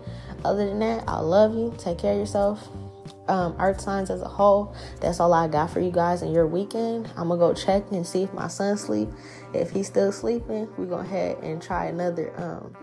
Other 0.44 0.66
than 0.66 0.80
that, 0.80 1.04
I 1.06 1.20
love 1.20 1.54
you. 1.54 1.72
Take 1.78 1.98
care 1.98 2.14
of 2.14 2.18
yourself. 2.18 2.68
Um, 3.28 3.54
earth 3.60 3.80
signs 3.80 4.10
as 4.10 4.22
a 4.22 4.28
whole. 4.28 4.74
That's 5.00 5.20
all 5.20 5.32
I 5.32 5.46
got 5.46 5.70
for 5.70 5.78
you 5.78 5.92
guys 5.92 6.22
in 6.22 6.32
your 6.32 6.48
weekend. 6.48 7.08
I'm 7.16 7.28
gonna 7.28 7.38
go 7.38 7.54
check 7.54 7.84
and 7.92 8.04
see 8.04 8.24
if 8.24 8.32
my 8.34 8.48
son 8.48 8.76
sleep. 8.76 9.08
If 9.54 9.70
he's 9.70 9.86
still 9.86 10.10
sleeping, 10.10 10.68
we 10.76 10.86
gonna 10.86 11.08
head 11.08 11.38
and 11.44 11.62
try 11.62 11.86
another 11.86 12.32
um, 12.40 12.76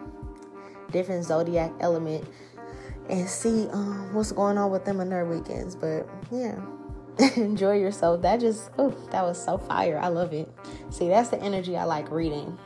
different 0.91 1.25
zodiac 1.25 1.73
element 1.81 2.25
and 3.09 3.27
see 3.27 3.67
um, 3.73 4.13
what's 4.13 4.31
going 4.31 4.57
on 4.57 4.71
with 4.71 4.85
them 4.85 5.01
in 5.01 5.09
their 5.09 5.25
weekends. 5.25 5.75
But 5.75 6.07
yeah. 6.31 6.57
enjoy 7.35 7.77
yourself. 7.77 8.21
That 8.21 8.39
just, 8.39 8.69
oh, 8.77 8.89
that 9.11 9.23
was 9.23 9.43
so 9.43 9.57
fire. 9.57 9.99
I 9.99 10.07
love 10.07 10.33
it. 10.33 10.49
See, 10.89 11.07
that's 11.07 11.29
the 11.29 11.41
energy 11.41 11.77
I 11.77 11.83
like 11.85 12.11
reading. 12.11 12.57